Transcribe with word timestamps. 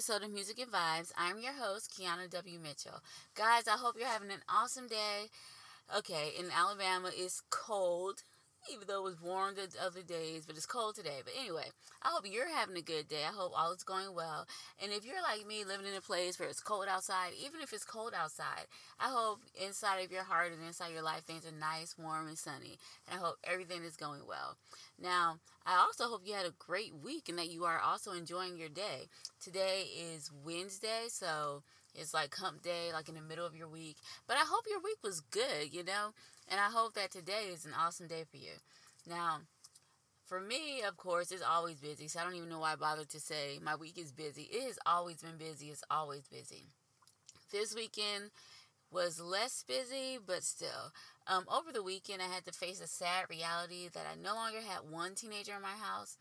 episode 0.00 0.24
of 0.24 0.32
Music 0.32 0.58
and 0.58 0.72
Vibes. 0.72 1.12
I'm 1.18 1.40
your 1.40 1.52
host, 1.52 1.92
Kiana 1.92 2.30
W. 2.30 2.58
Mitchell. 2.58 3.02
Guys, 3.34 3.68
I 3.68 3.76
hope 3.76 3.96
you're 3.98 4.08
having 4.08 4.30
an 4.30 4.40
awesome 4.48 4.86
day. 4.86 5.28
Okay, 5.94 6.30
in 6.38 6.46
Alabama, 6.50 7.10
it's 7.14 7.42
cold 7.50 8.22
even 8.72 8.86
though 8.86 9.00
it 9.06 9.10
was 9.10 9.20
warm 9.20 9.54
the 9.54 9.68
other 9.84 10.02
days, 10.02 10.44
but 10.46 10.56
it's 10.56 10.66
cold 10.66 10.94
today. 10.94 11.20
But 11.24 11.34
anyway, 11.38 11.70
I 12.02 12.08
hope 12.08 12.26
you're 12.26 12.54
having 12.54 12.76
a 12.76 12.82
good 12.82 13.08
day. 13.08 13.22
I 13.26 13.32
hope 13.32 13.52
all 13.56 13.72
is 13.72 13.82
going 13.82 14.14
well. 14.14 14.46
And 14.82 14.92
if 14.92 15.04
you're 15.04 15.22
like 15.22 15.46
me, 15.46 15.64
living 15.64 15.86
in 15.86 15.94
a 15.94 16.00
place 16.00 16.38
where 16.38 16.48
it's 16.48 16.60
cold 16.60 16.86
outside, 16.88 17.32
even 17.42 17.60
if 17.60 17.72
it's 17.72 17.84
cold 17.84 18.12
outside, 18.14 18.66
I 18.98 19.08
hope 19.08 19.40
inside 19.60 20.04
of 20.04 20.12
your 20.12 20.24
heart 20.24 20.52
and 20.52 20.66
inside 20.66 20.92
your 20.92 21.02
life 21.02 21.22
things 21.24 21.46
are 21.46 21.52
nice, 21.52 21.96
warm, 21.98 22.28
and 22.28 22.38
sunny. 22.38 22.78
And 23.08 23.18
I 23.18 23.24
hope 23.24 23.36
everything 23.44 23.82
is 23.84 23.96
going 23.96 24.22
well. 24.26 24.56
Now, 25.00 25.38
I 25.66 25.76
also 25.76 26.04
hope 26.04 26.22
you 26.24 26.34
had 26.34 26.46
a 26.46 26.54
great 26.58 26.94
week 26.94 27.28
and 27.28 27.38
that 27.38 27.50
you 27.50 27.64
are 27.64 27.80
also 27.80 28.12
enjoying 28.12 28.58
your 28.58 28.68
day. 28.68 29.08
Today 29.42 29.84
is 30.14 30.30
Wednesday, 30.44 31.06
so 31.08 31.62
it's 31.94 32.14
like 32.14 32.34
hump 32.34 32.62
day, 32.62 32.90
like 32.92 33.08
in 33.08 33.14
the 33.14 33.20
middle 33.20 33.46
of 33.46 33.56
your 33.56 33.68
week. 33.68 33.96
But 34.26 34.36
I 34.36 34.44
hope 34.46 34.64
your 34.68 34.80
week 34.80 34.98
was 35.02 35.20
good, 35.20 35.72
you 35.72 35.84
know? 35.84 36.10
And 36.50 36.58
I 36.58 36.68
hope 36.68 36.94
that 36.94 37.12
today 37.12 37.44
is 37.52 37.64
an 37.64 37.72
awesome 37.78 38.08
day 38.08 38.24
for 38.28 38.36
you. 38.36 38.54
Now, 39.08 39.38
for 40.26 40.40
me, 40.40 40.82
of 40.86 40.96
course, 40.96 41.30
it's 41.30 41.42
always 41.42 41.80
busy. 41.80 42.08
So 42.08 42.20
I 42.20 42.24
don't 42.24 42.34
even 42.34 42.48
know 42.48 42.58
why 42.58 42.72
I 42.72 42.76
bothered 42.76 43.08
to 43.10 43.20
say 43.20 43.60
my 43.62 43.76
week 43.76 43.96
is 43.96 44.10
busy. 44.10 44.42
It 44.42 44.64
has 44.66 44.78
always 44.84 45.22
been 45.22 45.38
busy. 45.38 45.66
It's 45.66 45.84
always 45.90 46.26
busy. 46.26 46.66
This 47.52 47.74
weekend 47.74 48.30
was 48.90 49.20
less 49.20 49.64
busy, 49.66 50.18
but 50.24 50.42
still. 50.42 50.92
Um, 51.28 51.44
over 51.48 51.72
the 51.72 51.82
weekend, 51.82 52.20
I 52.20 52.32
had 52.32 52.44
to 52.46 52.52
face 52.52 52.80
a 52.80 52.88
sad 52.88 53.26
reality 53.30 53.88
that 53.92 54.06
I 54.10 54.20
no 54.20 54.34
longer 54.34 54.60
had 54.60 54.90
one 54.90 55.14
teenager 55.14 55.54
in 55.54 55.62
my 55.62 55.68
house, 55.80 56.16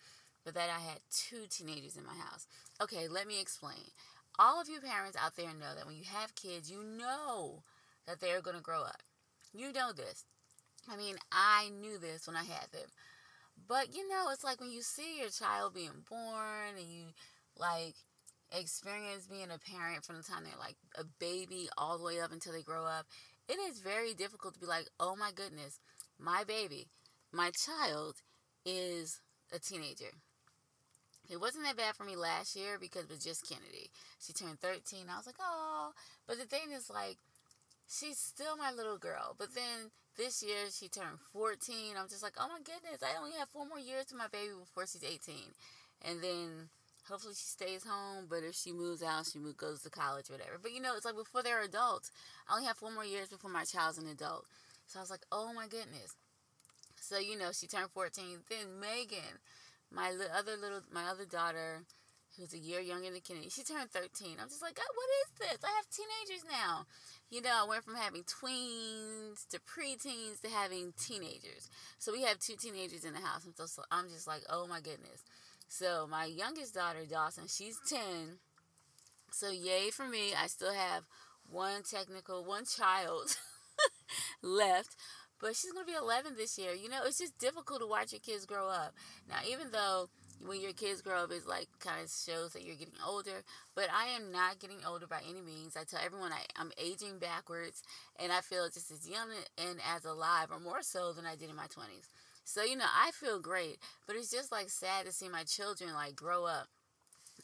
but 0.45 0.53
that 0.53 0.69
I 0.69 0.79
had 0.79 0.99
two 1.11 1.45
teenagers 1.49 1.97
in 1.97 2.05
my 2.05 2.13
house. 2.13 2.45
Okay, 2.81 3.07
let 3.07 3.27
me 3.27 3.41
explain. 3.41 3.91
All 4.37 4.61
of 4.61 4.69
you 4.69 4.79
parents 4.79 5.17
out 5.19 5.35
there 5.35 5.47
know 5.47 5.73
that 5.75 5.87
when 5.87 5.97
you 5.97 6.05
have 6.05 6.35
kids, 6.35 6.71
you 6.71 6.83
know 6.83 7.63
that 8.07 8.19
they're 8.19 8.41
going 8.41 8.55
to 8.55 8.61
grow 8.61 8.81
up. 8.81 9.01
You 9.53 9.71
know 9.73 9.91
this. 9.91 10.25
I 10.89 10.95
mean, 10.95 11.15
I 11.31 11.69
knew 11.69 11.97
this 11.97 12.27
when 12.27 12.35
I 12.35 12.43
had 12.43 12.71
them. 12.71 12.89
But 13.67 13.93
you 13.95 14.07
know, 14.07 14.27
it's 14.31 14.43
like 14.43 14.59
when 14.59 14.71
you 14.71 14.81
see 14.81 15.19
your 15.19 15.29
child 15.29 15.73
being 15.73 16.03
born 16.09 16.77
and 16.77 16.87
you 16.87 17.05
like 17.57 17.95
experience 18.51 19.27
being 19.27 19.51
a 19.51 19.59
parent 19.59 20.03
from 20.03 20.17
the 20.17 20.23
time 20.23 20.43
they're 20.43 20.53
like 20.59 20.77
a 20.97 21.03
baby 21.19 21.69
all 21.77 21.97
the 21.97 22.03
way 22.03 22.19
up 22.19 22.31
until 22.31 22.53
they 22.53 22.61
grow 22.61 22.85
up, 22.85 23.05
it 23.47 23.59
is 23.59 23.79
very 23.79 24.13
difficult 24.13 24.53
to 24.53 24.59
be 24.59 24.65
like, 24.65 24.85
oh 24.99 25.15
my 25.15 25.31
goodness, 25.35 25.79
my 26.17 26.43
baby, 26.43 26.87
my 27.31 27.51
child 27.51 28.15
is 28.65 29.19
a 29.53 29.59
teenager. 29.59 30.13
It 31.29 31.39
wasn't 31.39 31.65
that 31.65 31.77
bad 31.77 31.95
for 31.95 32.05
me 32.05 32.15
last 32.15 32.55
year 32.55 32.77
because 32.79 33.03
it 33.03 33.09
was 33.11 33.23
just 33.23 33.47
Kennedy. 33.47 33.91
She 34.19 34.33
turned 34.33 34.59
13. 34.59 35.05
I 35.09 35.17
was 35.17 35.27
like, 35.27 35.35
oh. 35.39 35.91
But 36.27 36.39
the 36.39 36.45
thing 36.45 36.71
is, 36.75 36.89
like, 36.89 37.17
she's 37.89 38.17
still 38.17 38.55
my 38.55 38.71
little 38.71 38.97
girl. 38.97 39.35
But 39.37 39.55
then 39.55 39.89
this 40.15 40.43
year 40.43 40.69
she 40.71 40.87
turned 40.87 41.19
14. 41.33 41.97
I'm 41.97 42.07
just 42.07 42.23
like, 42.23 42.37
oh 42.39 42.47
my 42.47 42.59
goodness, 42.59 43.01
I 43.01 43.17
only 43.17 43.35
have 43.37 43.49
four 43.49 43.65
more 43.65 43.79
years 43.79 44.05
to 44.07 44.15
my 44.15 44.27
baby 44.27 44.53
before 44.57 44.85
she's 44.85 45.03
18. 45.03 45.35
And 46.05 46.21
then 46.21 46.69
hopefully 47.09 47.33
she 47.33 47.49
stays 47.49 47.83
home. 47.83 48.27
But 48.29 48.45
if 48.47 48.55
she 48.55 48.71
moves 48.71 49.01
out, 49.01 49.25
she 49.25 49.39
goes 49.57 49.81
to 49.83 49.89
college, 49.89 50.29
whatever. 50.29 50.59
But 50.61 50.71
you 50.71 50.81
know, 50.81 50.95
it's 50.95 51.05
like 51.05 51.17
before 51.17 51.41
they're 51.41 51.63
adults, 51.63 52.11
I 52.47 52.55
only 52.55 52.67
have 52.67 52.77
four 52.77 52.91
more 52.91 53.05
years 53.05 53.29
before 53.29 53.49
my 53.49 53.65
child's 53.65 53.97
an 53.97 54.07
adult. 54.07 54.45
So 54.87 54.99
I 54.99 55.01
was 55.01 55.09
like, 55.09 55.25
oh 55.31 55.51
my 55.53 55.67
goodness. 55.67 56.15
So 57.01 57.17
you 57.17 57.37
know, 57.37 57.49
she 57.51 57.67
turned 57.67 57.89
14. 57.91 58.45
Then 58.49 58.79
Megan, 58.79 59.41
my 59.91 60.13
other 60.37 60.53
little, 60.61 60.81
my 60.93 61.05
other 61.09 61.25
daughter, 61.25 61.81
who's 62.37 62.53
a 62.53 62.59
year 62.59 62.79
younger 62.79 63.11
than 63.11 63.21
Kennedy, 63.21 63.49
she 63.49 63.63
turned 63.63 63.91
13. 63.91 64.37
I'm 64.39 64.47
just 64.47 64.61
like, 64.61 64.75
God, 64.75 64.91
what 64.93 65.09
is 65.25 65.29
this? 65.39 65.59
I 65.63 65.71
have 65.75 65.87
teenagers 65.89 66.45
now 66.47 66.85
you 67.29 67.41
know, 67.41 67.51
I 67.53 67.67
went 67.67 67.83
from 67.83 67.95
having 67.95 68.23
tweens 68.23 69.47
to 69.49 69.59
preteens 69.59 70.41
to 70.41 70.49
having 70.49 70.93
teenagers. 70.99 71.69
So 71.99 72.11
we 72.11 72.23
have 72.23 72.39
two 72.39 72.55
teenagers 72.55 73.05
in 73.05 73.13
the 73.13 73.19
house. 73.19 73.45
And 73.45 73.53
so 73.55 73.83
I'm 73.91 74.09
just 74.09 74.27
like, 74.27 74.41
oh 74.49 74.65
my 74.67 74.79
goodness. 74.81 75.23
So 75.67 76.07
my 76.09 76.25
youngest 76.25 76.73
daughter, 76.73 77.05
Dawson, 77.09 77.45
she's 77.47 77.77
10. 77.87 78.39
So 79.31 79.51
yay 79.51 79.91
for 79.91 80.07
me. 80.07 80.33
I 80.33 80.47
still 80.47 80.73
have 80.73 81.03
one 81.49 81.83
technical, 81.83 82.43
one 82.43 82.65
child 82.65 83.35
left. 84.41 84.95
But 85.39 85.55
she's 85.55 85.71
going 85.71 85.85
to 85.85 85.91
be 85.91 85.97
11 85.97 86.33
this 86.35 86.57
year. 86.57 86.73
You 86.73 86.89
know, 86.89 87.01
it's 87.05 87.19
just 87.19 87.37
difficult 87.37 87.79
to 87.79 87.87
watch 87.87 88.11
your 88.11 88.19
kids 88.19 88.45
grow 88.45 88.67
up. 88.67 88.93
Now, 89.29 89.37
even 89.47 89.71
though 89.71 90.09
when 90.45 90.61
your 90.61 90.73
kids 90.73 91.01
grow 91.01 91.23
up, 91.23 91.31
it's 91.31 91.47
like 91.47 91.67
kind 91.79 92.01
of 92.03 92.09
shows 92.09 92.53
that 92.53 92.63
you're 92.63 92.75
getting 92.75 92.99
older. 93.05 93.43
But 93.75 93.87
I 93.93 94.07
am 94.07 94.31
not 94.31 94.59
getting 94.59 94.79
older 94.87 95.07
by 95.07 95.21
any 95.27 95.41
means. 95.41 95.75
I 95.75 95.83
tell 95.83 95.99
everyone 96.03 96.31
I, 96.31 96.43
I'm 96.55 96.71
aging 96.77 97.19
backwards, 97.19 97.83
and 98.19 98.31
I 98.31 98.41
feel 98.41 98.69
just 98.69 98.91
as 98.91 99.07
young 99.09 99.29
and 99.57 99.79
as 99.95 100.05
alive, 100.05 100.47
or 100.51 100.59
more 100.59 100.81
so 100.81 101.11
than 101.13 101.25
I 101.25 101.35
did 101.35 101.49
in 101.49 101.55
my 101.55 101.67
20s. 101.67 102.07
So, 102.45 102.63
you 102.63 102.75
know, 102.75 102.89
I 102.89 103.11
feel 103.11 103.39
great, 103.39 103.77
but 104.07 104.15
it's 104.15 104.31
just 104.31 104.51
like 104.51 104.69
sad 104.69 105.05
to 105.05 105.11
see 105.11 105.29
my 105.29 105.43
children 105.43 105.93
like 105.93 106.15
grow 106.15 106.45
up. 106.45 106.67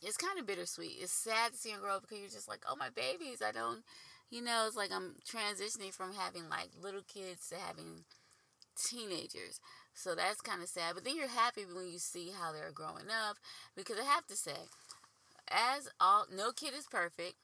It's 0.02 0.18
kind 0.18 0.40
of 0.40 0.48
bittersweet. 0.48 0.98
It's 1.00 1.24
sad 1.24 1.52
to 1.52 1.58
see 1.58 1.72
them 1.72 1.82
grow 1.82 1.98
up 1.98 2.02
because 2.02 2.20
you're 2.20 2.30
just 2.30 2.50
like, 2.50 2.62
oh, 2.70 2.76
my 2.76 2.90
babies. 2.90 3.42
I 3.46 3.52
don't, 3.52 3.84
you 4.32 4.42
know, 4.42 4.66
it's 4.68 4.76
like 4.76 4.92
I'm 4.92 5.16
transitioning 5.24 5.94
from 5.94 6.14
having 6.14 6.50
like 6.50 6.70
little 6.82 7.04
kids 7.04 7.50
to 7.50 7.56
having 7.56 8.04
teenagers. 8.90 9.60
So 9.96 10.14
that's 10.14 10.42
kind 10.42 10.62
of 10.62 10.68
sad. 10.68 10.94
But 10.94 11.06
then 11.06 11.16
you're 11.16 11.28
happy 11.28 11.64
when 11.66 11.88
you 11.88 11.98
see 11.98 12.32
how 12.38 12.52
they're 12.52 12.72
growing 12.72 13.10
up 13.10 13.38
because 13.76 13.98
I 13.98 14.04
have 14.04 14.28
to 14.28 14.36
say, 14.36 14.68
as 15.50 15.90
all 16.00 16.26
no 16.32 16.52
kid 16.52 16.74
is 16.78 16.86
perfect, 16.86 17.36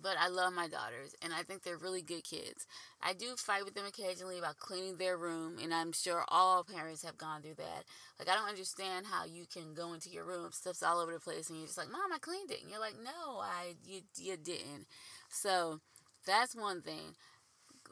but 0.00 0.16
I 0.18 0.28
love 0.28 0.52
my 0.52 0.68
daughters 0.68 1.14
and 1.20 1.32
I 1.34 1.42
think 1.42 1.62
they're 1.62 1.76
really 1.76 2.00
good 2.00 2.22
kids. 2.22 2.66
I 3.02 3.12
do 3.12 3.34
fight 3.36 3.64
with 3.64 3.74
them 3.74 3.84
occasionally 3.86 4.38
about 4.38 4.58
cleaning 4.58 4.96
their 4.96 5.18
room, 5.18 5.56
and 5.60 5.74
I'm 5.74 5.92
sure 5.92 6.24
all 6.28 6.64
parents 6.64 7.04
have 7.04 7.18
gone 7.18 7.42
through 7.42 7.56
that. 7.56 7.84
Like 8.18 8.28
I 8.28 8.34
don't 8.34 8.48
understand 8.48 9.06
how 9.06 9.24
you 9.24 9.44
can 9.52 9.74
go 9.74 9.92
into 9.92 10.10
your 10.10 10.24
room, 10.24 10.50
stuff's 10.52 10.82
all 10.82 11.00
over 11.00 11.12
the 11.12 11.20
place, 11.20 11.50
and 11.50 11.58
you're 11.58 11.66
just 11.66 11.78
like, 11.78 11.90
"Mom, 11.90 12.12
I 12.14 12.18
cleaned 12.18 12.52
it," 12.52 12.62
and 12.62 12.70
you're 12.70 12.80
like, 12.80 12.96
"No, 13.02 13.40
I 13.40 13.74
you 13.84 14.02
you 14.16 14.36
didn't." 14.36 14.86
So 15.28 15.80
that's 16.24 16.54
one 16.54 16.82
thing. 16.82 17.16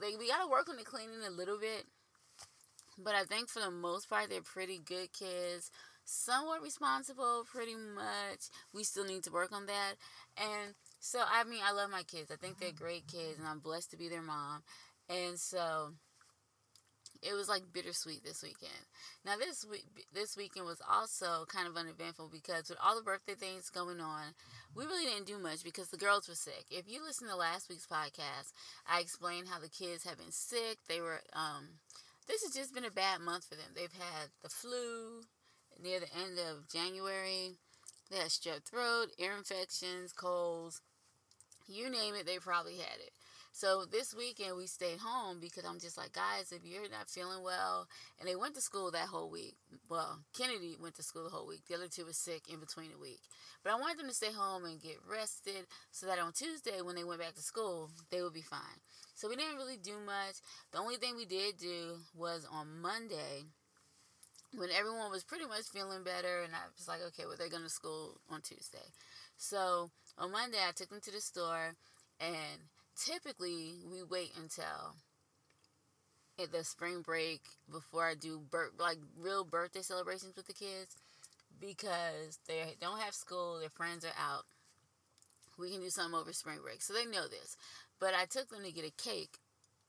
Like 0.01 0.19
we 0.19 0.29
gotta 0.29 0.49
work 0.49 0.69
on 0.69 0.77
the 0.77 0.85
cleaning 0.85 1.25
a 1.27 1.31
little 1.31 1.59
bit 1.59 1.87
but 3.03 3.15
I 3.15 3.25
think 3.25 3.49
for 3.49 3.61
the 3.61 3.71
most 3.71 4.09
part, 4.09 4.31
they're 4.31 4.43
pretty 4.43 4.79
good 4.85 5.13
kids, 5.13 5.71
somewhat 6.05 6.63
responsible, 6.63 7.45
pretty 7.51 7.75
much. 7.75 8.49
We 8.73 8.85
still 8.85 9.05
need 9.05 9.25
to 9.25 9.33
work 9.33 9.53
on 9.53 9.67
that. 9.67 9.95
And 10.37 10.75
so, 10.99 11.21
I 11.21 11.45
mean, 11.45 11.61
I 11.65 11.73
love 11.73 11.91
my 11.91 12.03
kids. 12.03 12.31
I 12.31 12.37
think 12.37 12.59
they're 12.59 12.73
great 12.73 13.07
kids, 13.07 13.39
and 13.39 13.47
I'm 13.47 13.61
blessed 13.61 13.91
to 13.93 13.97
be 13.97 14.09
their 14.09 14.23
mom. 14.23 14.63
And 15.09 15.39
so, 15.39 15.93
it 17.23 17.35
was 17.35 17.49
like 17.49 17.73
bittersweet 17.73 18.25
this 18.25 18.43
weekend. 18.43 18.87
Now 19.25 19.37
this 19.37 19.65
week, 19.71 19.85
this 20.13 20.37
weekend 20.37 20.65
was 20.65 20.81
also 20.89 21.45
kind 21.49 21.69
of 21.69 21.77
uneventful 21.77 22.31
because 22.33 22.69
with 22.69 22.79
all 22.83 22.97
the 22.97 23.03
birthday 23.03 23.35
things 23.35 23.69
going 23.69 24.01
on, 24.01 24.35
we 24.75 24.85
really 24.85 25.05
didn't 25.05 25.27
do 25.27 25.39
much 25.39 25.63
because 25.63 25.89
the 25.89 25.99
girls 25.99 26.29
were 26.29 26.35
sick. 26.35 26.65
If 26.71 26.89
you 26.89 27.03
listen 27.05 27.29
to 27.29 27.37
last 27.37 27.69
week's 27.69 27.87
podcast, 27.87 28.53
I 28.91 29.01
explained 29.01 29.49
how 29.49 29.61
the 29.61 29.69
kids 29.69 30.05
have 30.05 30.19
been 30.19 30.33
sick. 30.33 30.79
They 30.89 31.01
were 31.01 31.21
um, 31.35 31.81
this 32.31 32.43
has 32.45 32.55
just 32.55 32.75
been 32.75 32.85
a 32.85 32.91
bad 32.91 33.21
month 33.21 33.47
for 33.49 33.57
them. 33.57 33.75
They've 33.75 33.93
had 33.93 34.31
the 34.43 34.49
flu 34.49 35.23
near 35.83 35.99
the 35.99 36.15
end 36.15 36.39
of 36.39 36.69
January. 36.69 37.59
They 38.11 38.19
had 38.19 38.29
strep 38.29 38.65
throat, 38.65 39.09
ear 39.19 39.35
infections, 39.37 40.13
colds. 40.13 40.81
You 41.67 41.91
name 41.91 42.15
it, 42.15 42.27
they 42.27 42.39
probably 42.39 42.77
had 42.77 43.01
it. 43.01 43.13
So 43.61 43.85
this 43.85 44.15
weekend 44.15 44.57
we 44.57 44.67
stayed 44.67 45.01
home 45.01 45.37
because 45.39 45.67
I'm 45.67 45.79
just 45.79 45.99
like, 45.99 46.15
guys, 46.15 46.51
if 46.51 46.65
you're 46.65 46.89
not 46.89 47.11
feeling 47.11 47.43
well, 47.45 47.89
and 48.19 48.27
they 48.27 48.35
went 48.35 48.55
to 48.55 48.63
school 48.63 48.91
that 48.91 49.09
whole 49.09 49.29
week. 49.29 49.55
Well, 49.91 50.21
Kennedy 50.33 50.79
went 50.81 50.95
to 50.95 51.03
school 51.03 51.25
the 51.25 51.29
whole 51.29 51.47
week. 51.47 51.61
The 51.69 51.75
other 51.75 51.87
two 51.87 52.07
were 52.07 52.15
sick 52.15 52.49
in 52.51 52.59
between 52.59 52.91
the 52.91 52.97
week. 52.99 53.21
But 53.63 53.75
I 53.75 53.77
wanted 53.77 53.99
them 53.99 54.09
to 54.09 54.15
stay 54.15 54.33
home 54.33 54.65
and 54.65 54.81
get 54.81 54.97
rested 55.07 55.67
so 55.91 56.07
that 56.07 56.19
on 56.19 56.33
Tuesday 56.33 56.81
when 56.81 56.97
they 56.97 57.05
went 57.05 57.21
back 57.21 57.35
to 57.35 57.43
school, 57.43 57.91
they 58.11 58.23
would 58.23 58.33
be 58.33 58.41
fine. 58.41 58.81
So 59.15 59.29
we 59.29 59.37
didn't 59.37 59.59
really 59.59 59.77
do 59.77 60.01
much. 60.07 60.41
The 60.73 60.79
only 60.79 60.97
thing 60.97 61.15
we 61.15 61.27
did 61.27 61.59
do 61.59 61.99
was 62.17 62.49
on 62.51 62.81
Monday 62.81 63.45
when 64.57 64.71
everyone 64.71 65.11
was 65.11 65.23
pretty 65.23 65.45
much 65.45 65.69
feeling 65.71 66.03
better 66.03 66.41
and 66.41 66.55
I 66.55 66.65
was 66.75 66.89
like, 66.89 67.01
okay, 67.09 67.25
well 67.27 67.37
they're 67.37 67.51
going 67.51 67.65
to 67.65 67.69
school 67.69 68.23
on 68.31 68.41
Tuesday. 68.41 68.89
So 69.37 69.91
on 70.17 70.33
Monday 70.33 70.65
I 70.67 70.73
took 70.73 70.89
them 70.89 71.03
to 71.03 71.13
the 71.13 71.21
store 71.21 71.77
and 72.19 72.61
typically 73.05 73.75
we 73.91 74.03
wait 74.03 74.33
until 74.41 74.95
at 76.43 76.53
the 76.53 76.65
spring 76.65 77.03
break 77.03 77.43
before 77.71 78.05
I 78.07 78.15
do 78.15 78.41
bir- 78.51 78.73
like 78.79 78.99
real 79.19 79.45
birthday 79.45 79.83
celebrations 79.83 80.37
with 80.37 80.47
the 80.47 80.53
kids 80.53 80.97
because 81.61 82.39
they 82.47 82.63
don't 82.81 83.01
have 83.01 83.15
school, 83.15 83.59
their 83.59 83.71
friends 83.71 84.05
are 84.05 84.17
out. 84.19 84.45
We 85.59 85.71
can 85.71 85.81
do 85.81 85.91
something 85.91 86.19
over 86.19 86.33
spring 86.33 86.59
break. 86.63 86.83
So 86.83 86.95
they 86.95 87.05
know 87.05 87.29
this. 87.29 87.57
But 87.99 88.15
I 88.15 88.25
took 88.25 88.49
them 88.49 88.65
to 88.65 88.73
get 88.73 88.87
a 88.87 89.03
cake 89.03 89.37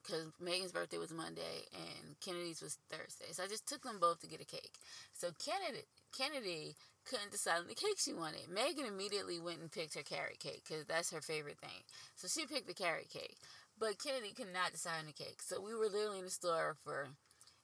because 0.03 0.27
Megan's 0.39 0.73
birthday 0.73 0.97
was 0.97 1.13
Monday 1.13 1.67
and 1.73 2.19
Kennedy's 2.19 2.61
was 2.61 2.77
Thursday. 2.89 3.31
So 3.31 3.43
I 3.43 3.47
just 3.47 3.67
took 3.67 3.83
them 3.83 3.99
both 4.01 4.19
to 4.21 4.27
get 4.27 4.41
a 4.41 4.45
cake. 4.45 4.73
So 5.13 5.29
Kennedy, 5.39 5.85
Kennedy 6.15 6.75
couldn't 7.05 7.31
decide 7.31 7.59
on 7.59 7.67
the 7.67 7.75
cake 7.75 7.97
she 7.97 8.13
wanted. 8.13 8.49
Megan 8.49 8.85
immediately 8.85 9.39
went 9.39 9.59
and 9.59 9.71
picked 9.71 9.95
her 9.95 10.03
carrot 10.03 10.39
cake 10.39 10.63
because 10.67 10.85
that's 10.85 11.11
her 11.11 11.21
favorite 11.21 11.59
thing. 11.59 11.83
So 12.15 12.27
she 12.27 12.45
picked 12.45 12.67
the 12.67 12.73
carrot 12.73 13.09
cake. 13.09 13.37
But 13.79 13.97
Kennedy 13.97 14.33
could 14.33 14.53
not 14.53 14.73
decide 14.73 14.99
on 14.99 15.07
the 15.07 15.13
cake. 15.13 15.41
So 15.41 15.59
we 15.59 15.73
were 15.73 15.89
literally 15.89 16.19
in 16.19 16.25
the 16.25 16.31
store 16.31 16.75
for 16.83 17.09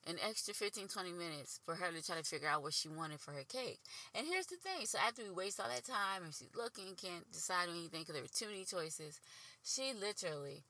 an 0.07 0.15
extra 0.27 0.53
15, 0.53 0.87
20 0.87 1.11
minutes 1.11 1.59
for 1.65 1.75
her 1.75 1.91
to 1.91 2.03
try 2.03 2.15
to 2.15 2.23
figure 2.23 2.47
out 2.47 2.63
what 2.63 2.73
she 2.73 2.87
wanted 2.87 3.19
for 3.19 3.31
her 3.31 3.43
cake. 3.43 3.79
And 4.15 4.25
here's 4.25 4.47
the 4.47 4.55
thing. 4.55 4.85
So 4.85 4.97
after 5.05 5.21
we 5.23 5.29
waste 5.29 5.59
all 5.59 5.69
that 5.69 5.85
time 5.85 6.23
and 6.23 6.33
she's 6.33 6.55
looking, 6.55 6.95
can't 6.95 7.29
decide 7.31 7.69
on 7.69 7.75
anything 7.75 8.01
because 8.01 8.13
there 8.13 8.23
were 8.23 8.33
too 8.33 8.47
many 8.47 8.63
choices, 8.63 9.19
she 9.63 9.93
literally 9.93 10.63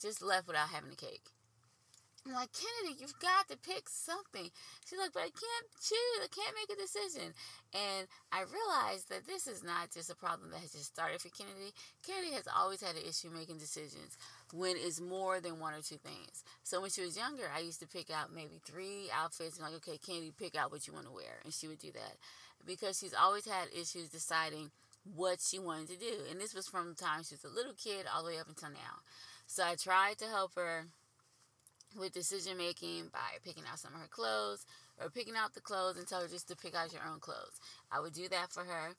just 0.00 0.22
left 0.22 0.46
without 0.46 0.68
having 0.68 0.90
the 0.90 0.96
cake. 0.96 1.26
I'm 2.28 2.34
like, 2.34 2.52
Kennedy, 2.52 3.00
you've 3.00 3.18
got 3.18 3.48
to 3.48 3.56
pick 3.56 3.88
something. 3.88 4.50
She's 4.84 4.98
like, 4.98 5.12
but 5.12 5.24
I 5.24 5.32
can't 5.32 5.68
choose. 5.80 6.20
I 6.20 6.28
can't 6.28 6.54
make 6.54 6.68
a 6.76 6.80
decision. 6.80 7.32
And 7.72 8.06
I 8.30 8.44
realized 8.44 9.08
that 9.08 9.26
this 9.26 9.46
is 9.46 9.64
not 9.64 9.90
just 9.90 10.10
a 10.12 10.16
problem 10.16 10.50
that 10.50 10.60
has 10.60 10.72
just 10.72 10.92
started 10.92 11.20
for 11.20 11.32
Kennedy. 11.32 11.72
Kennedy 12.04 12.36
has 12.36 12.44
always 12.48 12.82
had 12.82 12.96
an 12.96 13.08
issue 13.08 13.30
making 13.32 13.58
decisions 13.58 14.16
when 14.52 14.76
it's 14.76 15.00
more 15.00 15.40
than 15.40 15.58
one 15.58 15.72
or 15.72 15.80
two 15.80 15.96
things. 15.96 16.44
So 16.62 16.80
when 16.80 16.90
she 16.90 17.00
was 17.00 17.16
younger, 17.16 17.48
I 17.48 17.60
used 17.60 17.80
to 17.80 17.88
pick 17.88 18.10
out 18.10 18.34
maybe 18.34 18.60
three 18.64 19.08
outfits 19.08 19.56
and 19.56 19.64
like, 19.64 19.80
okay, 19.80 19.98
Kennedy, 19.98 20.32
pick 20.36 20.56
out 20.56 20.70
what 20.70 20.86
you 20.86 20.92
want 20.92 21.06
to 21.06 21.12
wear. 21.12 21.40
And 21.44 21.52
she 21.52 21.68
would 21.68 21.80
do 21.80 21.92
that 21.92 22.20
because 22.66 22.98
she's 22.98 23.14
always 23.14 23.46
had 23.46 23.72
issues 23.72 24.08
deciding 24.08 24.70
what 25.16 25.40
she 25.40 25.58
wanted 25.58 25.88
to 25.88 25.98
do. 25.98 26.28
And 26.30 26.40
this 26.40 26.54
was 26.54 26.68
from 26.68 26.88
the 26.88 26.94
time 26.94 27.22
she 27.22 27.34
was 27.34 27.44
a 27.44 27.54
little 27.54 27.72
kid 27.72 28.04
all 28.04 28.22
the 28.22 28.30
way 28.30 28.38
up 28.38 28.48
until 28.48 28.70
now. 28.70 29.00
So 29.46 29.64
I 29.64 29.76
tried 29.76 30.18
to 30.18 30.26
help 30.26 30.54
her 30.56 30.88
with 31.98 32.12
decision 32.12 32.56
making 32.56 33.08
by 33.12 33.38
picking 33.44 33.64
out 33.70 33.78
some 33.78 33.94
of 33.94 34.00
her 34.00 34.08
clothes 34.08 34.64
or 35.00 35.10
picking 35.10 35.34
out 35.36 35.54
the 35.54 35.60
clothes 35.60 35.96
and 35.96 36.06
tell 36.06 36.20
her 36.22 36.28
just 36.28 36.48
to 36.48 36.56
pick 36.56 36.74
out 36.74 36.92
your 36.92 37.02
own 37.10 37.20
clothes. 37.20 37.60
I 37.90 38.00
would 38.00 38.12
do 38.12 38.28
that 38.28 38.52
for 38.52 38.64
her. 38.64 38.94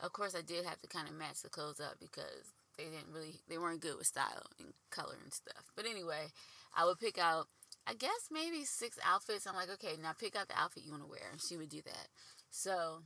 Of 0.00 0.12
course, 0.12 0.34
I 0.36 0.42
did 0.42 0.64
have 0.64 0.80
to 0.80 0.88
kind 0.88 1.08
of 1.08 1.14
match 1.14 1.42
the 1.42 1.48
clothes 1.48 1.80
up 1.80 1.96
because 1.98 2.52
they 2.76 2.84
didn't 2.84 3.12
really, 3.12 3.40
they 3.48 3.58
weren't 3.58 3.80
good 3.80 3.96
with 3.96 4.06
style 4.06 4.46
and 4.58 4.74
color 4.90 5.16
and 5.22 5.32
stuff. 5.32 5.72
But 5.74 5.86
anyway, 5.86 6.28
I 6.76 6.84
would 6.84 7.00
pick 7.00 7.18
out, 7.18 7.48
I 7.86 7.94
guess 7.94 8.28
maybe 8.30 8.64
six 8.64 8.98
outfits. 9.04 9.46
I'm 9.46 9.54
like, 9.54 9.70
okay, 9.70 9.96
now 10.02 10.12
pick 10.12 10.36
out 10.36 10.48
the 10.48 10.60
outfit 10.60 10.82
you 10.84 10.92
want 10.92 11.04
to 11.04 11.10
wear. 11.10 11.28
And 11.32 11.40
she 11.40 11.56
would 11.56 11.70
do 11.70 11.80
that. 11.84 12.08
So 12.50 13.02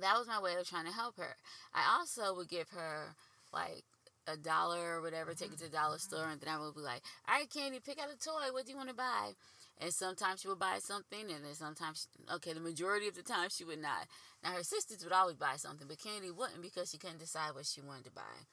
that 0.00 0.18
was 0.18 0.26
my 0.26 0.40
way 0.40 0.54
of 0.58 0.66
trying 0.66 0.86
to 0.86 0.92
help 0.92 1.16
her. 1.18 1.36
I 1.74 1.98
also 1.98 2.34
would 2.34 2.48
give 2.48 2.70
her 2.70 3.14
like 3.52 3.84
a 4.26 4.36
dollar 4.36 4.96
or 4.96 5.02
whatever, 5.02 5.34
take 5.34 5.48
it 5.48 5.56
mm-hmm. 5.56 5.64
to 5.66 5.70
the 5.70 5.76
dollar 5.76 5.98
store, 5.98 6.28
and 6.30 6.40
then 6.40 6.52
I 6.52 6.58
would 6.58 6.74
be 6.74 6.80
like, 6.80 7.02
all 7.28 7.38
right, 7.38 7.50
Candy, 7.50 7.80
pick 7.80 8.00
out 8.00 8.12
a 8.12 8.18
toy. 8.18 8.52
What 8.52 8.66
do 8.66 8.72
you 8.72 8.76
want 8.76 8.88
to 8.88 8.94
buy? 8.94 9.32
And 9.78 9.92
sometimes 9.92 10.40
she 10.40 10.48
would 10.48 10.58
buy 10.58 10.78
something, 10.78 11.20
and 11.20 11.44
then 11.44 11.54
sometimes, 11.54 12.08
she, 12.08 12.34
okay, 12.34 12.52
the 12.54 12.60
majority 12.60 13.08
of 13.08 13.14
the 13.14 13.22
time 13.22 13.48
she 13.50 13.64
would 13.64 13.80
not. 13.80 14.08
Now, 14.42 14.52
her 14.52 14.62
sisters 14.62 15.04
would 15.04 15.12
always 15.12 15.36
buy 15.36 15.56
something, 15.56 15.86
but 15.86 16.02
Candy 16.02 16.30
wouldn't 16.30 16.62
because 16.62 16.90
she 16.90 16.98
couldn't 16.98 17.20
decide 17.20 17.54
what 17.54 17.66
she 17.66 17.82
wanted 17.82 18.04
to 18.04 18.12
buy. 18.12 18.46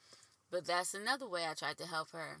But 0.50 0.66
that's 0.66 0.94
another 0.94 1.26
way 1.26 1.46
I 1.48 1.54
tried 1.54 1.78
to 1.78 1.86
help 1.86 2.10
her 2.12 2.38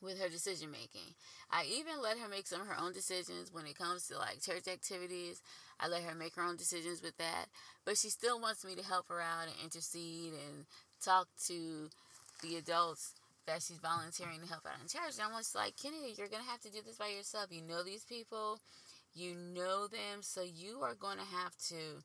with 0.00 0.20
her 0.20 0.28
decision 0.28 0.70
making. 0.70 1.14
I 1.50 1.64
even 1.64 2.02
let 2.02 2.18
her 2.18 2.28
make 2.28 2.46
some 2.46 2.60
of 2.60 2.66
her 2.66 2.78
own 2.78 2.92
decisions 2.92 3.52
when 3.52 3.66
it 3.66 3.76
comes 3.76 4.06
to 4.08 4.18
like 4.18 4.42
church 4.42 4.68
activities. 4.68 5.42
I 5.80 5.88
let 5.88 6.02
her 6.02 6.14
make 6.14 6.34
her 6.36 6.42
own 6.42 6.56
decisions 6.56 7.02
with 7.02 7.16
that. 7.18 7.46
But 7.84 7.98
she 7.98 8.08
still 8.08 8.40
wants 8.40 8.64
me 8.64 8.74
to 8.74 8.84
help 8.84 9.08
her 9.08 9.20
out 9.20 9.44
and 9.48 9.56
intercede 9.62 10.32
and 10.32 10.66
talk 11.02 11.28
to 11.46 11.90
the 12.46 12.56
adults 12.56 13.14
that 13.46 13.62
she's 13.62 13.78
volunteering 13.78 14.40
to 14.40 14.46
help 14.46 14.66
out 14.66 14.80
in 14.82 14.88
church. 14.88 15.18
And 15.18 15.22
I'm 15.22 15.38
just 15.38 15.54
like, 15.54 15.76
Kennedy, 15.80 16.14
you're 16.16 16.28
going 16.28 16.42
to 16.42 16.50
have 16.50 16.60
to 16.62 16.70
do 16.70 16.78
this 16.84 16.96
by 16.96 17.08
yourself. 17.08 17.46
You 17.50 17.62
know 17.62 17.82
these 17.82 18.04
people, 18.04 18.60
you 19.14 19.34
know 19.34 19.86
them, 19.86 20.20
so 20.20 20.42
you 20.42 20.80
are 20.82 20.94
going 20.94 21.18
to 21.18 21.36
have 21.36 21.56
to 21.68 22.02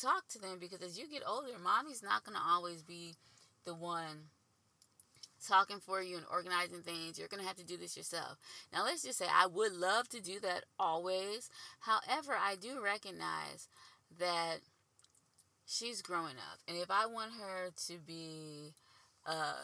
talk 0.00 0.28
to 0.28 0.38
them 0.38 0.58
because 0.60 0.82
as 0.82 0.98
you 0.98 1.08
get 1.08 1.22
older, 1.26 1.52
mommy's 1.62 2.02
not 2.02 2.24
going 2.24 2.36
to 2.36 2.42
always 2.44 2.82
be 2.82 3.14
the 3.64 3.74
one 3.74 4.28
talking 5.46 5.80
for 5.80 6.02
you 6.02 6.16
and 6.16 6.26
organizing 6.30 6.82
things. 6.82 7.18
You're 7.18 7.28
going 7.28 7.42
to 7.42 7.46
have 7.46 7.56
to 7.56 7.64
do 7.64 7.76
this 7.76 7.96
yourself. 7.96 8.38
Now, 8.72 8.84
let's 8.84 9.02
just 9.02 9.18
say 9.18 9.26
I 9.32 9.46
would 9.46 9.72
love 9.72 10.08
to 10.10 10.20
do 10.20 10.40
that 10.40 10.64
always. 10.78 11.50
However, 11.80 12.36
I 12.38 12.56
do 12.56 12.82
recognize 12.82 13.68
that 14.18 14.58
she's 15.66 16.02
growing 16.02 16.36
up. 16.36 16.58
And 16.68 16.76
if 16.76 16.90
I 16.90 17.06
want 17.06 17.32
her 17.40 17.70
to 17.86 17.98
be 17.98 18.74
a 19.26 19.54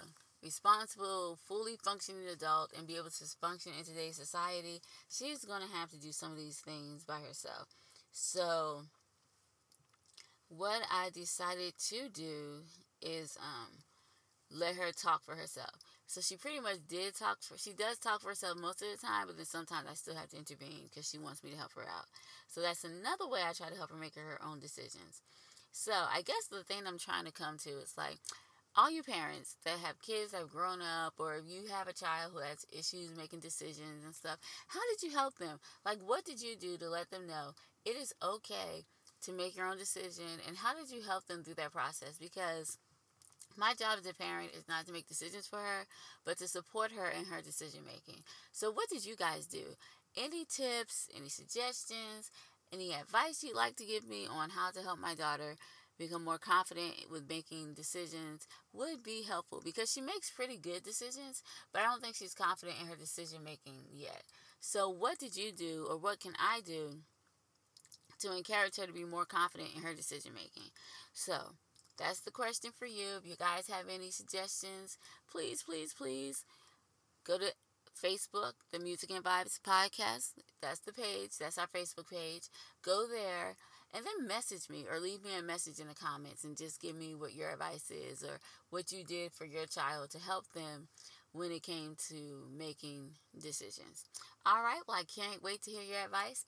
responsible, 0.43 1.39
fully 1.47 1.77
functioning 1.83 2.29
adult 2.33 2.73
and 2.77 2.87
be 2.87 2.97
able 2.97 3.11
to 3.11 3.25
function 3.41 3.73
in 3.79 3.85
today's 3.85 4.17
society, 4.17 4.81
she's 5.11 5.45
going 5.45 5.63
to 5.63 5.77
have 5.77 5.91
to 5.91 6.01
do 6.01 6.13
some 6.13 6.33
of 6.33 6.39
these 6.39 6.59
things 6.59 7.05
by 7.05 7.21
herself. 7.21 7.69
So, 8.13 8.83
what 10.49 10.83
I 10.91 11.11
decided 11.11 11.75
to 11.89 12.09
do 12.13 12.63
is 13.03 13.37
um, 13.41 13.85
let 14.51 14.77
her 14.77 14.93
talk 14.93 15.25
for 15.25 15.35
herself. 15.35 15.71
So 16.07 16.23
she 16.23 16.37
pretty 16.37 16.61
much 16.61 16.79
did 16.89 17.15
talk 17.15 17.43
for. 17.43 17.59
She 17.59 17.75
does 17.75 17.99
talk 17.99 18.23
for 18.23 18.31
herself 18.31 18.57
most 18.57 18.81
of 18.81 18.89
the 18.91 19.07
time, 19.07 19.27
but 19.27 19.37
then 19.37 19.45
sometimes 19.45 19.87
I 19.91 19.95
still 19.95 20.15
have 20.15 20.31
to 20.31 20.39
intervene 20.39 20.89
because 20.89 21.09
she 21.09 21.19
wants 21.19 21.45
me 21.45 21.51
to 21.51 21.57
help 21.57 21.75
her 21.75 21.83
out. 21.83 22.07
So 22.49 22.63
that's 22.63 22.83
another 22.83 23.29
way 23.29 23.41
I 23.47 23.53
try 23.53 23.69
to 23.69 23.77
help 23.77 23.91
her 23.91 23.97
make 23.97 24.15
her 24.15 24.41
own 24.43 24.59
decisions. 24.59 25.21
So 25.71 25.93
I 25.93 26.23
guess 26.23 26.49
the 26.51 26.65
thing 26.65 26.87
I'm 26.87 26.99
trying 26.99 27.27
to 27.27 27.33
come 27.33 27.59
to 27.59 27.71
is 27.71 27.93
like 27.99 28.17
all 28.77 28.91
you 28.91 29.03
parents 29.03 29.57
that 29.65 29.79
have 29.79 30.01
kids 30.01 30.33
that 30.33 30.39
have 30.39 30.51
grown 30.51 30.81
up 30.81 31.15
or 31.19 31.37
if 31.37 31.45
you 31.49 31.67
have 31.71 31.89
a 31.89 31.93
child 31.93 32.33
who 32.33 32.41
has 32.41 32.67
issues 32.73 33.17
making 33.17 33.41
decisions 33.41 34.05
and 34.05 34.15
stuff 34.15 34.39
how 34.69 34.81
did 34.91 35.07
you 35.07 35.15
help 35.17 35.37
them? 35.39 35.59
Like 35.85 35.99
what 36.05 36.25
did 36.25 36.41
you 36.41 36.57
do 36.57 36.77
to 36.79 36.89
let 36.89 37.11
them 37.11 37.27
know 37.27 37.53
it 37.85 37.97
is 37.97 38.15
okay 38.23 38.85
to 39.23 39.33
make 39.33 39.57
your 39.57 39.67
own 39.67 39.79
decision 39.79 40.41
and 40.47 40.57
how 40.57 40.75
did 40.75 40.91
you 40.91 41.03
help 41.03 41.27
them 41.27 41.43
through 41.43 41.55
that 41.55 41.73
process? 41.73 42.19
Because 42.21 42.79
my 43.57 43.75
job 43.75 43.99
as 43.99 44.07
a 44.07 44.15
parent 44.15 44.51
is 44.57 44.69
not 44.69 44.87
to 44.87 44.93
make 44.93 45.09
decisions 45.09 45.47
for 45.47 45.59
her 45.59 45.87
but 46.25 46.39
to 46.39 46.47
support 46.47 46.93
her 46.93 47.09
in 47.09 47.25
her 47.27 47.41
decision 47.41 47.81
making. 47.85 48.23
So 48.53 48.71
what 48.71 48.89
did 48.89 49.05
you 49.05 49.17
guys 49.17 49.47
do? 49.47 49.77
Any 50.17 50.45
tips 50.45 51.09
any 51.17 51.29
suggestions 51.29 52.31
any 52.73 52.93
advice 52.93 53.43
you'd 53.43 53.57
like 53.57 53.77
to 53.77 53.85
give 53.85 54.07
me 54.07 54.27
on 54.31 54.51
how 54.51 54.71
to 54.71 54.83
help 54.83 54.99
my 54.99 55.15
daughter 55.15 55.57
become 55.99 56.25
more 56.25 56.39
confident 56.39 56.95
with 57.11 57.29
making 57.29 57.75
decisions 57.75 58.47
would 58.73 59.03
be 59.03 59.23
helpful 59.23 59.61
because 59.65 59.91
she 59.93 60.01
makes 60.01 60.31
pretty 60.31 60.57
good 60.57 60.83
decisions, 60.83 61.43
but 61.73 61.83
I 61.83 61.87
don't 61.87 62.03
think 62.03 62.15
she's 62.15 62.35
confident 62.35 62.79
in 62.81 62.87
her 62.87 62.97
decision 62.97 63.43
making 63.45 63.75
yet. 63.93 64.23
So, 64.61 64.89
what 64.89 65.19
did 65.19 65.37
you 65.37 65.53
do, 65.53 65.87
or 65.89 65.97
what 65.97 66.21
can 66.21 66.33
I 66.39 66.61
do 66.65 66.99
to 68.21 68.37
encourage 68.37 68.77
her 68.77 68.87
to 68.87 68.93
be 68.93 69.05
more 69.05 69.25
confident 69.25 69.71
in 69.77 69.83
her 69.83 69.95
decision 69.95 70.33
making? 70.35 70.71
So, 71.13 71.55
that's 71.99 72.21
the 72.21 72.31
question 72.31 72.71
for 72.77 72.87
you. 72.87 73.17
If 73.19 73.27
you 73.27 73.35
guys 73.37 73.69
have 73.69 73.87
any 73.93 74.11
suggestions, 74.11 74.99
please, 75.31 75.63
please, 75.63 75.93
please 75.93 76.45
go 77.25 77.39
to 77.39 77.53
Facebook, 78.01 78.53
the 78.73 78.79
Music 78.79 79.11
and 79.11 79.25
Vibes 79.25 79.61
Podcast. 79.61 80.35
That's 80.63 80.81
the 80.81 80.93
page. 80.93 81.33
That's 81.39 81.59
our 81.59 81.67
Facebook 81.67 82.09
page. 82.11 82.49
Go 82.83 83.07
there 83.09 83.57
and 83.95 84.05
then 84.05 84.27
message 84.27 84.69
me 84.69 84.85
or 84.91 85.01
leave 85.01 85.25
me 85.25 85.31
a 85.39 85.43
message 85.43 85.79
in 85.79 85.89
the 85.89 85.95
comments 85.95 86.45
and 86.45 86.57
just 86.57 86.81
give 86.81 86.97
me 86.97 87.15
what 87.15 87.35
your 87.35 87.51
advice 87.51 87.91
is 87.91 88.23
or 88.23 88.39
what 88.71 88.93
you 88.93 89.05
did 89.05 89.33
for 89.33 89.45
your 89.45 89.67
child 89.67 90.11
to 90.11 90.19
help 90.19 90.45
them 90.55 90.89
when 91.33 91.51
it 91.51 91.63
came 91.63 91.97
to 92.09 92.47
making 92.57 93.11
decisions. 93.41 94.05
All 94.45 94.63
right, 94.63 94.81
well, 94.87 94.99
I 94.99 95.05
can't 95.05 95.43
wait 95.43 95.63
to 95.63 95.71
hear 95.71 95.83
your 95.83 96.05
advice. 96.05 96.45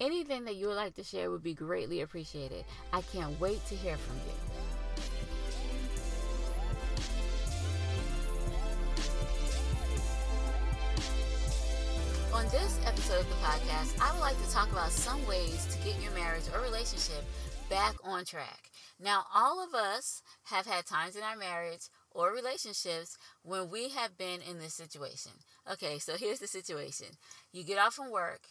Anything 0.00 0.44
that 0.44 0.56
you 0.56 0.68
would 0.68 0.76
like 0.76 0.94
to 0.94 1.04
share 1.04 1.30
would 1.30 1.42
be 1.42 1.54
greatly 1.54 2.00
appreciated. 2.00 2.64
I 2.92 3.02
can't 3.02 3.38
wait 3.40 3.64
to 3.66 3.76
hear 3.76 3.96
from 3.96 4.16
you. 4.16 4.53
This 12.54 12.78
episode 12.86 13.18
of 13.18 13.28
the 13.28 13.34
podcast, 13.36 14.00
I 14.00 14.12
would 14.12 14.20
like 14.20 14.40
to 14.40 14.52
talk 14.52 14.70
about 14.70 14.92
some 14.92 15.26
ways 15.26 15.66
to 15.72 15.78
get 15.84 16.00
your 16.00 16.12
marriage 16.12 16.44
or 16.54 16.60
relationship 16.60 17.24
back 17.68 17.96
on 18.04 18.24
track. 18.24 18.70
Now, 19.02 19.24
all 19.34 19.60
of 19.60 19.74
us 19.74 20.22
have 20.44 20.64
had 20.64 20.86
times 20.86 21.16
in 21.16 21.24
our 21.24 21.36
marriage 21.36 21.88
or 22.12 22.32
relationships 22.32 23.18
when 23.42 23.70
we 23.70 23.88
have 23.88 24.16
been 24.16 24.40
in 24.40 24.60
this 24.60 24.72
situation. 24.72 25.32
Okay, 25.72 25.98
so 25.98 26.14
here's 26.16 26.38
the 26.38 26.46
situation 26.46 27.08
you 27.52 27.64
get 27.64 27.80
off 27.80 27.94
from 27.94 28.12
work, 28.12 28.42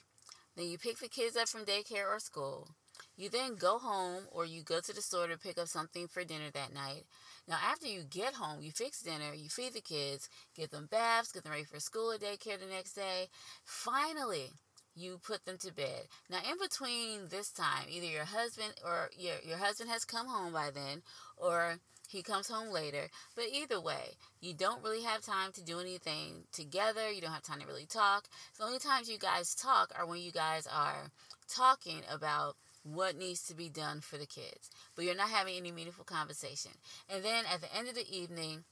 then 0.58 0.66
you 0.66 0.78
pick 0.78 1.00
the 1.00 1.08
kids 1.08 1.38
up 1.38 1.48
from 1.48 1.64
daycare 1.64 2.14
or 2.14 2.20
school. 2.20 2.68
You 3.16 3.30
then 3.30 3.56
go 3.56 3.78
home 3.78 4.24
or 4.34 4.46
you 4.46 4.64
go 4.64 4.82
to 4.82 4.94
the 4.94 5.02
store 5.02 5.28
to 5.28 5.38
pick 5.38 5.58
up 5.58 5.70
something 5.70 6.10
for 6.10 6.26
dinner 6.26 6.52
that 6.54 6.74
night. 6.74 7.06
Now, 7.48 7.58
after 7.64 7.88
you 7.88 8.04
get 8.10 8.36
home, 8.36 8.62
you 8.62 8.72
fix 8.72 9.02
dinner, 9.02 9.34
you 9.36 9.50
feed 9.50 9.74
the 9.74 9.82
kids, 9.82 10.30
get 10.56 10.72
them 10.72 10.88
baths, 10.90 11.32
get 11.32 11.44
them 11.44 11.52
ready 11.52 11.66
for 11.66 11.80
school 11.80 12.12
or 12.12 12.18
daycare 12.18 12.60
the 12.60 12.66
next 12.66 12.94
day. 12.94 13.28
Finally, 13.66 14.52
you 14.96 15.20
put 15.26 15.46
them 15.46 15.58
to 15.60 15.74
bed. 15.74 16.08
Now, 16.30 16.38
in 16.50 16.58
between 16.58 17.28
this 17.30 17.50
time, 17.50 17.88
either 17.90 18.06
your 18.06 18.26
husband 18.26 18.74
or 18.86 19.10
your, 19.18 19.36
your 19.46 19.58
husband 19.58 19.90
has 19.90 20.06
come 20.06 20.28
home 20.28 20.54
by 20.54 20.70
then, 20.74 21.02
or 21.36 21.80
he 22.08 22.22
comes 22.22 22.48
home 22.48 22.72
later. 22.72 23.10
But 23.36 23.46
either 23.52 23.82
way, 23.82 24.18
you 24.40 24.54
don't 24.54 24.84
really 24.84 25.04
have 25.04 25.22
time 25.22 25.52
to 25.54 25.64
do 25.64 25.80
anything 25.80 26.44
together. 26.52 27.12
You 27.12 27.22
don't 27.22 27.32
have 27.32 27.44
time 27.44 27.60
to 27.60 27.68
really 27.68 27.88
talk. 27.88 28.28
The 28.58 28.66
only 28.66 28.80
times 28.80 29.10
you 29.10 29.18
guys 29.18 29.56
talk 29.56 29.92
are 29.98 30.06
when 30.06 30.22
you 30.22 30.32
guys 30.32 30.68
are 30.68 31.10
talking 31.50 32.02
about 32.10 32.56
what 32.84 33.18
needs 33.18 33.44
to 33.48 33.56
be 33.56 33.70
done 33.70 34.02
for 34.02 34.18
the 34.18 34.26
kids. 34.26 34.70
But 34.96 35.06
you're 35.06 35.16
not 35.16 35.30
having 35.30 35.56
any 35.56 35.72
meaningful 35.72 36.06
conversation. 36.06 36.72
And 37.10 37.24
then 37.24 37.46
at 37.52 37.62
the 37.62 37.76
end 37.76 37.88
of 37.88 37.96
the 37.96 38.10
evening, 38.10 38.64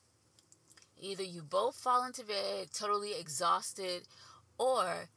either 0.99 1.23
you 1.23 1.41
both 1.41 1.75
fall 1.75 2.05
into 2.05 2.25
bed 2.25 2.67
totally 2.73 3.19
exhausted 3.19 4.03
or 4.57 5.09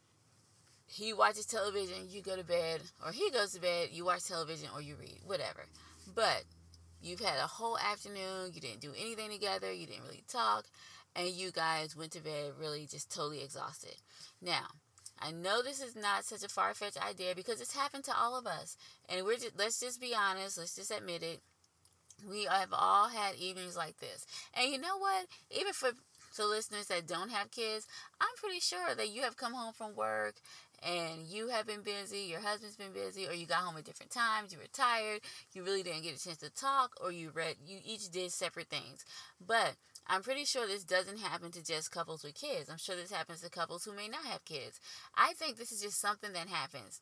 he 0.87 1.13
watches 1.13 1.45
television, 1.45 2.07
you 2.09 2.21
go 2.21 2.35
to 2.35 2.43
bed, 2.43 2.81
or 3.03 3.11
he 3.11 3.29
goes 3.31 3.53
to 3.53 3.61
bed, 3.61 3.89
you 3.91 4.05
watch 4.05 4.25
television, 4.25 4.69
or 4.73 4.81
you 4.81 4.95
read, 4.95 5.19
whatever. 5.25 5.65
But 6.13 6.43
you've 7.01 7.19
had 7.19 7.39
a 7.39 7.47
whole 7.47 7.77
afternoon, 7.77 8.51
you 8.53 8.61
didn't 8.61 8.81
do 8.81 8.93
anything 8.97 9.31
together, 9.31 9.71
you 9.71 9.87
didn't 9.87 10.03
really 10.03 10.23
talk, 10.27 10.65
and 11.15 11.27
you 11.27 11.51
guys 11.51 11.95
went 11.95 12.11
to 12.11 12.23
bed 12.23 12.53
really 12.59 12.85
just 12.85 13.13
totally 13.13 13.43
exhausted. 13.43 13.95
Now, 14.41 14.67
I 15.19 15.31
know 15.31 15.61
this 15.61 15.81
is 15.81 15.95
not 15.95 16.25
such 16.25 16.43
a 16.43 16.49
far 16.49 16.73
fetched 16.73 17.03
idea 17.03 17.33
because 17.35 17.61
it's 17.61 17.75
happened 17.75 18.03
to 18.05 18.17
all 18.17 18.37
of 18.37 18.45
us. 18.45 18.77
And 19.09 19.25
we're 19.25 19.35
just, 19.35 19.57
let's 19.57 19.79
just 19.79 20.01
be 20.01 20.13
honest, 20.15 20.57
let's 20.57 20.75
just 20.75 20.91
admit 20.91 21.23
it. 21.23 21.41
We 22.29 22.45
have 22.45 22.73
all 22.73 23.09
had 23.09 23.35
evenings 23.35 23.75
like 23.77 23.99
this. 23.99 24.25
And 24.53 24.71
you 24.71 24.79
know 24.79 24.97
what? 24.97 25.27
Even 25.51 25.73
for 25.73 25.91
the 26.37 26.45
listeners 26.45 26.87
that 26.87 27.07
don't 27.07 27.31
have 27.31 27.51
kids, 27.51 27.87
I'm 28.19 28.27
pretty 28.37 28.59
sure 28.59 28.95
that 28.95 29.09
you 29.09 29.21
have 29.21 29.37
come 29.37 29.53
home 29.53 29.73
from 29.73 29.95
work 29.95 30.35
and 30.83 31.25
you 31.27 31.47
have 31.49 31.65
been 31.65 31.81
busy, 31.81 32.19
your 32.19 32.41
husband's 32.41 32.75
been 32.75 32.91
busy, 32.91 33.27
or 33.27 33.33
you 33.33 33.45
got 33.45 33.59
home 33.59 33.77
at 33.77 33.85
different 33.85 34.11
times, 34.11 34.51
you 34.51 34.59
were 34.59 34.65
tired, 34.73 35.21
you 35.53 35.63
really 35.63 35.83
didn't 35.83 36.03
get 36.03 36.19
a 36.19 36.23
chance 36.23 36.37
to 36.37 36.49
talk, 36.49 36.91
or 37.01 37.11
you 37.11 37.31
read, 37.33 37.55
you 37.65 37.79
each 37.83 38.09
did 38.11 38.31
separate 38.31 38.67
things. 38.67 39.05
But 39.45 39.75
I'm 40.07 40.21
pretty 40.21 40.45
sure 40.45 40.67
this 40.67 40.83
doesn't 40.83 41.19
happen 41.19 41.51
to 41.51 41.63
just 41.63 41.91
couples 41.91 42.23
with 42.23 42.35
kids. 42.35 42.69
I'm 42.69 42.77
sure 42.77 42.95
this 42.95 43.11
happens 43.11 43.41
to 43.41 43.49
couples 43.49 43.85
who 43.85 43.95
may 43.95 44.07
not 44.07 44.25
have 44.25 44.45
kids. 44.45 44.79
I 45.15 45.33
think 45.33 45.57
this 45.57 45.71
is 45.71 45.81
just 45.81 45.99
something 45.99 46.31
that 46.33 46.47
happens 46.47 47.01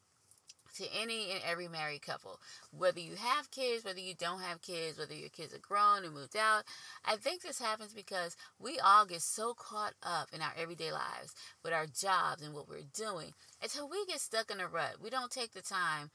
to 0.75 0.85
any 0.99 1.31
and 1.31 1.41
every 1.45 1.67
married 1.67 2.01
couple. 2.01 2.39
Whether 2.71 2.99
you 2.99 3.15
have 3.15 3.51
kids, 3.51 3.85
whether 3.85 3.99
you 3.99 4.13
don't 4.15 4.41
have 4.41 4.61
kids, 4.61 4.97
whether 4.97 5.13
your 5.13 5.29
kids 5.29 5.53
are 5.53 5.59
grown 5.59 6.03
and 6.03 6.13
moved 6.13 6.35
out. 6.35 6.63
I 7.05 7.17
think 7.17 7.41
this 7.41 7.59
happens 7.59 7.93
because 7.93 8.35
we 8.59 8.79
all 8.79 9.05
get 9.05 9.21
so 9.21 9.53
caught 9.53 9.93
up 10.01 10.29
in 10.33 10.41
our 10.41 10.53
everyday 10.57 10.91
lives 10.91 11.35
with 11.63 11.73
our 11.73 11.85
jobs 11.85 12.41
and 12.41 12.53
what 12.53 12.69
we're 12.69 12.87
doing 12.93 13.33
until 13.61 13.89
we 13.89 14.05
get 14.05 14.21
stuck 14.21 14.49
in 14.49 14.59
a 14.59 14.67
rut. 14.67 14.95
We 15.03 15.09
don't 15.09 15.31
take 15.31 15.53
the 15.53 15.61
time 15.61 16.09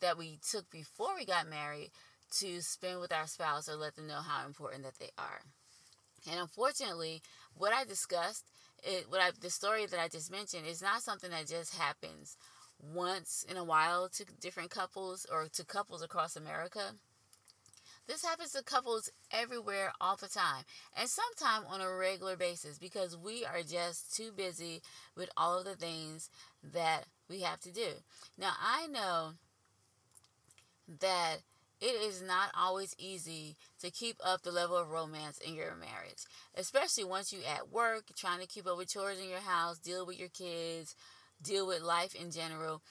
that 0.00 0.18
we 0.18 0.38
took 0.50 0.70
before 0.70 1.14
we 1.16 1.24
got 1.24 1.48
married 1.48 1.90
to 2.38 2.60
spend 2.60 3.00
with 3.00 3.12
our 3.12 3.26
spouse 3.26 3.68
or 3.68 3.76
let 3.76 3.94
them 3.96 4.08
know 4.08 4.20
how 4.20 4.46
important 4.46 4.82
that 4.82 4.98
they 4.98 5.10
are. 5.16 5.42
And 6.30 6.40
unfortunately, 6.40 7.22
what 7.54 7.72
I 7.72 7.84
discussed, 7.84 8.44
it, 8.82 9.06
what 9.08 9.20
I, 9.20 9.30
the 9.40 9.50
story 9.50 9.86
that 9.86 10.00
I 10.00 10.08
just 10.08 10.30
mentioned, 10.30 10.66
is 10.66 10.82
not 10.82 11.02
something 11.02 11.30
that 11.30 11.48
just 11.48 11.74
happens 11.76 12.36
once 12.80 13.44
in 13.48 13.56
a 13.56 13.64
while 13.64 14.08
to 14.08 14.24
different 14.40 14.70
couples 14.70 15.26
or 15.30 15.48
to 15.52 15.64
couples 15.64 16.02
across 16.02 16.36
America. 16.36 16.94
This 18.08 18.24
happens 18.24 18.50
to 18.52 18.64
couples 18.64 19.10
everywhere 19.30 19.92
all 20.00 20.16
the 20.16 20.28
time 20.28 20.64
and 20.96 21.08
sometimes 21.08 21.66
on 21.68 21.80
a 21.80 21.88
regular 21.88 22.36
basis 22.36 22.76
because 22.76 23.16
we 23.16 23.44
are 23.44 23.62
just 23.62 24.14
too 24.16 24.32
busy 24.32 24.82
with 25.16 25.30
all 25.36 25.58
of 25.58 25.64
the 25.64 25.76
things 25.76 26.28
that 26.72 27.06
we 27.28 27.42
have 27.42 27.60
to 27.60 27.72
do. 27.72 27.88
Now, 28.36 28.52
I 28.60 28.88
know 28.88 29.34
that 31.00 31.38
it 31.82 32.00
is 32.00 32.22
not 32.22 32.50
always 32.56 32.94
easy 32.96 33.56
to 33.80 33.90
keep 33.90 34.16
up 34.24 34.42
the 34.42 34.52
level 34.52 34.76
of 34.76 34.88
romance 34.88 35.38
in 35.38 35.54
your 35.54 35.74
marriage, 35.74 36.22
especially 36.54 37.02
once 37.02 37.32
you're 37.32 37.42
at 37.42 37.72
work, 37.72 38.04
trying 38.16 38.38
to 38.38 38.46
keep 38.46 38.68
up 38.68 38.78
with 38.78 38.92
chores 38.92 39.18
in 39.18 39.28
your 39.28 39.40
house, 39.40 39.78
deal 39.78 40.06
with 40.06 40.16
your 40.16 40.28
kids, 40.28 40.94
deal 41.42 41.66
with 41.66 41.82
life 41.82 42.14
in 42.14 42.30
general. 42.30 42.82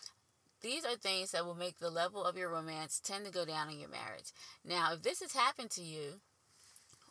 These 0.62 0.84
are 0.84 0.98
things 0.98 1.32
that 1.32 1.46
will 1.46 1.56
make 1.56 1.80
the 1.80 1.90
level 1.90 2.26
of 2.26 2.36
your 2.36 2.50
romance 2.50 3.00
tend 3.02 3.26
to 3.26 3.32
go 3.32 3.46
down 3.46 3.70
in 3.70 3.80
your 3.80 3.90
marriage. 3.90 4.34
Now, 4.66 4.92
if 4.94 5.04
this 5.04 5.22
has 5.22 5.32
happened 5.32 5.72
to 5.72 5.82
you, 5.82 6.20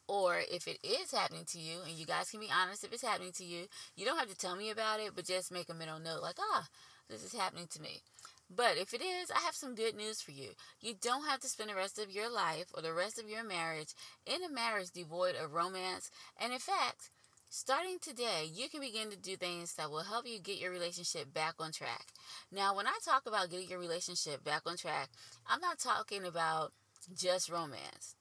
or 0.06 0.38
if 0.50 0.68
it 0.68 0.78
is 0.84 1.12
happening 1.12 1.46
to 1.46 1.58
you, 1.58 1.78
and 1.86 1.96
you 1.96 2.04
guys 2.04 2.30
can 2.30 2.40
be 2.40 2.50
honest 2.54 2.84
if 2.84 2.92
it's 2.92 3.02
happening 3.02 3.32
to 3.32 3.44
you, 3.44 3.64
you 3.96 4.04
don't 4.04 4.18
have 4.18 4.28
to 4.28 4.36
tell 4.36 4.54
me 4.54 4.68
about 4.68 5.00
it, 5.00 5.12
but 5.16 5.24
just 5.24 5.50
make 5.50 5.70
a 5.70 5.74
mental 5.74 5.98
note 5.98 6.20
like, 6.20 6.36
ah, 6.38 6.66
this 7.08 7.24
is 7.24 7.32
happening 7.32 7.68
to 7.70 7.80
me. 7.80 8.02
But 8.54 8.76
if 8.76 8.92
it 8.92 9.00
is, 9.00 9.30
I 9.30 9.40
have 9.40 9.54
some 9.54 9.76
good 9.76 9.94
news 9.94 10.20
for 10.20 10.32
you. 10.32 10.50
You 10.80 10.94
don't 11.00 11.28
have 11.28 11.38
to 11.40 11.48
spend 11.48 11.70
the 11.70 11.76
rest 11.76 12.00
of 12.00 12.10
your 12.10 12.28
life 12.28 12.66
or 12.74 12.82
the 12.82 12.92
rest 12.92 13.18
of 13.18 13.28
your 13.28 13.44
marriage 13.44 13.94
in 14.26 14.42
a 14.42 14.52
marriage 14.52 14.90
devoid 14.90 15.36
of 15.36 15.54
romance. 15.54 16.10
And 16.40 16.52
in 16.52 16.58
fact, 16.58 17.10
starting 17.48 17.98
today, 18.00 18.50
you 18.52 18.68
can 18.68 18.80
begin 18.80 19.08
to 19.10 19.16
do 19.16 19.36
things 19.36 19.74
that 19.74 19.88
will 19.88 20.02
help 20.02 20.26
you 20.26 20.40
get 20.40 20.58
your 20.58 20.72
relationship 20.72 21.32
back 21.32 21.54
on 21.60 21.70
track. 21.70 22.06
Now, 22.50 22.74
when 22.74 22.88
I 22.88 22.98
talk 23.04 23.22
about 23.26 23.50
getting 23.50 23.68
your 23.68 23.78
relationship 23.78 24.42
back 24.42 24.62
on 24.66 24.76
track, 24.76 25.10
I'm 25.48 25.60
not 25.60 25.78
talking 25.78 26.24
about 26.24 26.72
just 27.16 27.50
romance. 27.50 28.16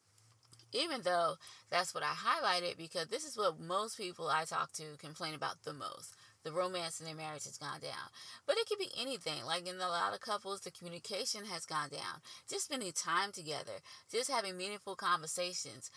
Even 0.71 1.01
though 1.01 1.37
that's 1.71 1.95
what 1.95 2.03
I 2.03 2.13
highlighted 2.13 2.77
because 2.77 3.07
this 3.07 3.25
is 3.25 3.35
what 3.35 3.59
most 3.59 3.97
people 3.97 4.27
I 4.27 4.45
talk 4.45 4.71
to 4.73 4.83
complain 4.99 5.33
about 5.33 5.63
the 5.63 5.73
most 5.73 6.13
the 6.43 6.51
romance 6.51 6.99
in 6.99 7.05
their 7.05 7.15
marriage 7.15 7.45
has 7.45 7.57
gone 7.57 7.79
down. 7.81 8.09
But 8.45 8.57
it 8.57 8.67
could 8.67 8.79
be 8.79 8.91
anything. 8.99 9.45
Like 9.45 9.67
in 9.67 9.75
a 9.75 9.87
lot 9.87 10.13
of 10.13 10.21
couples, 10.21 10.61
the 10.61 10.71
communication 10.71 11.45
has 11.45 11.65
gone 11.65 11.89
down. 11.89 12.21
Just 12.49 12.65
spending 12.65 12.91
time 12.91 13.31
together, 13.31 13.83
just 14.11 14.31
having 14.31 14.57
meaningful 14.57 14.95
conversations. 14.95 15.91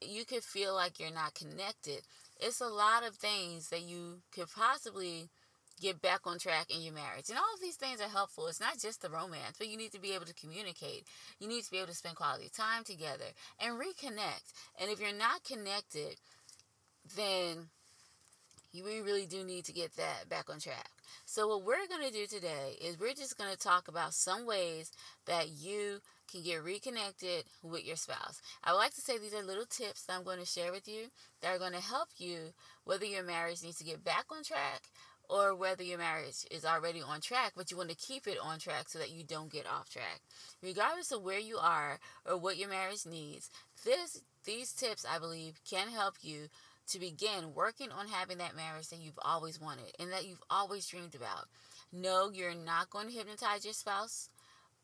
You 0.00 0.24
could 0.24 0.42
feel 0.42 0.74
like 0.74 0.98
you're 0.98 1.12
not 1.12 1.34
connected. 1.34 2.02
It's 2.40 2.60
a 2.60 2.66
lot 2.66 3.06
of 3.06 3.14
things 3.14 3.68
that 3.68 3.82
you 3.82 4.22
could 4.32 4.48
possibly 4.50 5.30
get 5.80 6.02
back 6.02 6.20
on 6.26 6.38
track 6.38 6.66
in 6.70 6.82
your 6.82 6.94
marriage. 6.94 7.28
And 7.28 7.38
all 7.38 7.54
of 7.54 7.60
these 7.60 7.76
things 7.76 8.00
are 8.00 8.08
helpful. 8.08 8.46
It's 8.46 8.60
not 8.60 8.78
just 8.78 9.02
the 9.02 9.10
romance, 9.10 9.56
but 9.58 9.68
you 9.68 9.76
need 9.76 9.92
to 9.92 10.00
be 10.00 10.12
able 10.12 10.26
to 10.26 10.34
communicate. 10.34 11.06
You 11.38 11.48
need 11.48 11.64
to 11.64 11.70
be 11.70 11.78
able 11.78 11.88
to 11.88 11.94
spend 11.94 12.16
quality 12.16 12.50
time 12.54 12.84
together 12.84 13.30
and 13.60 13.78
reconnect. 13.78 14.52
And 14.80 14.90
if 14.90 15.00
you're 15.00 15.16
not 15.16 15.44
connected, 15.44 16.16
then 17.16 17.68
you 18.72 18.84
we 18.84 19.00
really 19.00 19.26
do 19.26 19.44
need 19.44 19.64
to 19.66 19.72
get 19.72 19.96
that 19.96 20.28
back 20.28 20.48
on 20.48 20.58
track. 20.58 20.90
So 21.26 21.46
what 21.46 21.64
we're 21.64 21.86
going 21.88 22.06
to 22.06 22.12
do 22.12 22.26
today 22.26 22.76
is 22.80 22.98
we're 22.98 23.12
just 23.14 23.36
going 23.36 23.52
to 23.52 23.58
talk 23.58 23.88
about 23.88 24.14
some 24.14 24.46
ways 24.46 24.90
that 25.26 25.48
you 25.50 26.00
can 26.30 26.42
get 26.42 26.64
reconnected 26.64 27.44
with 27.62 27.84
your 27.84 27.96
spouse. 27.96 28.40
I 28.64 28.72
would 28.72 28.78
like 28.78 28.94
to 28.94 29.02
say 29.02 29.18
these 29.18 29.34
are 29.34 29.42
little 29.42 29.66
tips 29.66 30.04
that 30.04 30.14
I'm 30.14 30.24
going 30.24 30.38
to 30.38 30.46
share 30.46 30.72
with 30.72 30.88
you 30.88 31.08
that 31.42 31.54
are 31.54 31.58
going 31.58 31.74
to 31.74 31.82
help 31.82 32.08
you 32.16 32.54
whether 32.84 33.04
your 33.04 33.22
marriage 33.22 33.62
needs 33.62 33.76
to 33.78 33.84
get 33.84 34.02
back 34.02 34.24
on 34.30 34.42
track 34.42 34.82
or 35.28 35.54
whether 35.54 35.82
your 35.82 35.98
marriage 35.98 36.44
is 36.50 36.64
already 36.64 37.00
on 37.02 37.20
track, 37.20 37.52
but 37.56 37.70
you 37.70 37.76
want 37.76 37.90
to 37.90 37.96
keep 37.96 38.26
it 38.26 38.38
on 38.42 38.58
track 38.58 38.88
so 38.88 38.98
that 38.98 39.10
you 39.10 39.24
don't 39.24 39.52
get 39.52 39.66
off 39.66 39.88
track. 39.88 40.20
Regardless 40.62 41.12
of 41.12 41.22
where 41.22 41.38
you 41.38 41.58
are 41.58 41.98
or 42.26 42.36
what 42.36 42.56
your 42.56 42.68
marriage 42.68 43.06
needs, 43.06 43.50
this 43.84 44.22
these 44.44 44.72
tips 44.72 45.06
I 45.08 45.18
believe 45.18 45.60
can 45.68 45.88
help 45.88 46.16
you 46.20 46.48
to 46.88 46.98
begin 46.98 47.54
working 47.54 47.90
on 47.90 48.08
having 48.08 48.38
that 48.38 48.56
marriage 48.56 48.88
that 48.88 49.00
you've 49.00 49.18
always 49.22 49.60
wanted 49.60 49.92
and 49.98 50.10
that 50.12 50.26
you've 50.26 50.42
always 50.50 50.86
dreamed 50.86 51.14
about. 51.14 51.46
No, 51.92 52.30
you're 52.32 52.54
not 52.54 52.90
going 52.90 53.08
to 53.08 53.14
hypnotize 53.14 53.64
your 53.64 53.74
spouse. 53.74 54.28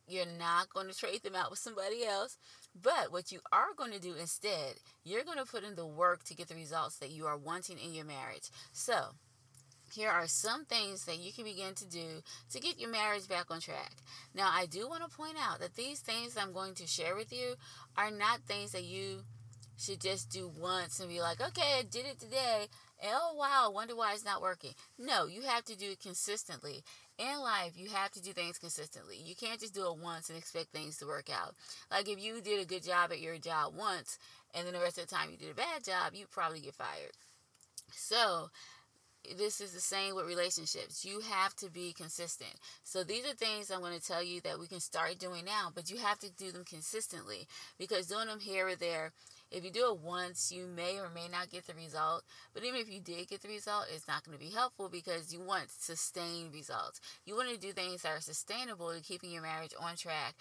You're 0.06 0.26
not 0.26 0.70
going 0.70 0.88
to 0.88 0.96
trade 0.96 1.22
them 1.22 1.34
out 1.34 1.50
with 1.50 1.58
somebody 1.58 2.04
else. 2.04 2.38
But 2.80 3.12
what 3.12 3.30
you 3.30 3.40
are 3.52 3.74
going 3.76 3.92
to 3.92 4.00
do 4.00 4.14
instead, 4.14 4.74
you're 5.04 5.24
going 5.24 5.38
to 5.38 5.44
put 5.44 5.64
in 5.64 5.74
the 5.74 5.86
work 5.86 6.24
to 6.24 6.34
get 6.34 6.48
the 6.48 6.54
results 6.54 6.96
that 6.96 7.10
you 7.10 7.26
are 7.26 7.36
wanting 7.36 7.78
in 7.78 7.92
your 7.92 8.04
marriage. 8.04 8.50
So, 8.72 9.10
here 9.92 10.10
are 10.10 10.26
some 10.26 10.64
things 10.64 11.06
that 11.06 11.18
you 11.18 11.32
can 11.32 11.44
begin 11.44 11.74
to 11.74 11.86
do 11.86 12.22
to 12.52 12.60
get 12.60 12.78
your 12.78 12.90
marriage 12.90 13.26
back 13.26 13.50
on 13.50 13.60
track. 13.60 13.92
Now, 14.34 14.50
I 14.52 14.66
do 14.66 14.88
want 14.88 15.02
to 15.02 15.16
point 15.16 15.36
out 15.40 15.60
that 15.60 15.74
these 15.74 16.00
things 16.00 16.36
I'm 16.36 16.52
going 16.52 16.74
to 16.74 16.86
share 16.86 17.16
with 17.16 17.32
you 17.32 17.54
are 17.96 18.10
not 18.10 18.40
things 18.40 18.72
that 18.72 18.84
you 18.84 19.22
should 19.78 20.00
just 20.00 20.30
do 20.30 20.50
once 20.58 21.00
and 21.00 21.08
be 21.08 21.20
like, 21.20 21.40
okay, 21.40 21.78
I 21.78 21.82
did 21.82 22.04
it 22.04 22.18
today. 22.18 22.66
And 23.00 23.12
oh, 23.14 23.34
wow, 23.36 23.70
wonder 23.72 23.94
why 23.94 24.12
it's 24.12 24.24
not 24.24 24.42
working. 24.42 24.72
No, 24.98 25.26
you 25.26 25.42
have 25.42 25.64
to 25.66 25.76
do 25.76 25.92
it 25.92 26.00
consistently. 26.00 26.82
In 27.18 27.40
life, 27.40 27.72
you 27.76 27.88
have 27.90 28.10
to 28.12 28.22
do 28.22 28.32
things 28.32 28.58
consistently. 28.58 29.16
You 29.16 29.34
can't 29.34 29.60
just 29.60 29.74
do 29.74 29.86
it 29.86 29.98
once 29.98 30.28
and 30.28 30.38
expect 30.38 30.72
things 30.72 30.98
to 30.98 31.06
work 31.06 31.28
out. 31.30 31.54
Like 31.90 32.08
if 32.08 32.22
you 32.22 32.40
did 32.40 32.60
a 32.60 32.66
good 32.66 32.84
job 32.84 33.12
at 33.12 33.20
your 33.20 33.38
job 33.38 33.74
once 33.76 34.18
and 34.54 34.66
then 34.66 34.74
the 34.74 34.80
rest 34.80 34.98
of 34.98 35.08
the 35.08 35.14
time 35.14 35.30
you 35.30 35.36
did 35.36 35.50
a 35.50 35.54
bad 35.54 35.84
job, 35.84 36.12
you 36.14 36.26
probably 36.30 36.60
get 36.60 36.74
fired. 36.74 37.12
So, 37.90 38.50
this 39.36 39.60
is 39.60 39.72
the 39.72 39.80
same 39.80 40.14
with 40.14 40.26
relationships. 40.26 41.04
You 41.04 41.20
have 41.20 41.54
to 41.56 41.70
be 41.70 41.92
consistent. 41.92 42.54
So 42.84 43.04
these 43.04 43.26
are 43.26 43.34
things 43.34 43.70
I'm 43.70 43.80
going 43.80 43.98
to 43.98 44.04
tell 44.04 44.22
you 44.22 44.40
that 44.42 44.58
we 44.58 44.66
can 44.66 44.80
start 44.80 45.18
doing 45.18 45.44
now, 45.44 45.70
but 45.74 45.90
you 45.90 45.98
have 45.98 46.18
to 46.20 46.30
do 46.30 46.50
them 46.50 46.64
consistently 46.64 47.46
because 47.78 48.06
doing 48.06 48.28
them 48.28 48.40
here 48.40 48.68
or 48.68 48.76
there 48.76 49.12
if 49.50 49.64
you 49.64 49.70
do 49.70 49.92
it 49.92 50.00
once, 50.00 50.52
you 50.52 50.66
may 50.66 50.98
or 50.98 51.10
may 51.14 51.28
not 51.28 51.50
get 51.50 51.66
the 51.66 51.74
result. 51.74 52.24
But 52.52 52.64
even 52.64 52.80
if 52.80 52.92
you 52.92 53.00
did 53.00 53.28
get 53.28 53.42
the 53.42 53.48
result, 53.48 53.86
it's 53.92 54.06
not 54.06 54.24
going 54.24 54.36
to 54.36 54.44
be 54.44 54.50
helpful 54.50 54.88
because 54.88 55.32
you 55.32 55.40
want 55.40 55.70
sustained 55.70 56.52
results. 56.52 57.00
You 57.24 57.34
want 57.34 57.50
to 57.50 57.58
do 57.58 57.72
things 57.72 58.02
that 58.02 58.12
are 58.12 58.20
sustainable 58.20 58.92
to 58.92 59.00
keeping 59.00 59.30
your 59.30 59.42
marriage 59.42 59.72
on 59.80 59.96
track 59.96 60.34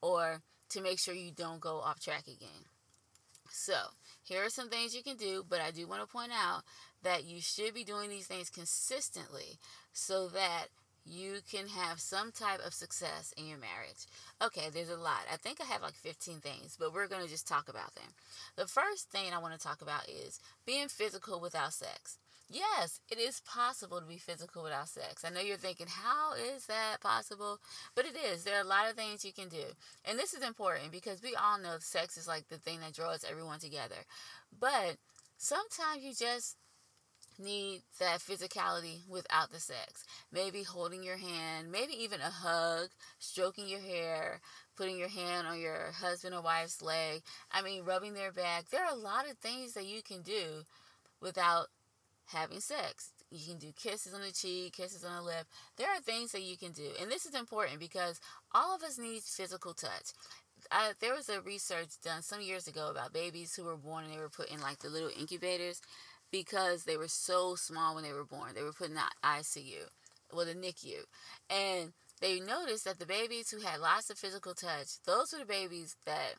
or 0.00 0.40
to 0.70 0.80
make 0.80 0.98
sure 0.98 1.14
you 1.14 1.30
don't 1.30 1.60
go 1.60 1.80
off 1.80 2.00
track 2.00 2.26
again. 2.26 2.64
So, 3.50 3.74
here 4.22 4.44
are 4.44 4.50
some 4.50 4.68
things 4.68 4.94
you 4.94 5.02
can 5.02 5.16
do, 5.16 5.44
but 5.48 5.60
I 5.60 5.70
do 5.70 5.86
want 5.86 6.00
to 6.00 6.08
point 6.08 6.32
out 6.32 6.62
that 7.02 7.24
you 7.24 7.40
should 7.40 7.74
be 7.74 7.84
doing 7.84 8.08
these 8.08 8.26
things 8.26 8.50
consistently 8.50 9.58
so 9.92 10.28
that 10.28 10.66
you 11.04 11.40
can 11.50 11.68
have 11.68 12.00
some 12.00 12.32
type 12.32 12.60
of 12.66 12.72
success 12.72 13.32
in 13.36 13.46
your 13.46 13.58
marriage. 13.58 14.06
Okay, 14.42 14.70
there's 14.72 14.90
a 14.90 14.96
lot. 14.96 15.20
I 15.32 15.36
think 15.36 15.60
I 15.60 15.64
have 15.64 15.82
like 15.82 15.94
15 15.94 16.40
things, 16.40 16.76
but 16.78 16.94
we're 16.94 17.08
going 17.08 17.22
to 17.22 17.30
just 17.30 17.46
talk 17.46 17.68
about 17.68 17.94
them. 17.94 18.12
The 18.56 18.66
first 18.66 19.10
thing 19.10 19.32
I 19.32 19.38
want 19.38 19.54
to 19.54 19.60
talk 19.60 19.82
about 19.82 20.08
is 20.08 20.40
being 20.64 20.88
physical 20.88 21.40
without 21.40 21.72
sex. 21.72 22.18
Yes, 22.50 23.00
it 23.10 23.18
is 23.18 23.40
possible 23.40 24.00
to 24.00 24.06
be 24.06 24.18
physical 24.18 24.62
without 24.62 24.88
sex. 24.88 25.24
I 25.24 25.30
know 25.30 25.40
you're 25.40 25.56
thinking, 25.56 25.86
how 25.88 26.34
is 26.34 26.66
that 26.66 26.98
possible? 27.00 27.58
But 27.94 28.04
it 28.06 28.16
is. 28.16 28.44
There 28.44 28.56
are 28.56 28.64
a 28.64 28.68
lot 28.68 28.88
of 28.88 28.96
things 28.96 29.24
you 29.24 29.32
can 29.32 29.48
do. 29.48 29.64
And 30.04 30.18
this 30.18 30.34
is 30.34 30.42
important 30.42 30.92
because 30.92 31.22
we 31.22 31.34
all 31.34 31.58
know 31.58 31.76
sex 31.80 32.16
is 32.16 32.28
like 32.28 32.48
the 32.48 32.58
thing 32.58 32.80
that 32.80 32.94
draws 32.94 33.24
everyone 33.24 33.60
together. 33.60 34.04
But 34.58 34.96
sometimes 35.38 36.02
you 36.02 36.12
just 36.12 36.56
need 37.38 37.82
that 37.98 38.20
physicality 38.20 39.06
without 39.08 39.50
the 39.50 39.60
sex. 39.60 40.04
Maybe 40.32 40.62
holding 40.62 41.02
your 41.02 41.16
hand, 41.16 41.70
maybe 41.70 41.92
even 42.02 42.20
a 42.20 42.30
hug, 42.30 42.88
stroking 43.18 43.68
your 43.68 43.80
hair, 43.80 44.40
putting 44.76 44.98
your 44.98 45.08
hand 45.08 45.46
on 45.46 45.60
your 45.60 45.92
husband 45.92 46.34
or 46.34 46.42
wife's 46.42 46.82
leg. 46.82 47.22
I 47.52 47.62
mean, 47.62 47.84
rubbing 47.84 48.14
their 48.14 48.32
back. 48.32 48.70
There 48.70 48.84
are 48.84 48.92
a 48.92 48.98
lot 48.98 49.28
of 49.28 49.38
things 49.38 49.74
that 49.74 49.86
you 49.86 50.02
can 50.02 50.22
do 50.22 50.64
without 51.20 51.66
having 52.26 52.60
sex. 52.60 53.10
You 53.30 53.44
can 53.46 53.58
do 53.58 53.72
kisses 53.74 54.14
on 54.14 54.20
the 54.20 54.32
cheek, 54.32 54.74
kisses 54.74 55.04
on 55.04 55.16
the 55.16 55.22
lip. 55.22 55.46
There 55.76 55.88
are 55.88 56.00
things 56.00 56.32
that 56.32 56.42
you 56.42 56.56
can 56.56 56.72
do. 56.72 56.90
And 57.00 57.10
this 57.10 57.26
is 57.26 57.34
important 57.34 57.80
because 57.80 58.20
all 58.52 58.74
of 58.74 58.82
us 58.82 58.98
need 58.98 59.22
physical 59.22 59.74
touch. 59.74 60.12
I, 60.70 60.92
there 61.00 61.14
was 61.14 61.28
a 61.28 61.40
research 61.40 62.00
done 62.02 62.22
some 62.22 62.40
years 62.40 62.66
ago 62.66 62.88
about 62.90 63.12
babies 63.12 63.54
who 63.54 63.64
were 63.64 63.76
born 63.76 64.04
and 64.04 64.12
they 64.12 64.18
were 64.18 64.28
put 64.28 64.50
in 64.50 64.60
like 64.60 64.78
the 64.78 64.88
little 64.88 65.10
incubators 65.18 65.80
because 66.34 66.82
they 66.82 66.96
were 66.96 67.06
so 67.06 67.54
small 67.54 67.94
when 67.94 68.02
they 68.02 68.12
were 68.12 68.24
born. 68.24 68.54
They 68.56 68.64
were 68.64 68.72
put 68.72 68.88
in 68.88 68.94
the 68.94 69.02
ICU, 69.22 69.86
well, 70.32 70.44
the 70.44 70.54
NICU. 70.54 71.04
And 71.48 71.92
they 72.20 72.40
noticed 72.40 72.84
that 72.86 72.98
the 72.98 73.06
babies 73.06 73.52
who 73.52 73.60
had 73.60 73.78
lots 73.78 74.10
of 74.10 74.18
physical 74.18 74.52
touch, 74.52 75.00
those 75.06 75.32
were 75.32 75.38
the 75.38 75.44
babies 75.44 75.94
that 76.06 76.34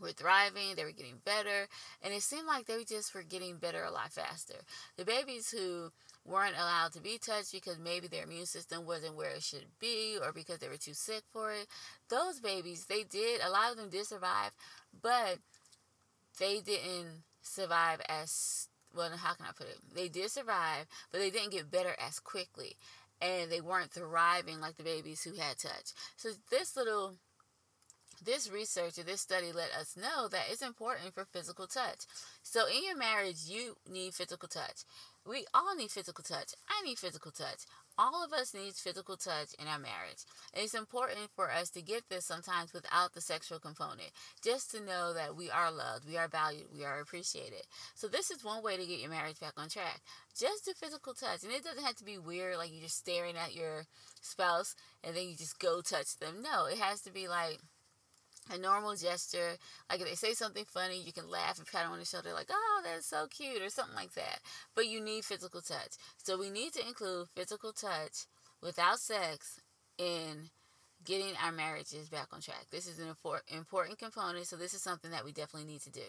were 0.00 0.12
thriving, 0.12 0.74
they 0.74 0.84
were 0.84 0.90
getting 0.90 1.20
better, 1.26 1.68
and 2.02 2.14
it 2.14 2.22
seemed 2.22 2.46
like 2.46 2.64
they 2.64 2.82
just 2.82 3.14
were 3.14 3.22
getting 3.22 3.58
better 3.58 3.84
a 3.84 3.90
lot 3.90 4.10
faster. 4.10 4.54
The 4.96 5.04
babies 5.04 5.50
who 5.50 5.90
weren't 6.24 6.56
allowed 6.56 6.94
to 6.94 7.02
be 7.02 7.18
touched 7.18 7.52
because 7.52 7.78
maybe 7.78 8.08
their 8.08 8.24
immune 8.24 8.46
system 8.46 8.86
wasn't 8.86 9.16
where 9.16 9.32
it 9.32 9.42
should 9.42 9.66
be 9.78 10.16
or 10.22 10.32
because 10.32 10.60
they 10.60 10.68
were 10.68 10.78
too 10.78 10.94
sick 10.94 11.24
for 11.30 11.52
it, 11.52 11.66
those 12.08 12.40
babies, 12.40 12.86
they 12.86 13.02
did, 13.02 13.42
a 13.42 13.50
lot 13.50 13.70
of 13.70 13.76
them 13.76 13.90
did 13.90 14.06
survive, 14.06 14.52
but 15.02 15.36
they 16.38 16.60
didn't 16.60 17.24
survive 17.42 18.00
as 18.08 18.69
well, 18.96 19.10
how 19.16 19.34
can 19.34 19.46
I 19.48 19.52
put 19.52 19.68
it? 19.68 19.78
They 19.94 20.08
did 20.08 20.30
survive, 20.30 20.86
but 21.10 21.20
they 21.20 21.30
didn't 21.30 21.52
get 21.52 21.70
better 21.70 21.94
as 22.04 22.18
quickly. 22.18 22.76
And 23.22 23.50
they 23.50 23.60
weren't 23.60 23.90
thriving 23.90 24.60
like 24.60 24.76
the 24.76 24.82
babies 24.82 25.22
who 25.22 25.34
had 25.34 25.58
touch. 25.58 25.92
So 26.16 26.30
this 26.50 26.76
little 26.76 27.16
this 28.22 28.50
research 28.50 28.98
or 28.98 29.02
this 29.02 29.20
study 29.20 29.52
let 29.52 29.70
us 29.78 29.96
know 29.96 30.28
that 30.28 30.44
it's 30.50 30.62
important 30.62 31.14
for 31.14 31.24
physical 31.24 31.66
touch. 31.66 32.04
So 32.42 32.66
in 32.66 32.84
your 32.84 32.96
marriage, 32.96 33.44
you 33.46 33.76
need 33.90 34.14
physical 34.14 34.48
touch. 34.48 34.84
We 35.26 35.44
all 35.52 35.76
need 35.76 35.90
physical 35.90 36.24
touch. 36.24 36.54
I 36.68 36.82
need 36.82 36.98
physical 36.98 37.30
touch. 37.30 37.66
All 37.98 38.24
of 38.24 38.32
us 38.32 38.54
needs 38.54 38.80
physical 38.80 39.16
touch 39.16 39.48
in 39.58 39.68
our 39.68 39.78
marriage. 39.78 40.24
It's 40.54 40.74
important 40.74 41.28
for 41.36 41.50
us 41.50 41.68
to 41.70 41.82
get 41.82 42.08
this 42.08 42.24
sometimes 42.24 42.72
without 42.72 43.12
the 43.12 43.20
sexual 43.20 43.58
component. 43.58 44.10
Just 44.42 44.70
to 44.70 44.80
know 44.80 45.12
that 45.12 45.36
we 45.36 45.50
are 45.50 45.70
loved, 45.70 46.06
we 46.08 46.16
are 46.16 46.28
valued, 46.28 46.68
we 46.72 46.84
are 46.84 47.00
appreciated. 47.00 47.62
So 47.94 48.08
this 48.08 48.30
is 48.30 48.42
one 48.42 48.62
way 48.62 48.78
to 48.78 48.86
get 48.86 49.00
your 49.00 49.10
marriage 49.10 49.38
back 49.38 49.52
on 49.58 49.68
track. 49.68 50.00
Just 50.38 50.64
do 50.64 50.72
physical 50.72 51.12
touch. 51.12 51.42
And 51.42 51.52
it 51.52 51.62
doesn't 51.62 51.84
have 51.84 51.96
to 51.96 52.04
be 52.04 52.16
weird 52.16 52.56
like 52.56 52.72
you're 52.72 52.84
just 52.84 52.98
staring 52.98 53.36
at 53.36 53.54
your 53.54 53.84
spouse 54.22 54.74
and 55.04 55.14
then 55.14 55.28
you 55.28 55.36
just 55.36 55.58
go 55.58 55.82
touch 55.82 56.16
them. 56.16 56.42
No, 56.42 56.64
it 56.64 56.78
has 56.78 57.02
to 57.02 57.12
be 57.12 57.28
like 57.28 57.58
a 58.52 58.58
normal 58.58 58.96
gesture. 58.96 59.56
Like 59.88 60.00
if 60.00 60.08
they 60.08 60.14
say 60.14 60.32
something 60.32 60.64
funny, 60.64 61.00
you 61.00 61.12
can 61.12 61.28
laugh 61.28 61.58
and 61.58 61.66
pat 61.66 61.84
them 61.84 61.92
on 61.92 61.98
the 61.98 62.04
shoulder, 62.04 62.32
like, 62.32 62.48
oh, 62.50 62.80
that's 62.84 63.06
so 63.06 63.26
cute, 63.28 63.62
or 63.62 63.70
something 63.70 63.96
like 63.96 64.14
that. 64.14 64.40
But 64.74 64.88
you 64.88 65.00
need 65.00 65.24
physical 65.24 65.60
touch. 65.60 65.96
So 66.22 66.38
we 66.38 66.50
need 66.50 66.72
to 66.74 66.86
include 66.86 67.28
physical 67.34 67.72
touch 67.72 68.26
without 68.62 68.98
sex 68.98 69.60
in 69.98 70.50
getting 71.04 71.34
our 71.42 71.52
marriages 71.52 72.08
back 72.08 72.28
on 72.32 72.40
track. 72.40 72.66
This 72.70 72.86
is 72.86 72.98
an 72.98 73.08
important 73.08 73.98
component, 73.98 74.46
so 74.46 74.56
this 74.56 74.74
is 74.74 74.82
something 74.82 75.10
that 75.10 75.24
we 75.24 75.32
definitely 75.32 75.70
need 75.70 75.80
to 75.82 75.90
do. 75.90 76.02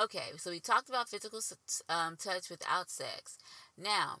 Okay, 0.00 0.30
so 0.36 0.50
we 0.50 0.60
talked 0.60 0.88
about 0.88 1.08
physical 1.08 1.40
um, 1.88 2.16
touch 2.16 2.48
without 2.48 2.90
sex. 2.90 3.38
Now, 3.76 4.20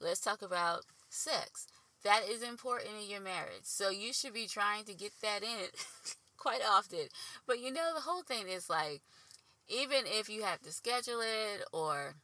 let's 0.00 0.20
talk 0.20 0.42
about 0.42 0.84
sex. 1.10 1.66
That 2.04 2.22
is 2.30 2.42
important 2.42 2.92
in 3.02 3.10
your 3.10 3.20
marriage. 3.20 3.64
So 3.64 3.90
you 3.90 4.12
should 4.12 4.32
be 4.32 4.46
trying 4.46 4.84
to 4.84 4.94
get 4.94 5.12
that 5.20 5.42
in 5.42 5.68
quite 6.38 6.60
often. 6.66 7.08
But 7.46 7.60
you 7.60 7.72
know, 7.72 7.92
the 7.94 8.00
whole 8.00 8.22
thing 8.22 8.48
is 8.48 8.70
like, 8.70 9.02
even 9.68 10.04
if 10.06 10.30
you 10.30 10.42
have 10.42 10.62
to 10.62 10.72
schedule 10.72 11.20
it 11.20 11.64
or 11.72 12.14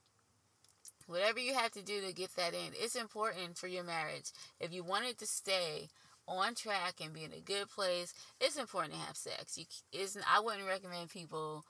whatever 1.06 1.38
you 1.38 1.54
have 1.54 1.72
to 1.72 1.82
do 1.82 2.00
to 2.00 2.12
get 2.12 2.34
that 2.36 2.54
in, 2.54 2.72
it's 2.72 2.96
important 2.96 3.58
for 3.58 3.66
your 3.66 3.84
marriage. 3.84 4.32
If 4.58 4.72
you 4.72 4.82
want 4.82 5.06
it 5.06 5.18
to 5.18 5.26
stay 5.26 5.88
on 6.26 6.54
track 6.54 6.94
and 7.02 7.12
be 7.12 7.24
in 7.24 7.32
a 7.32 7.40
good 7.40 7.68
place, 7.68 8.14
it's 8.40 8.56
important 8.56 8.94
to 8.94 9.00
have 9.00 9.16
sex. 9.16 9.58
You 9.58 9.66
isn't. 9.92 10.24
I 10.32 10.40
wouldn't 10.40 10.66
recommend 10.66 11.10
people 11.10 11.64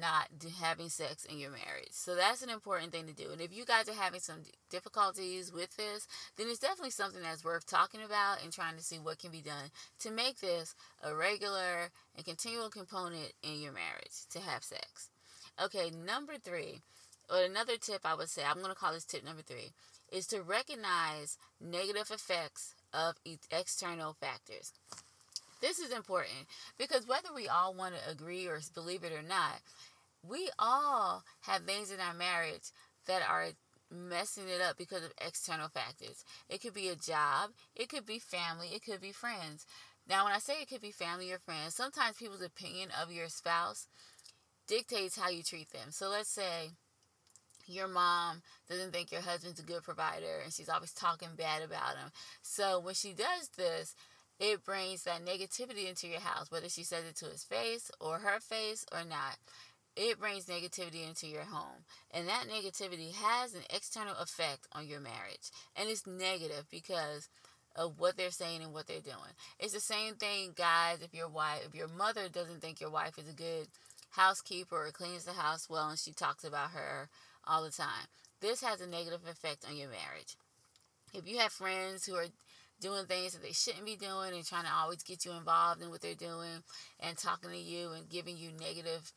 not 0.00 0.28
having 0.60 0.88
sex 0.88 1.24
in 1.24 1.38
your 1.38 1.50
marriage. 1.50 1.92
So 1.92 2.14
that's 2.14 2.42
an 2.42 2.50
important 2.50 2.92
thing 2.92 3.06
to 3.06 3.12
do. 3.12 3.30
And 3.30 3.40
if 3.40 3.56
you 3.56 3.64
guys 3.64 3.88
are 3.88 3.94
having 3.94 4.20
some 4.20 4.40
difficulties 4.70 5.52
with 5.52 5.76
this, 5.76 6.06
then 6.36 6.48
it's 6.48 6.58
definitely 6.58 6.90
something 6.90 7.22
that's 7.22 7.44
worth 7.44 7.66
talking 7.66 8.02
about 8.02 8.42
and 8.42 8.52
trying 8.52 8.76
to 8.76 8.82
see 8.82 8.98
what 8.98 9.18
can 9.18 9.30
be 9.30 9.40
done 9.40 9.70
to 10.00 10.10
make 10.10 10.40
this 10.40 10.74
a 11.02 11.14
regular 11.14 11.90
and 12.16 12.24
continual 12.24 12.68
component 12.68 13.32
in 13.42 13.60
your 13.60 13.72
marriage 13.72 14.26
to 14.30 14.40
have 14.40 14.64
sex. 14.64 15.10
Okay, 15.62 15.90
number 15.90 16.34
three, 16.42 16.80
or 17.30 17.42
another 17.42 17.76
tip 17.80 18.00
I 18.04 18.14
would 18.14 18.28
say, 18.28 18.42
I'm 18.44 18.58
going 18.58 18.68
to 18.68 18.74
call 18.74 18.92
this 18.92 19.04
tip 19.04 19.24
number 19.24 19.42
three, 19.42 19.72
is 20.12 20.26
to 20.28 20.42
recognize 20.42 21.38
negative 21.60 22.10
effects 22.10 22.74
of 22.92 23.16
external 23.50 24.14
factors. 24.14 24.72
This 25.60 25.78
is 25.78 25.92
important 25.92 26.46
because 26.78 27.06
whether 27.06 27.28
we 27.34 27.48
all 27.48 27.74
want 27.74 27.94
to 27.94 28.10
agree 28.10 28.46
or 28.46 28.60
believe 28.74 29.04
it 29.04 29.12
or 29.12 29.22
not, 29.22 29.60
we 30.22 30.50
all 30.58 31.22
have 31.42 31.62
things 31.62 31.90
in 31.90 32.00
our 32.00 32.14
marriage 32.14 32.72
that 33.06 33.22
are 33.28 33.48
messing 33.90 34.48
it 34.48 34.60
up 34.60 34.76
because 34.76 35.04
of 35.04 35.12
external 35.24 35.68
factors. 35.68 36.24
It 36.48 36.60
could 36.60 36.74
be 36.74 36.88
a 36.88 36.96
job, 36.96 37.50
it 37.74 37.88
could 37.88 38.04
be 38.04 38.18
family, 38.18 38.68
it 38.74 38.84
could 38.84 39.00
be 39.00 39.12
friends. 39.12 39.66
Now, 40.08 40.24
when 40.24 40.32
I 40.32 40.38
say 40.38 40.54
it 40.60 40.68
could 40.68 40.82
be 40.82 40.92
family 40.92 41.32
or 41.32 41.38
friends, 41.38 41.74
sometimes 41.74 42.16
people's 42.16 42.42
opinion 42.42 42.90
of 43.00 43.12
your 43.12 43.28
spouse 43.28 43.88
dictates 44.66 45.18
how 45.18 45.30
you 45.30 45.42
treat 45.42 45.70
them. 45.70 45.90
So 45.90 46.08
let's 46.08 46.30
say 46.30 46.70
your 47.66 47.88
mom 47.88 48.42
doesn't 48.68 48.92
think 48.92 49.10
your 49.10 49.20
husband's 49.20 49.60
a 49.60 49.64
good 49.64 49.82
provider 49.82 50.40
and 50.44 50.52
she's 50.52 50.68
always 50.68 50.92
talking 50.92 51.30
bad 51.36 51.62
about 51.62 51.96
him. 51.96 52.10
So 52.42 52.78
when 52.78 52.94
she 52.94 53.12
does 53.12 53.50
this, 53.56 53.94
it 54.38 54.64
brings 54.64 55.04
that 55.04 55.24
negativity 55.24 55.88
into 55.88 56.06
your 56.06 56.20
house, 56.20 56.50
whether 56.50 56.68
she 56.68 56.84
says 56.84 57.04
it 57.08 57.16
to 57.16 57.26
his 57.26 57.44
face 57.44 57.90
or 58.00 58.18
her 58.18 58.40
face 58.40 58.84
or 58.92 59.04
not. 59.04 59.38
It 59.96 60.20
brings 60.20 60.44
negativity 60.44 61.08
into 61.08 61.26
your 61.26 61.44
home. 61.44 61.84
And 62.10 62.28
that 62.28 62.44
negativity 62.48 63.14
has 63.14 63.54
an 63.54 63.62
external 63.70 64.14
effect 64.16 64.66
on 64.72 64.86
your 64.86 65.00
marriage. 65.00 65.50
And 65.74 65.88
it's 65.88 66.06
negative 66.06 66.66
because 66.70 67.30
of 67.74 67.98
what 67.98 68.16
they're 68.16 68.30
saying 68.30 68.62
and 68.62 68.74
what 68.74 68.86
they're 68.86 69.00
doing. 69.00 69.32
It's 69.58 69.72
the 69.72 69.80
same 69.80 70.14
thing, 70.14 70.52
guys, 70.54 70.98
if 71.02 71.14
your 71.14 71.28
wife, 71.28 71.60
if 71.66 71.74
your 71.74 71.88
mother 71.88 72.28
doesn't 72.28 72.60
think 72.60 72.80
your 72.80 72.90
wife 72.90 73.18
is 73.18 73.28
a 73.28 73.34
good 73.34 73.68
housekeeper 74.10 74.86
or 74.86 74.90
cleans 74.90 75.24
the 75.24 75.32
house 75.32 75.68
well 75.68 75.88
and 75.88 75.98
she 75.98 76.12
talks 76.12 76.44
about 76.44 76.70
her 76.70 77.08
all 77.46 77.62
the 77.62 77.70
time. 77.70 78.08
This 78.40 78.62
has 78.62 78.80
a 78.80 78.86
negative 78.86 79.20
effect 79.26 79.64
on 79.68 79.76
your 79.76 79.88
marriage. 79.88 80.36
If 81.14 81.26
you 81.26 81.38
have 81.38 81.52
friends 81.52 82.04
who 82.04 82.14
are 82.16 82.26
doing 82.80 83.06
things 83.06 83.32
that 83.32 83.42
they 83.42 83.52
shouldn't 83.52 83.86
be 83.86 83.96
doing 83.96 84.34
and 84.34 84.46
trying 84.46 84.64
to 84.64 84.72
always 84.72 85.02
get 85.02 85.24
you 85.24 85.32
involved 85.32 85.82
in 85.82 85.90
what 85.90 86.00
they're 86.00 86.14
doing 86.14 86.62
and 87.00 87.16
talking 87.16 87.50
to 87.50 87.56
you 87.56 87.92
and 87.92 88.08
giving 88.08 88.36
you 88.36 88.50
negative 88.52 89.12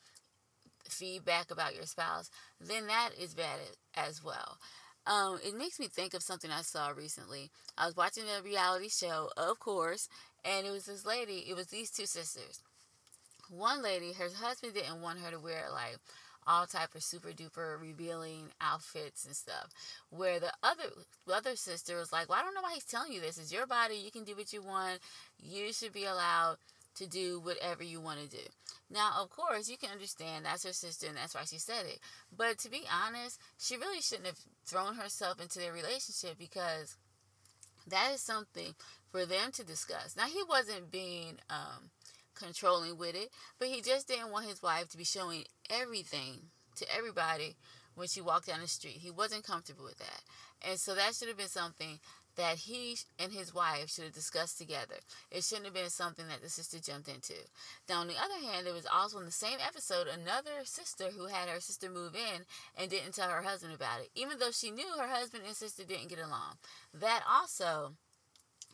feedback 0.87 1.51
about 1.51 1.75
your 1.75 1.85
spouse, 1.85 2.29
then 2.59 2.87
that 2.87 3.09
is 3.19 3.33
bad 3.33 3.59
as 3.95 4.23
well. 4.23 4.57
Um, 5.05 5.39
it 5.43 5.57
makes 5.57 5.79
me 5.79 5.87
think 5.87 6.13
of 6.13 6.21
something 6.21 6.51
I 6.51 6.61
saw 6.61 6.89
recently. 6.89 7.49
I 7.77 7.85
was 7.85 7.95
watching 7.95 8.23
a 8.25 8.43
reality 8.43 8.89
show, 8.89 9.29
of 9.37 9.59
course, 9.59 10.07
and 10.45 10.65
it 10.65 10.71
was 10.71 10.85
this 10.85 11.05
lady, 11.05 11.45
it 11.49 11.55
was 11.55 11.67
these 11.67 11.89
two 11.89 12.05
sisters. 12.05 12.61
One 13.49 13.81
lady, 13.81 14.13
her 14.13 14.29
husband 14.35 14.73
didn't 14.75 15.01
want 15.01 15.19
her 15.19 15.31
to 15.31 15.39
wear 15.39 15.65
like 15.71 15.97
all 16.49 16.65
type 16.65 16.95
of 16.95 17.03
super 17.03 17.29
duper 17.29 17.79
revealing 17.79 18.49
outfits 18.59 19.25
and 19.25 19.35
stuff. 19.35 19.69
Where 20.09 20.39
the 20.39 20.51
other 20.63 20.89
the 21.27 21.33
other 21.33 21.55
sister 21.55 21.97
was 21.97 22.11
like, 22.11 22.27
"Well, 22.27 22.39
I 22.39 22.43
don't 22.43 22.55
know 22.55 22.61
why 22.61 22.73
he's 22.73 22.85
telling 22.85 23.13
you 23.13 23.21
this. 23.21 23.37
It's 23.37 23.53
your 23.53 23.67
body. 23.67 23.95
You 23.95 24.11
can 24.11 24.23
do 24.23 24.35
what 24.35 24.51
you 24.51 24.61
want. 24.61 24.99
You 25.41 25.71
should 25.71 25.93
be 25.93 26.05
allowed 26.05 26.57
to 26.95 27.07
do 27.07 27.39
whatever 27.39 27.83
you 27.83 28.01
want 28.01 28.19
to 28.19 28.27
do. 28.27 28.43
Now, 28.89 29.11
of 29.21 29.29
course, 29.29 29.69
you 29.69 29.77
can 29.77 29.91
understand 29.91 30.45
that's 30.45 30.65
her 30.65 30.73
sister 30.73 31.07
and 31.07 31.15
that's 31.15 31.35
why 31.35 31.43
she 31.45 31.57
said 31.57 31.85
it. 31.85 31.99
But 32.35 32.57
to 32.59 32.69
be 32.69 32.83
honest, 32.91 33.39
she 33.57 33.77
really 33.77 34.01
shouldn't 34.01 34.27
have 34.27 34.39
thrown 34.65 34.95
herself 34.95 35.39
into 35.41 35.59
their 35.59 35.71
relationship 35.71 36.37
because 36.37 36.97
that 37.87 38.11
is 38.13 38.21
something 38.21 38.75
for 39.11 39.25
them 39.25 39.51
to 39.53 39.63
discuss. 39.63 40.15
Now, 40.17 40.25
he 40.25 40.41
wasn't 40.47 40.91
being 40.91 41.37
um, 41.49 41.89
controlling 42.39 42.97
with 42.97 43.15
it, 43.15 43.29
but 43.59 43.67
he 43.67 43.81
just 43.81 44.07
didn't 44.07 44.31
want 44.31 44.47
his 44.47 44.61
wife 44.61 44.89
to 44.89 44.97
be 44.97 45.03
showing 45.03 45.43
everything 45.69 46.49
to 46.75 46.85
everybody 46.95 47.55
when 47.95 48.07
she 48.07 48.21
walked 48.21 48.47
down 48.47 48.61
the 48.61 48.67
street. 48.67 48.97
He 48.99 49.11
wasn't 49.11 49.43
comfortable 49.43 49.83
with 49.83 49.99
that. 49.99 50.21
And 50.67 50.79
so 50.79 50.95
that 50.95 51.15
should 51.15 51.27
have 51.27 51.37
been 51.37 51.47
something 51.47 51.99
that 52.35 52.57
he 52.57 52.95
and 53.19 53.33
his 53.33 53.53
wife 53.53 53.89
should 53.89 54.05
have 54.05 54.13
discussed 54.13 54.57
together. 54.57 54.95
It 55.29 55.43
shouldn't 55.43 55.65
have 55.65 55.73
been 55.73 55.89
something 55.89 56.25
that 56.29 56.41
the 56.41 56.49
sister 56.49 56.79
jumped 56.79 57.09
into. 57.09 57.33
Now, 57.89 57.99
on 57.99 58.07
the 58.07 58.15
other 58.15 58.47
hand, 58.49 58.65
there 58.65 58.73
was 58.73 58.87
also 58.87 59.19
in 59.19 59.25
the 59.25 59.31
same 59.31 59.57
episode 59.65 60.07
another 60.07 60.63
sister 60.63 61.05
who 61.11 61.27
had 61.27 61.49
her 61.49 61.59
sister 61.59 61.89
move 61.89 62.15
in 62.15 62.45
and 62.77 62.89
didn't 62.89 63.13
tell 63.13 63.29
her 63.29 63.41
husband 63.41 63.73
about 63.73 63.99
it, 64.01 64.09
even 64.15 64.39
though 64.39 64.51
she 64.51 64.71
knew 64.71 64.87
her 64.97 65.07
husband 65.07 65.43
and 65.45 65.55
sister 65.55 65.83
didn't 65.83 66.07
get 66.07 66.19
along. 66.19 66.55
That 66.93 67.23
also 67.29 67.95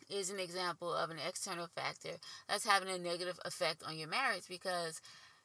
is 0.08 0.30
an 0.30 0.38
example 0.38 0.92
of 0.92 1.10
an 1.10 1.18
external 1.26 1.66
factor 1.66 2.18
that's 2.48 2.66
having 2.66 2.88
a 2.88 2.98
negative 2.98 3.38
effect 3.44 3.82
on 3.86 3.98
your 3.98 4.08
marriage 4.08 4.44
because 4.48 5.00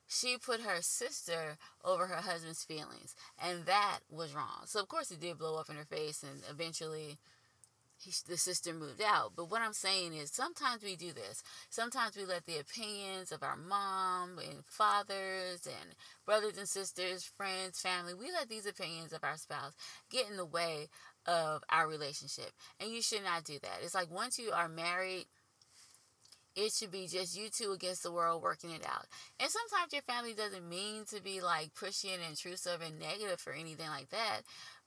she 0.08 0.38
put 0.38 0.62
her 0.62 0.82
sister 0.82 1.58
over 1.86 2.08
her 2.08 2.22
husband's 2.22 2.64
feelings, 2.64 3.16
and 3.42 3.66
that 3.66 4.00
was 4.10 4.36
wrong. 4.36 4.64
So, 4.66 4.82
of 4.82 4.90
course, 4.90 5.10
it 5.10 5.22
did 5.22 5.38
blow 5.38 5.58
up 5.58 5.70
in 5.70 5.78
her 5.78 5.86
face, 5.86 6.22
and 6.22 6.42
eventually 6.50 7.18
he, 8.04 8.12
the 8.28 8.38
sister 8.38 8.74
moved 8.74 9.02
out. 9.02 9.34
But 9.36 9.50
what 9.50 9.62
I'm 9.62 9.74
saying 9.74 10.14
is 10.14 10.32
sometimes 10.32 10.84
we 10.84 10.96
do 10.96 11.14
this. 11.14 11.44
Sometimes 11.70 12.18
we 12.18 12.26
let 12.26 12.46
the 12.46 12.60
opinions 12.60 13.32
of 13.32 13.44
our 13.44 13.56
mom 13.56 14.40
and 14.40 14.66
fathers 14.66 15.66
and 15.66 15.96
brothers 16.26 16.58
and 16.58 16.68
sisters, 16.68 17.24
friends, 17.38 17.80
family, 17.80 18.14
we 18.14 18.32
let 18.32 18.50
these 18.50 18.66
opinions 18.66 19.14
of 19.14 19.24
our 19.24 19.38
spouse 19.38 19.74
get 20.10 20.30
in 20.30 20.38
the 20.38 20.46
way 20.46 20.90
of 21.26 21.64
our 21.70 21.88
relationship. 21.88 22.52
And 22.80 22.92
you 22.92 23.02
should 23.02 23.24
not 23.24 23.44
do 23.44 23.58
that. 23.62 23.80
It's 23.84 23.96
like 23.96 24.12
once 24.12 24.40
you 24.40 24.52
are 24.52 24.68
married, 24.68 25.26
it 26.56 26.74
should 26.74 26.92
be 26.92 27.08
just 27.08 27.38
you 27.38 27.50
two 27.50 27.72
against 27.72 28.04
the 28.04 28.12
world 28.12 28.42
working 28.42 28.72
it 28.72 28.86
out. 28.86 29.06
And 29.40 29.50
sometimes 29.50 29.94
your 29.94 30.02
family 30.02 30.34
doesn't 30.34 30.68
mean 30.68 31.06
to 31.14 31.22
be 31.22 31.42
like 31.42 31.74
pushy 31.74 32.14
and 32.14 32.22
intrusive 32.28 32.82
and 32.86 33.00
negative 33.00 33.42
or 33.48 33.54
anything 33.54 33.88
like 33.88 34.10
that, 34.10 34.42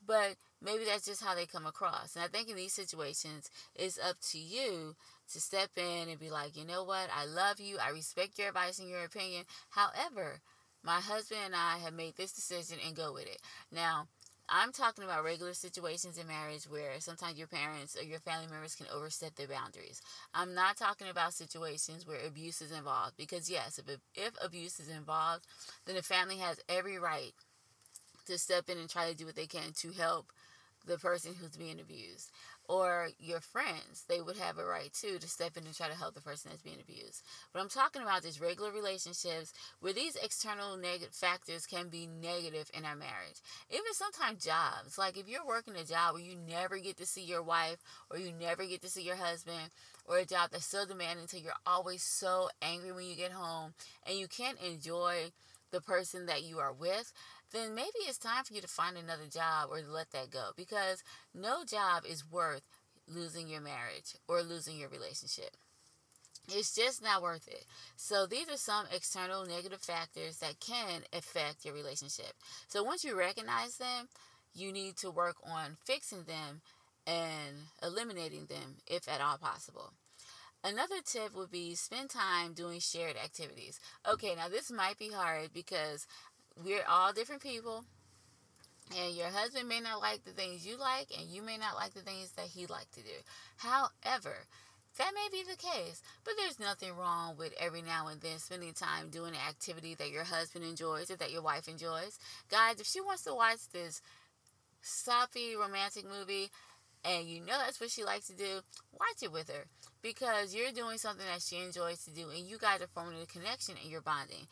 but 0.07 0.37
maybe 0.62 0.85
that's 0.85 1.07
just 1.07 1.25
how 1.25 1.35
they 1.35 1.47
come 1.47 1.66
across. 1.66 2.16
And 2.16 2.25
I 2.25 2.29
think 2.29 2.51
in 2.51 2.57
these 2.57 2.75
situations, 2.75 3.51
it's 3.75 3.99
up 3.99 4.16
to 4.33 4.38
you 4.38 4.94
to 5.33 5.40
step 5.40 5.70
in 5.77 6.09
and 6.11 6.18
be 6.18 6.31
like, 6.31 6.57
you 6.57 6.66
know 6.66 6.85
what, 6.85 7.09
I 7.16 7.25
love 7.25 7.61
you, 7.61 7.79
I 7.79 7.90
respect 7.90 8.38
your 8.38 8.49
advice 8.49 8.79
and 8.79 8.88
your 8.88 9.05
opinion. 9.05 9.44
However, 9.70 10.40
my 10.83 11.01
husband 11.01 11.40
and 11.47 11.55
I 11.55 11.79
have 11.79 11.94
made 11.94 12.16
this 12.16 12.33
decision 12.33 12.79
and 12.87 12.94
go 12.94 13.14
with 13.14 13.25
it. 13.25 13.40
Now, 13.73 14.07
I'm 14.48 14.72
talking 14.72 15.04
about 15.04 15.24
regular 15.24 15.54
situations 15.54 16.18
in 16.18 16.26
marriage 16.26 16.64
where 16.64 17.00
sometimes 17.00 17.38
your 17.38 17.46
parents 17.46 17.96
or 17.98 18.04
your 18.04 18.18
family 18.18 18.46
members 18.50 18.74
can 18.74 18.87
overstep 18.94 19.35
their 19.37 19.48
boundaries. 19.48 20.02
I'm 20.35 20.54
not 20.54 20.76
talking 20.76 21.09
about 21.09 21.33
situations 21.33 22.07
where 22.07 22.18
abuse 22.26 22.61
is 22.61 22.70
involved 22.70 23.16
because, 23.16 23.48
yes, 23.48 23.78
if, 23.78 23.98
if 24.14 24.35
abuse 24.44 24.78
is 24.80 24.88
involved, 24.88 25.46
then 25.87 25.96
the 25.96 26.02
family 26.02 26.37
has 26.38 26.61
every 26.68 26.98
right 26.98 27.33
to 28.26 28.38
step 28.38 28.68
in 28.68 28.78
and 28.78 28.88
try 28.88 29.11
to 29.11 29.16
do 29.16 29.26
what 29.26 29.37
they 29.37 29.46
can 29.46 29.72
to 29.76 29.92
help 29.92 30.26
the 30.87 30.98
person 30.98 31.35
who's 31.40 31.57
being 31.57 31.80
abused 31.80 32.30
or 32.68 33.09
your 33.18 33.40
friends, 33.40 34.05
they 34.09 34.20
would 34.20 34.37
have 34.37 34.59
a 34.59 34.64
right 34.64 34.92
too 34.92 35.18
to 35.18 35.29
step 35.29 35.57
in 35.57 35.66
and 35.66 35.74
try 35.74 35.88
to 35.88 35.96
help 35.96 36.14
the 36.14 36.20
person 36.20 36.50
that's 36.50 36.62
being 36.62 36.81
abused. 36.81 37.22
But 37.53 37.61
I'm 37.61 37.68
talking 37.68 38.03
about 38.03 38.22
just 38.22 38.40
regular 38.40 38.72
relationships 38.72 39.53
where 39.81 39.92
these 39.92 40.16
external 40.16 40.77
negative 40.77 41.14
factors 41.14 41.66
can 41.66 41.88
be 41.88 42.07
negative 42.07 42.70
in 42.72 42.85
our 42.85 42.96
marriage. 42.96 43.40
Even 43.70 43.92
sometimes 43.92 44.44
jobs, 44.44 44.96
like 44.98 45.18
if 45.18 45.29
you're 45.29 45.46
working 45.46 45.77
a 45.77 45.85
job 45.85 46.14
where 46.14 46.22
you 46.22 46.37
never 46.37 46.79
get 46.79 46.96
to 46.98 47.07
see 47.07 47.22
your 47.22 47.42
wife 47.42 47.79
or 48.11 48.18
you 48.18 48.33
never 48.33 48.64
get 48.64 48.83
to 48.83 48.88
see 48.88 49.03
your 49.03 49.16
husband, 49.16 49.70
or 50.07 50.18
a 50.18 50.27
job 50.27 50.50
that's 50.53 50.66
so 50.66 50.85
demanding 50.85 51.22
until 51.22 51.40
you're 51.40 51.53
always 51.66 52.03
so 52.03 52.48
angry 52.61 52.92
when 52.92 53.07
you 53.07 53.16
get 53.16 53.33
home 53.33 53.72
and 54.07 54.18
you 54.18 54.29
can't 54.29 54.61
enjoy 54.61 55.31
the 55.70 55.81
person 55.81 56.27
that 56.27 56.44
you 56.44 56.59
are 56.59 56.72
with, 56.72 57.12
then 57.54 57.74
maybe 57.74 57.98
it's 58.08 58.18
time 58.18 58.44
for 58.44 58.52
you 58.54 58.60
to 58.60 58.68
find 58.68 58.96
another 58.96 59.26
job 59.30 59.68
or 59.70 59.80
let 59.80 60.10
that 60.10 60.30
go 60.30 60.50
because 60.56 61.02
no 61.34 61.64
job 61.64 62.04
is 62.08 62.28
worth 62.28 62.62
losing 63.08 63.48
your 63.48 63.60
marriage 63.60 64.16
or 64.28 64.42
losing 64.42 64.76
your 64.76 64.88
relationship. 64.88 65.56
It's 66.48 66.74
just 66.74 67.02
not 67.02 67.22
worth 67.22 67.48
it. 67.48 67.64
So, 67.96 68.26
these 68.26 68.50
are 68.50 68.56
some 68.56 68.84
external 68.94 69.46
negative 69.46 69.80
factors 69.80 70.38
that 70.38 70.60
can 70.60 71.02
affect 71.12 71.64
your 71.64 71.72
relationship. 71.72 72.32
So, 72.68 72.82
once 72.82 73.02
you 73.02 73.16
recognize 73.16 73.78
them, 73.78 74.08
you 74.54 74.70
need 74.70 74.96
to 74.98 75.10
work 75.10 75.36
on 75.42 75.76
fixing 75.84 76.24
them 76.24 76.60
and 77.06 77.56
eliminating 77.82 78.46
them 78.46 78.76
if 78.86 79.08
at 79.08 79.22
all 79.22 79.38
possible. 79.38 79.92
Another 80.62 80.96
tip 81.04 81.34
would 81.34 81.50
be 81.50 81.74
spend 81.74 82.08
time 82.08 82.54
doing 82.54 82.80
shared 82.80 83.16
activities. 83.22 83.78
Okay, 84.10 84.34
now 84.34 84.48
this 84.48 84.70
might 84.70 84.98
be 84.98 85.10
hard 85.10 85.52
because 85.52 86.06
we're 86.62 86.84
all 86.88 87.12
different 87.12 87.42
people. 87.42 87.84
And 88.96 89.14
your 89.14 89.28
husband 89.28 89.68
may 89.68 89.80
not 89.80 90.00
like 90.00 90.24
the 90.24 90.32
things 90.32 90.66
you 90.66 90.78
like 90.78 91.08
and 91.18 91.28
you 91.28 91.42
may 91.42 91.56
not 91.56 91.74
like 91.74 91.94
the 91.94 92.02
things 92.02 92.32
that 92.32 92.46
he 92.46 92.66
like 92.66 92.90
to 92.92 93.00
do. 93.00 93.16
However 93.56 94.46
that 94.96 95.12
may 95.14 95.28
be 95.32 95.42
the 95.42 95.56
case 95.56 96.02
but 96.24 96.34
there's 96.36 96.60
nothing 96.60 96.92
wrong 96.96 97.36
with 97.36 97.52
every 97.58 97.82
now 97.82 98.06
and 98.06 98.20
then 98.20 98.38
spending 98.38 98.72
time 98.72 99.08
doing 99.10 99.34
an 99.34 99.40
activity 99.48 99.94
that 99.96 100.10
your 100.10 100.22
husband 100.22 100.64
enjoys 100.64 101.10
or 101.10 101.16
that 101.16 101.32
your 101.32 101.42
wife 101.42 101.66
enjoys. 101.66 102.18
Guys 102.50 102.78
if 102.78 102.86
she 102.86 103.00
wants 103.00 103.24
to 103.24 103.34
watch 103.34 103.68
this 103.72 104.02
soppy 104.82 105.56
romantic 105.56 106.04
movie 106.04 106.50
and 107.04 107.26
you 107.26 107.40
know 107.40 107.58
that's 107.58 107.80
what 107.80 107.90
she 107.90 108.04
likes 108.04 108.26
to 108.28 108.36
do, 108.36 108.60
watch 108.92 109.22
it 109.22 109.32
with 109.32 109.48
her. 109.50 109.66
Because 110.02 110.54
you're 110.54 110.72
doing 110.72 110.98
something 110.98 111.26
that 111.26 111.42
she 111.42 111.56
enjoys 111.56 112.04
to 112.04 112.10
do 112.10 112.30
and 112.30 112.46
you 112.46 112.58
guys 112.58 112.80
are 112.80 112.86
forming 112.94 113.20
a 113.20 113.26
connection 113.26 113.74
and 113.82 113.90
you're 113.90 114.00
bonding 114.00 114.46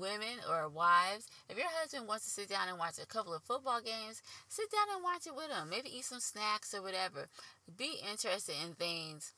women 0.00 0.42
or 0.48 0.68
wives, 0.68 1.26
if 1.48 1.56
your 1.56 1.66
husband 1.80 2.08
wants 2.08 2.24
to 2.24 2.30
sit 2.30 2.48
down 2.48 2.68
and 2.68 2.78
watch 2.78 2.98
a 3.02 3.06
couple 3.06 3.34
of 3.34 3.42
football 3.42 3.80
games, 3.80 4.22
sit 4.48 4.70
down 4.70 4.94
and 4.94 5.04
watch 5.04 5.26
it 5.26 5.34
with 5.34 5.50
him. 5.50 5.70
Maybe 5.70 5.96
eat 5.96 6.04
some 6.04 6.20
snacks 6.20 6.74
or 6.74 6.82
whatever. 6.82 7.28
Be 7.76 8.00
interested 8.10 8.54
in 8.64 8.74
things 8.74 9.32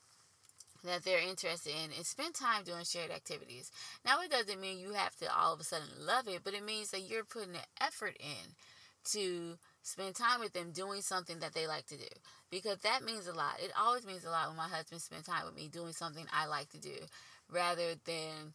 that 0.83 1.03
they're 1.03 1.27
interested 1.27 1.73
in 1.73 1.91
and 1.95 2.05
spend 2.05 2.33
time 2.33 2.63
doing 2.63 2.85
shared 2.85 3.11
activities. 3.11 3.71
Now, 4.05 4.21
it 4.21 4.31
doesn't 4.31 4.61
mean 4.61 4.79
you 4.79 4.93
have 4.93 5.15
to 5.17 5.25
all 5.35 5.53
of 5.53 5.59
a 5.59 5.63
sudden 5.63 5.87
love 5.99 6.27
it, 6.27 6.41
but 6.43 6.53
it 6.53 6.63
means 6.63 6.91
that 6.91 7.01
you're 7.01 7.25
putting 7.25 7.53
the 7.53 7.65
effort 7.81 8.15
in 8.19 8.53
to 9.11 9.57
spend 9.81 10.15
time 10.15 10.39
with 10.39 10.53
them 10.53 10.71
doing 10.71 11.01
something 11.01 11.39
that 11.39 11.53
they 11.53 11.65
like 11.65 11.85
to 11.87 11.97
do 11.97 12.07
because 12.51 12.77
that 12.79 13.03
means 13.03 13.27
a 13.27 13.33
lot. 13.33 13.55
It 13.59 13.71
always 13.79 14.05
means 14.05 14.25
a 14.25 14.29
lot 14.29 14.49
when 14.49 14.57
my 14.57 14.67
husband 14.67 15.01
spends 15.01 15.27
time 15.27 15.45
with 15.45 15.55
me 15.55 15.69
doing 15.71 15.93
something 15.93 16.25
I 16.31 16.45
like 16.45 16.69
to 16.71 16.79
do 16.79 16.95
rather 17.49 17.95
than 18.05 18.53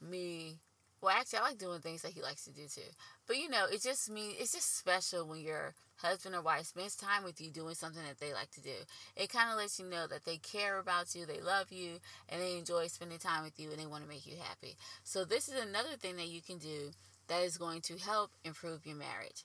me 0.00 0.58
well, 1.02 1.14
actually, 1.18 1.40
I 1.40 1.42
like 1.42 1.58
doing 1.58 1.80
things 1.80 2.02
that 2.02 2.12
he 2.12 2.22
likes 2.22 2.44
to 2.44 2.52
do 2.52 2.62
too. 2.72 2.88
But 3.26 3.36
you 3.36 3.48
know, 3.48 3.66
it 3.70 3.82
just 3.82 4.08
means 4.08 4.36
it's 4.38 4.52
just 4.52 4.78
special 4.78 5.26
when 5.26 5.40
your 5.40 5.74
husband 5.96 6.36
or 6.36 6.42
wife 6.42 6.66
spends 6.66 6.94
time 6.94 7.24
with 7.24 7.40
you 7.40 7.50
doing 7.50 7.74
something 7.74 8.02
that 8.06 8.20
they 8.20 8.32
like 8.32 8.52
to 8.52 8.62
do. 8.62 8.74
It 9.16 9.28
kind 9.32 9.50
of 9.50 9.56
lets 9.56 9.80
you 9.80 9.86
know 9.86 10.06
that 10.06 10.24
they 10.24 10.36
care 10.36 10.78
about 10.78 11.14
you, 11.16 11.26
they 11.26 11.40
love 11.40 11.72
you, 11.72 11.98
and 12.28 12.40
they 12.40 12.56
enjoy 12.56 12.86
spending 12.86 13.18
time 13.18 13.42
with 13.42 13.58
you, 13.58 13.70
and 13.70 13.80
they 13.80 13.86
want 13.86 14.04
to 14.04 14.08
make 14.08 14.26
you 14.26 14.36
happy. 14.40 14.76
So 15.02 15.24
this 15.24 15.48
is 15.48 15.60
another 15.60 15.96
thing 15.98 16.16
that 16.16 16.28
you 16.28 16.40
can 16.40 16.58
do 16.58 16.92
that 17.26 17.42
is 17.42 17.58
going 17.58 17.80
to 17.82 17.96
help 17.96 18.30
improve 18.44 18.86
your 18.86 18.96
marriage. 18.96 19.44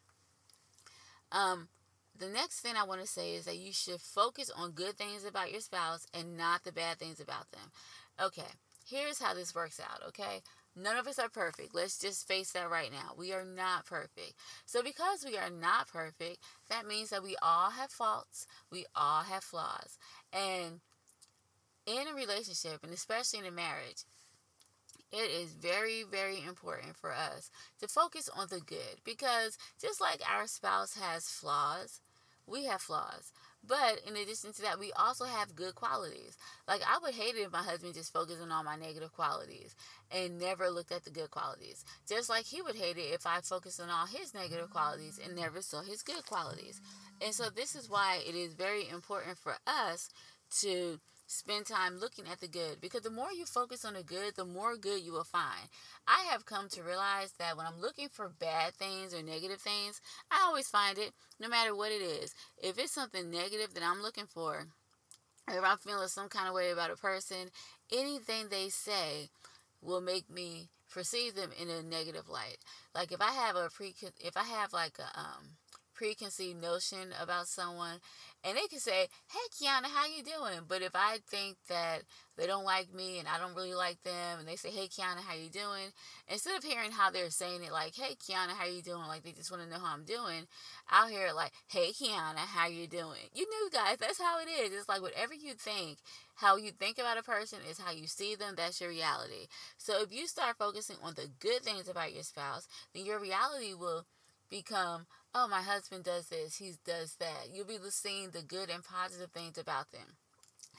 Um, 1.32 1.70
the 2.17 2.28
next 2.30 2.60
thing 2.62 2.76
I 2.76 2.84
want 2.84 3.02
to 3.02 3.08
say 3.08 3.34
is 3.34 3.46
that 3.46 3.58
you 3.58 3.74
should 3.74 4.02
focus 4.02 4.52
on 4.56 4.72
good 4.72 4.96
things 4.96 5.26
about 5.26 5.52
your 5.52 5.62
spouse 5.62 6.06
and 6.13 6.38
not 6.38 6.63
the 6.63 6.72
bad 6.72 7.00
things 7.00 7.20
about 7.20 7.52
them. 7.52 7.72
Okay, 8.24 8.50
here's 8.86 9.20
how 9.20 9.34
this 9.34 9.54
works 9.54 9.80
out, 9.80 10.08
okay? 10.10 10.41
None 10.78 10.96
of 10.96 11.08
us 11.08 11.18
are 11.18 11.30
perfect. 11.30 11.74
Let's 11.74 11.98
just 11.98 12.28
face 12.28 12.52
that 12.52 12.70
right 12.70 12.92
now. 12.92 13.13
We 13.18 13.34
are 13.34 13.44
not 13.44 13.86
perfect. 13.86 14.34
So, 14.68 14.84
because 14.84 15.26
we 15.26 15.36
are 15.36 15.50
not 15.50 15.88
perfect, 15.88 16.38
that 16.70 16.86
means 16.86 17.10
that 17.10 17.24
we 17.24 17.36
all 17.42 17.72
have 17.72 17.90
faults, 17.90 18.46
we 18.72 18.86
all 18.96 19.24
have 19.24 19.44
flaws. 19.44 19.98
And 20.32 20.82
in 21.88 22.08
a 22.08 22.13
relationship, 22.13 22.84
and 22.84 22.94
especially 22.94 23.40
in 23.40 23.46
a 23.46 23.52
marriage, 23.52 24.04
it 25.12 25.32
is 25.32 25.54
very, 25.54 26.04
very 26.04 26.44
important 26.46 26.96
for 26.96 27.12
us 27.12 27.50
to 27.80 27.88
focus 27.88 28.30
on 28.36 28.48
the 28.50 28.60
good 28.60 29.02
because 29.06 29.58
just 29.82 30.02
like 30.02 30.22
our 30.30 30.48
spouse 30.48 30.96
has 30.96 31.30
flaws, 31.30 32.02
we 32.46 32.66
have 32.66 32.82
flaws. 32.82 33.32
But 33.65 34.00
in 34.08 34.15
addition 34.15 34.54
to 34.54 34.62
that, 34.62 34.80
we 34.80 34.91
also 34.93 35.26
have 35.26 35.56
good 35.56 35.76
qualities. 35.76 36.38
Like 36.67 36.82
I 36.88 37.00
would 37.00 37.13
hate 37.13 37.36
it 37.36 37.46
if 37.46 37.52
my 37.52 37.63
husband 37.63 37.96
just 37.96 38.13
focused 38.13 38.41
on 38.41 38.52
all 38.52 38.63
my 38.63 38.76
negative 38.76 39.13
qualities 39.13 39.76
and 40.12 40.39
never 40.39 40.70
looked 40.70 40.91
at 40.91 41.04
the 41.04 41.10
good 41.10 41.32
qualities. 41.32 41.84
Just 42.08 42.30
like 42.30 42.46
he 42.46 42.62
would 42.62 42.76
hate 42.76 42.98
it 42.98 43.13
if 43.13 43.26
I 43.26 43.41
focused 43.41 43.82
on 43.82 43.89
all 43.89 44.06
his 44.06 44.34
negative 44.34 44.70
qualities 44.70 45.20
and 45.24 45.36
never 45.36 45.62
saw 45.62 45.82
his 45.82 46.02
good 46.02 46.26
qualities. 46.26 46.82
And 47.22 47.34
so 47.34 47.50
this 47.50 47.76
is 47.76 47.89
why 47.89 48.20
it 48.26 48.36
is 48.36 48.54
very 48.54 48.88
important 48.88 49.38
for 49.38 49.56
us 49.65 50.10
to 50.62 51.00
spend 51.28 51.66
time 51.66 52.00
looking 52.00 52.26
at 52.32 52.40
the 52.40 52.48
good 52.48 52.80
because 52.82 53.02
the 53.02 53.10
more 53.10 53.32
you 53.32 53.46
focus 53.46 53.84
on 53.84 53.94
the 53.94 54.04
good, 54.04 54.36
the 54.36 54.46
more 54.46 54.78
good 54.78 55.02
you 55.02 55.12
will 55.12 55.26
find. 55.26 55.70
I 56.08 56.26
have 56.32 56.46
come 56.46 56.70
to 56.70 56.82
realize 56.82 57.34
that 57.38 57.58
when 57.58 57.66
I'm 57.66 57.82
looking 57.82 58.08
for 58.10 58.30
bad 58.30 58.74
things 58.74 59.13
or 59.13 59.22
negative 59.22 59.62
things, 59.62 60.02
I 60.32 60.44
always 60.48 60.70
find 60.70 60.98
it 60.98 61.12
no 61.40 61.50
matter 61.50 61.76
what 61.76 61.92
it 61.92 62.02
is. 62.02 62.34
If 62.58 62.80
it's 62.80 62.94
something 62.94 63.30
negative 63.30 63.74
that 63.74 63.84
I'm 63.84 64.02
looking 64.02 64.26
for, 64.26 64.68
or 65.48 65.58
if 65.58 65.63
I'm 65.63 65.78
feeling 65.78 66.08
some 66.08 66.30
kind 66.30 66.48
of 66.48 66.54
way 66.54 66.72
about 66.72 66.92
a 66.92 66.96
person, 66.96 67.52
anything 67.92 68.48
they 68.50 68.70
say 68.70 69.30
will 69.82 70.02
make 70.02 70.30
me 70.30 70.70
perceive 70.92 71.36
them 71.36 71.52
in 71.62 71.70
a 71.70 71.84
negative 71.84 72.30
light. 72.30 72.58
Like 72.96 73.12
if 73.12 73.22
I 73.22 73.32
have 73.32 73.56
a 73.56 73.70
pre 73.70 73.94
if 74.20 74.38
I 74.38 74.44
have 74.44 74.74
like 74.74 74.98
a 75.00 75.20
um 75.20 75.58
preconceived 75.97 76.62
notion 76.62 77.10
about 77.19 77.47
someone 77.47 77.97
and 78.43 78.55
they 78.55 78.67
can 78.67 78.79
say 78.79 79.07
hey 79.33 79.47
kiana 79.51 79.86
how 79.86 80.05
you 80.05 80.23
doing? 80.23 80.62
But 80.67 80.83
if 80.83 80.91
i 80.93 81.17
think 81.27 81.57
that 81.67 82.03
they 82.38 82.45
don't 82.45 82.63
like 82.63 82.93
me 82.93 83.17
and 83.17 83.27
i 83.27 83.39
don't 83.39 83.55
really 83.55 83.73
like 83.73 84.01
them 84.03 84.39
and 84.39 84.47
they 84.47 84.55
say 84.55 84.69
hey 84.69 84.88
kiana 84.88 85.21
how 85.27 85.33
you 85.33 85.49
doing? 85.49 85.89
Instead 86.29 86.55
of 86.55 86.63
hearing 86.63 86.91
how 86.91 87.10
they're 87.10 87.31
saying 87.31 87.63
it 87.63 87.71
like 87.71 87.95
hey 87.95 88.15
kiana 88.15 88.51
how 88.51 88.67
you 88.67 88.83
doing? 88.83 89.07
Like 89.07 89.23
they 89.23 89.31
just 89.31 89.51
want 89.51 89.63
to 89.63 89.69
know 89.69 89.79
how 89.83 89.93
i'm 89.93 90.05
doing 90.05 90.45
i'll 90.89 91.10
hear 91.10 91.27
it 91.27 91.36
like 91.36 91.51
hey 91.67 91.91
kiana 91.91 92.45
how 92.45 92.67
you 92.67 92.88
doing? 92.88 93.33
You 93.33 93.49
know 93.49 93.69
guys 93.73 93.97
that's 93.99 94.21
how 94.21 94.39
it 94.39 94.47
is. 94.47 94.71
It's 94.71 94.88
like 94.88 95.01
whatever 95.01 95.33
you 95.33 95.53
think 95.55 95.97
how 96.36 96.55
you 96.57 96.69
think 96.69 96.99
about 96.99 97.17
a 97.17 97.23
person 97.23 97.60
is 97.67 97.79
how 97.79 97.91
you 97.91 98.05
see 98.05 98.36
them 98.36 98.53
that's 98.55 98.79
your 98.79 98.91
reality. 98.91 99.47
So 99.79 100.03
if 100.03 100.13
you 100.13 100.27
start 100.27 100.57
focusing 100.60 100.97
on 101.01 101.15
the 101.15 101.27
good 101.39 101.63
things 101.63 101.89
about 101.89 102.13
your 102.13 102.23
spouse 102.23 102.67
then 102.93 103.03
your 103.03 103.19
reality 103.19 103.73
will 103.73 104.05
become, 104.49 105.05
oh, 105.38 105.47
my 105.47 105.62
husband 105.62 106.04
does 106.04 106.30
this, 106.30 106.58
he 106.58 106.73
does 106.86 107.15
that. 107.19 107.50
You'll 107.54 107.65
be 107.65 107.78
seeing 107.89 108.32
the 108.32 108.41
good 108.41 108.69
and 108.69 108.84
positive 108.84 109.32
things 109.32 109.58
about 109.58 109.91
them 109.91 110.17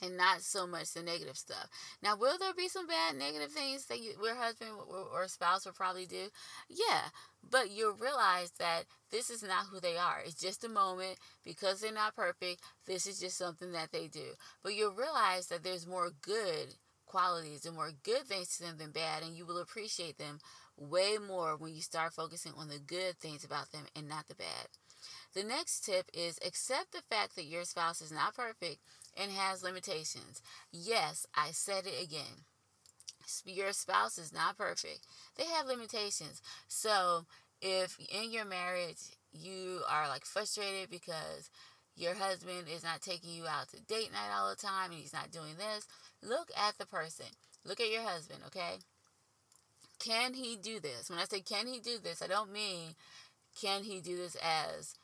and 0.03 0.17
not 0.17 0.43
so 0.43 0.67
much 0.67 0.93
the 0.93 1.03
negative 1.03 1.37
stuff. 1.37 1.69
Now, 2.03 2.17
will 2.17 2.39
there 2.39 2.55
be 2.55 2.69
some 2.69 2.87
bad 2.87 3.17
negative 3.17 3.53
things 3.53 3.87
that 3.87 4.01
you, 4.01 4.13
your 4.23 4.35
husband 4.35 4.71
or, 4.89 5.23
or 5.23 5.29
spouse 5.29 5.65
will 5.65 5.73
probably 5.73 6.07
do? 6.07 6.29
Yeah, 6.69 7.11
but 7.49 7.71
you'll 7.71 7.95
realize 7.95 8.53
that 8.59 8.85
this 9.11 9.31
is 9.31 9.43
not 9.43 9.67
who 9.71 9.81
they 9.81 9.97
are. 9.97 10.21
It's 10.25 10.41
just 10.41 10.65
a 10.65 10.69
moment 10.69 11.19
because 11.45 11.81
they're 11.81 11.93
not 11.93 12.17
perfect. 12.17 12.63
This 12.87 13.07
is 13.07 13.21
just 13.21 13.39
something 13.39 13.73
that 13.73 13.93
they 13.93 14.09
do. 14.09 14.35
But 14.63 14.75
you'll 14.75 14.93
realize 14.93 15.47
that 15.49 15.63
there's 15.63 15.87
more 15.87 16.11
good 16.21 16.75
qualities 17.07 17.65
and 17.65 17.75
more 17.75 17.93
good 18.03 18.27
things 18.27 18.57
to 18.57 18.65
them 18.65 18.77
than 18.79 18.91
bad, 18.91 19.23
and 19.23 19.37
you 19.37 19.47
will 19.47 19.59
appreciate 19.59 20.19
them 20.19 20.39
way 20.79 21.17
more 21.19 21.57
when 21.57 21.75
you 21.75 21.83
start 21.83 22.13
focusing 22.13 22.53
on 22.57 22.69
the 22.69 22.79
good 22.79 23.19
things 23.19 23.45
about 23.45 23.73
them 23.73 23.85
and 23.97 24.09
not 24.09 24.29
the 24.29 24.35
bad. 24.35 24.69
The 25.35 25.45
next 25.45 25.85
tip 25.85 26.11
is 26.15 26.39
accept 26.45 26.93
the 26.93 27.03
fact 27.11 27.37
that 27.37 27.45
your 27.45 27.65
spouse 27.65 28.01
is 28.01 28.13
not 28.13 28.35
perfect 28.35 28.79
and 29.17 29.31
has 29.31 29.63
limitations. 29.63 30.43
Yes, 30.73 31.27
I 31.35 31.51
said 31.51 31.87
it 31.87 32.03
again. 32.03 32.45
Your 33.45 33.73
spouse 33.73 34.17
is 34.17 34.33
not 34.33 34.57
perfect. 34.57 35.07
They 35.37 35.45
have 35.45 35.67
limitations. 35.67 36.41
So, 36.67 37.27
if 37.61 37.99
in 37.99 38.31
your 38.31 38.45
marriage 38.45 39.17
you 39.33 39.81
are 39.89 40.09
like 40.09 40.25
frustrated 40.25 40.89
because 40.89 41.51
your 41.95 42.15
husband 42.15 42.69
is 42.73 42.85
not 42.85 43.03
taking 43.03 43.31
you 43.31 43.47
out 43.47 43.69
to 43.71 43.83
date 43.83 44.13
night 44.13 44.33
all 44.35 44.49
the 44.49 44.57
time 44.57 44.93
and 44.93 45.01
he's 45.01 45.13
not 45.13 45.33
doing 45.33 45.57
this, 45.59 45.87
look 46.23 46.51
at 46.57 46.79
the 46.79 46.87
person. 46.87 47.27
Look 47.65 47.81
at 47.81 47.91
your 47.91 48.03
husband, 48.03 48.41
okay? 48.47 48.79
Can 49.99 50.35
he 50.35 50.57
do 50.57 50.81
this? 50.81 51.11
When 51.11 51.19
I 51.19 51.25
say 51.25 51.41
can 51.41 51.67
he 51.67 51.81
do 51.81 51.99
this, 52.03 52.23
I 52.23 52.27
don't 52.27 52.53
mean 52.53 52.95
can 53.61 53.83
he 53.85 54.01
do 54.01 54.17
this 54.17 54.37
as 54.37 54.95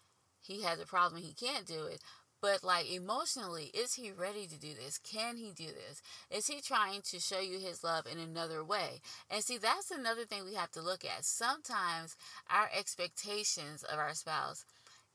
he 0.41 0.63
has 0.63 0.79
a 0.79 0.87
problem 0.87 1.23
he 1.23 1.33
can't 1.33 1.67
do 1.67 1.85
it. 1.85 2.01
But 2.41 2.63
like 2.63 2.93
emotionally, 2.93 3.71
is 3.73 3.95
he 3.95 4.13
ready 4.13 4.47
to 4.47 4.59
do 4.59 4.75
this? 4.75 4.99
Can 4.99 5.39
he 5.39 5.53
do 5.53 5.65
this? 5.65 6.03
Is 6.31 6.47
he 6.47 6.61
trying 6.61 7.01
to 7.03 7.19
show 7.19 7.41
you 7.41 7.59
his 7.59 7.83
love 7.83 8.05
in 8.07 8.19
another 8.19 8.63
way? 8.63 9.01
And 9.31 9.43
see, 9.43 9.57
that's 9.57 9.91
another 9.91 10.27
thing 10.27 10.45
we 10.45 10.55
have 10.55 10.71
to 10.73 10.83
look 10.83 11.07
at. 11.07 11.25
Sometimes 11.25 12.17
our 12.51 12.69
expectations 12.79 13.83
of 13.83 13.99
our 13.99 14.13
spouse 14.13 14.67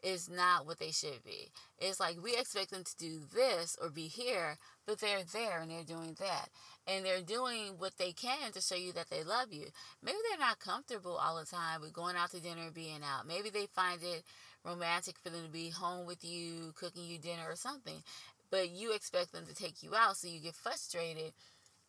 is 0.01 0.29
not 0.29 0.65
what 0.65 0.79
they 0.79 0.91
should 0.91 1.23
be. 1.23 1.51
It's 1.77 1.99
like 1.99 2.17
we 2.21 2.35
expect 2.35 2.71
them 2.71 2.83
to 2.83 2.97
do 2.97 3.19
this 3.31 3.77
or 3.79 3.89
be 3.89 4.07
here, 4.07 4.57
but 4.87 4.99
they're 4.99 5.23
there 5.23 5.59
and 5.59 5.69
they're 5.69 5.83
doing 5.83 6.15
that. 6.19 6.49
And 6.87 7.05
they're 7.05 7.21
doing 7.21 7.75
what 7.77 7.97
they 7.97 8.11
can 8.11 8.51
to 8.53 8.61
show 8.61 8.75
you 8.75 8.93
that 8.93 9.09
they 9.11 9.23
love 9.23 9.51
you. 9.51 9.65
Maybe 10.03 10.17
they're 10.27 10.39
not 10.39 10.59
comfortable 10.59 11.17
all 11.17 11.37
the 11.39 11.45
time 11.45 11.81
with 11.81 11.93
going 11.93 12.15
out 12.15 12.31
to 12.31 12.41
dinner 12.41 12.63
and 12.63 12.73
being 12.73 13.01
out. 13.03 13.27
Maybe 13.27 13.49
they 13.49 13.67
find 13.67 14.01
it 14.01 14.23
romantic 14.65 15.17
for 15.19 15.29
them 15.29 15.45
to 15.45 15.51
be 15.51 15.69
home 15.69 16.07
with 16.07 16.23
you, 16.23 16.73
cooking 16.75 17.05
you 17.05 17.19
dinner 17.19 17.43
or 17.47 17.55
something. 17.55 18.01
But 18.49 18.71
you 18.71 18.93
expect 18.93 19.31
them 19.31 19.45
to 19.45 19.53
take 19.53 19.83
you 19.83 19.93
out, 19.95 20.17
so 20.17 20.27
you 20.27 20.39
get 20.39 20.55
frustrated 20.55 21.33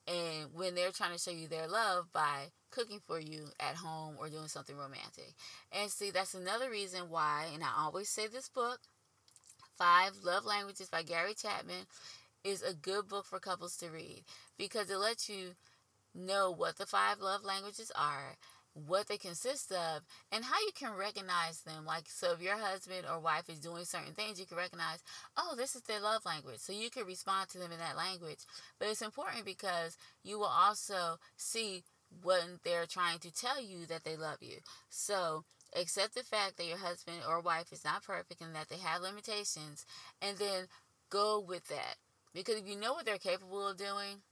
and 0.06 0.48
when 0.54 0.74
they're 0.74 0.90
trying 0.90 1.12
to 1.12 1.18
show 1.18 1.30
you 1.30 1.46
their 1.46 1.68
love 1.68 2.06
by 2.12 2.46
cooking 2.70 3.00
for 3.06 3.20
you 3.20 3.46
at 3.60 3.76
home 3.76 4.16
or 4.18 4.28
doing 4.28 4.48
something 4.48 4.76
romantic. 4.76 5.34
And 5.72 5.90
see, 5.90 6.10
that's 6.10 6.34
another 6.34 6.70
reason 6.70 7.10
why, 7.10 7.46
and 7.52 7.62
I 7.62 7.68
always 7.78 8.08
say 8.08 8.26
this 8.26 8.48
book, 8.48 8.80
Five 9.78 10.12
Love 10.24 10.44
Languages 10.44 10.88
by 10.88 11.02
Gary 11.02 11.34
Chapman, 11.34 11.86
is 12.44 12.62
a 12.62 12.74
good 12.74 13.08
book 13.08 13.26
for 13.26 13.38
couples 13.38 13.76
to 13.76 13.88
read 13.88 14.24
because 14.58 14.90
it 14.90 14.98
lets 14.98 15.28
you 15.28 15.54
know 16.14 16.50
what 16.50 16.76
the 16.78 16.86
five 16.86 17.20
love 17.20 17.44
languages 17.44 17.92
are 17.94 18.36
what 18.74 19.08
they 19.08 19.16
consist 19.16 19.72
of 19.72 20.02
and 20.30 20.44
how 20.44 20.58
you 20.60 20.70
can 20.74 20.96
recognize 20.96 21.60
them. 21.62 21.84
Like, 21.84 22.04
so 22.08 22.32
if 22.32 22.42
your 22.42 22.56
husband 22.56 23.04
or 23.10 23.18
wife 23.18 23.48
is 23.48 23.58
doing 23.58 23.84
certain 23.84 24.14
things, 24.14 24.38
you 24.38 24.46
can 24.46 24.56
recognize, 24.56 25.02
oh, 25.36 25.54
this 25.56 25.74
is 25.74 25.82
their 25.82 26.00
love 26.00 26.24
language. 26.24 26.58
So 26.58 26.72
you 26.72 26.90
can 26.90 27.04
respond 27.04 27.48
to 27.50 27.58
them 27.58 27.72
in 27.72 27.78
that 27.78 27.96
language. 27.96 28.38
But 28.78 28.88
it's 28.88 29.02
important 29.02 29.44
because 29.44 29.96
you 30.22 30.38
will 30.38 30.46
also 30.46 31.18
see 31.36 31.82
when 32.22 32.60
they're 32.64 32.86
trying 32.86 33.18
to 33.20 33.34
tell 33.34 33.60
you 33.60 33.86
that 33.86 34.04
they 34.04 34.16
love 34.16 34.38
you. 34.40 34.58
So 34.88 35.44
accept 35.74 36.14
the 36.14 36.22
fact 36.22 36.56
that 36.56 36.66
your 36.66 36.78
husband 36.78 37.18
or 37.28 37.40
wife 37.40 37.72
is 37.72 37.84
not 37.84 38.04
perfect 38.04 38.40
and 38.40 38.54
that 38.54 38.68
they 38.68 38.78
have 38.78 39.02
limitations, 39.02 39.86
and 40.20 40.38
then 40.38 40.66
go 41.08 41.40
with 41.40 41.68
that. 41.68 41.96
Because 42.34 42.56
if 42.56 42.68
you 42.68 42.76
know 42.76 42.92
what 42.92 43.06
they're 43.06 43.18
capable 43.18 43.68
of 43.68 43.76
doing, 43.76 44.22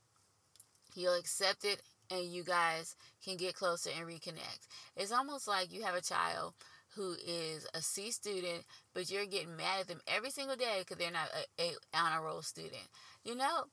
you'll 0.94 1.18
accept 1.18 1.64
it 1.64 1.82
and 2.10 2.24
you 2.24 2.42
guys 2.42 2.96
can 3.24 3.36
get 3.36 3.54
closer 3.54 3.90
and 3.96 4.06
reconnect. 4.06 4.66
It's 4.96 5.12
almost 5.12 5.46
like 5.46 5.72
you 5.72 5.82
have 5.82 5.94
a 5.94 6.00
child 6.00 6.54
who 6.96 7.14
is 7.26 7.66
a 7.74 7.82
C 7.82 8.10
student, 8.10 8.64
but 8.94 9.10
you're 9.10 9.26
getting 9.26 9.56
mad 9.56 9.80
at 9.80 9.88
them 9.88 10.00
every 10.06 10.30
single 10.30 10.56
day 10.56 10.78
because 10.80 10.96
they're 10.96 11.10
not 11.10 11.28
a, 11.58 11.62
a 11.62 11.72
honor 11.94 12.24
roll 12.24 12.42
student. 12.42 12.88
You 13.24 13.36
know, 13.36 13.64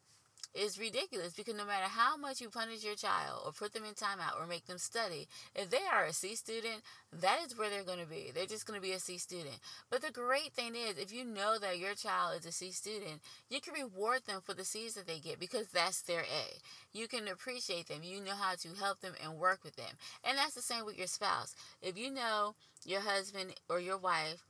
is 0.55 0.79
ridiculous 0.79 1.33
because 1.33 1.55
no 1.55 1.65
matter 1.65 1.87
how 1.87 2.15
much 2.15 2.39
you 2.39 2.49
punish 2.49 2.83
your 2.83 2.95
child 2.95 3.41
or 3.45 3.51
put 3.51 3.73
them 3.73 3.83
in 3.83 3.93
timeout 3.93 4.39
or 4.39 4.47
make 4.47 4.65
them 4.65 4.77
study, 4.77 5.27
if 5.53 5.69
they 5.69 5.81
are 5.91 6.05
a 6.05 6.13
C 6.13 6.35
student, 6.35 6.81
that 7.11 7.39
is 7.45 7.57
where 7.57 7.69
they're 7.69 7.83
going 7.83 7.99
to 7.99 8.05
be. 8.05 8.31
They're 8.33 8.45
just 8.45 8.65
going 8.65 8.79
to 8.79 8.85
be 8.85 8.93
a 8.93 8.99
C 8.99 9.17
student. 9.17 9.57
But 9.91 10.01
the 10.01 10.11
great 10.11 10.53
thing 10.53 10.75
is, 10.75 10.97
if 10.97 11.13
you 11.13 11.25
know 11.25 11.57
that 11.59 11.77
your 11.77 11.93
child 11.93 12.39
is 12.39 12.45
a 12.45 12.51
C 12.51 12.71
student, 12.71 13.21
you 13.49 13.59
can 13.59 13.73
reward 13.73 14.21
them 14.25 14.41
for 14.43 14.53
the 14.53 14.63
C's 14.63 14.93
that 14.93 15.07
they 15.07 15.19
get 15.19 15.39
because 15.39 15.67
that's 15.67 16.01
their 16.01 16.21
A. 16.21 16.59
You 16.93 17.07
can 17.07 17.27
appreciate 17.27 17.87
them. 17.87 18.03
You 18.03 18.21
know 18.21 18.35
how 18.35 18.55
to 18.55 18.69
help 18.79 19.01
them 19.01 19.13
and 19.21 19.37
work 19.37 19.59
with 19.63 19.75
them. 19.75 19.95
And 20.23 20.37
that's 20.37 20.55
the 20.55 20.61
same 20.61 20.85
with 20.85 20.97
your 20.97 21.07
spouse. 21.07 21.55
If 21.81 21.97
you 21.97 22.09
know 22.09 22.55
your 22.85 23.01
husband 23.01 23.55
or 23.69 23.79
your 23.79 23.97
wife 23.97 24.43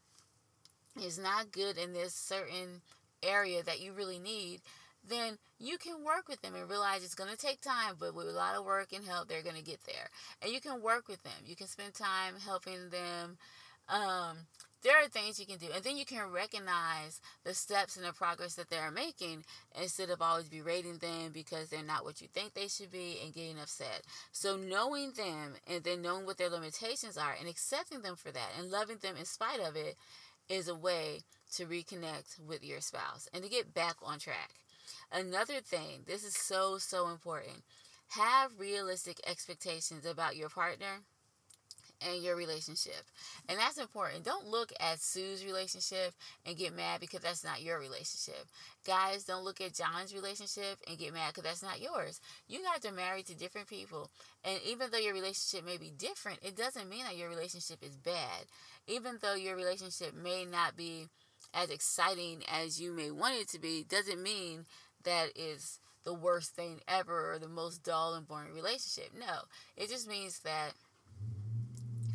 is 1.01 1.17
not 1.17 1.51
good 1.51 1.77
in 1.77 1.93
this 1.93 2.13
certain 2.13 2.81
area 3.23 3.63
that 3.63 3.81
you 3.81 3.91
really 3.93 4.19
need, 4.19 4.61
then 5.07 5.37
you 5.59 5.77
can 5.77 6.03
work 6.03 6.27
with 6.27 6.41
them 6.41 6.55
and 6.55 6.69
realize 6.69 7.03
it's 7.03 7.15
going 7.15 7.31
to 7.31 7.37
take 7.37 7.61
time, 7.61 7.95
but 7.99 8.15
with 8.15 8.27
a 8.27 8.31
lot 8.31 8.55
of 8.55 8.65
work 8.65 8.93
and 8.93 9.05
help, 9.05 9.27
they're 9.27 9.43
going 9.43 9.55
to 9.55 9.63
get 9.63 9.83
there. 9.85 10.09
And 10.41 10.51
you 10.51 10.59
can 10.59 10.81
work 10.81 11.07
with 11.07 11.23
them. 11.23 11.33
You 11.45 11.55
can 11.55 11.67
spend 11.67 11.93
time 11.93 12.35
helping 12.43 12.89
them. 12.89 13.37
Um, 13.87 14.37
there 14.85 15.03
are 15.03 15.07
things 15.07 15.39
you 15.39 15.47
can 15.47 15.57
do, 15.57 15.65
and 15.73 15.83
then 15.83 15.97
you 15.97 16.05
can 16.05 16.29
recognize 16.31 17.19
the 17.43 17.55
steps 17.55 17.97
and 17.97 18.05
the 18.05 18.13
progress 18.13 18.53
that 18.53 18.69
they're 18.69 18.91
making 18.91 19.43
instead 19.81 20.11
of 20.11 20.21
always 20.21 20.47
berating 20.47 20.99
them 20.99 21.31
because 21.33 21.69
they're 21.69 21.81
not 21.81 22.05
what 22.05 22.21
you 22.21 22.27
think 22.27 22.53
they 22.53 22.67
should 22.67 22.91
be 22.91 23.17
and 23.23 23.33
getting 23.33 23.59
upset. 23.59 24.03
So, 24.31 24.57
knowing 24.57 25.13
them 25.13 25.55
and 25.67 25.83
then 25.83 26.03
knowing 26.03 26.27
what 26.27 26.37
their 26.37 26.51
limitations 26.51 27.17
are 27.17 27.35
and 27.39 27.49
accepting 27.49 28.03
them 28.03 28.15
for 28.15 28.31
that 28.31 28.49
and 28.59 28.69
loving 28.69 28.97
them 29.01 29.15
in 29.17 29.25
spite 29.25 29.59
of 29.59 29.75
it 29.75 29.97
is 30.49 30.67
a 30.67 30.75
way 30.75 31.21
to 31.55 31.65
reconnect 31.65 32.39
with 32.45 32.63
your 32.63 32.79
spouse 32.79 33.27
and 33.33 33.43
to 33.43 33.49
get 33.49 33.73
back 33.73 33.95
on 34.03 34.19
track. 34.19 34.51
Another 35.15 35.61
thing, 35.61 36.03
this 36.05 36.25
is 36.25 36.35
so, 36.35 36.77
so 36.77 37.07
important. 37.07 37.63
Have 38.09 38.51
realistic 38.59 39.21
expectations 39.25 40.05
about 40.05 40.35
your 40.35 40.49
partner 40.49 41.03
and 42.05 42.21
your 42.21 42.35
relationship. 42.35 43.01
And 43.47 43.57
that's 43.57 43.77
important. 43.77 44.25
Don't 44.25 44.49
look 44.49 44.73
at 44.77 45.01
Sue's 45.01 45.45
relationship 45.45 46.13
and 46.45 46.57
get 46.57 46.75
mad 46.75 46.99
because 46.99 47.21
that's 47.21 47.45
not 47.45 47.61
your 47.61 47.79
relationship. 47.79 48.45
Guys, 48.85 49.23
don't 49.23 49.45
look 49.45 49.61
at 49.61 49.73
John's 49.73 50.13
relationship 50.13 50.79
and 50.85 50.97
get 50.97 51.13
mad 51.13 51.29
because 51.29 51.45
that's 51.45 51.63
not 51.63 51.81
yours. 51.81 52.19
You 52.49 52.59
guys 52.61 52.89
are 52.89 52.93
married 52.93 53.27
to 53.27 53.37
different 53.37 53.69
people. 53.69 54.09
And 54.43 54.59
even 54.67 54.91
though 54.91 54.97
your 54.97 55.13
relationship 55.13 55.65
may 55.65 55.77
be 55.77 55.93
different, 55.97 56.39
it 56.43 56.57
doesn't 56.57 56.89
mean 56.89 57.05
that 57.05 57.17
your 57.17 57.29
relationship 57.29 57.77
is 57.81 57.95
bad. 57.95 58.47
Even 58.85 59.19
though 59.21 59.35
your 59.35 59.55
relationship 59.55 60.13
may 60.13 60.43
not 60.43 60.75
be 60.75 61.07
as 61.53 61.69
exciting 61.69 62.43
as 62.51 62.81
you 62.81 62.91
may 62.91 63.11
want 63.11 63.35
it 63.35 63.47
to 63.49 63.59
be 63.59 63.85
doesn't 63.87 64.21
mean 64.21 64.65
that 65.05 65.29
is 65.35 65.79
the 66.03 66.13
worst 66.13 66.55
thing 66.55 66.81
ever 66.87 67.33
or 67.33 67.39
the 67.39 67.47
most 67.47 67.83
dull 67.83 68.13
and 68.13 68.27
boring 68.27 68.53
relationship. 68.53 69.11
No, 69.17 69.43
it 69.75 69.89
just 69.89 70.07
means 70.07 70.39
that 70.39 70.71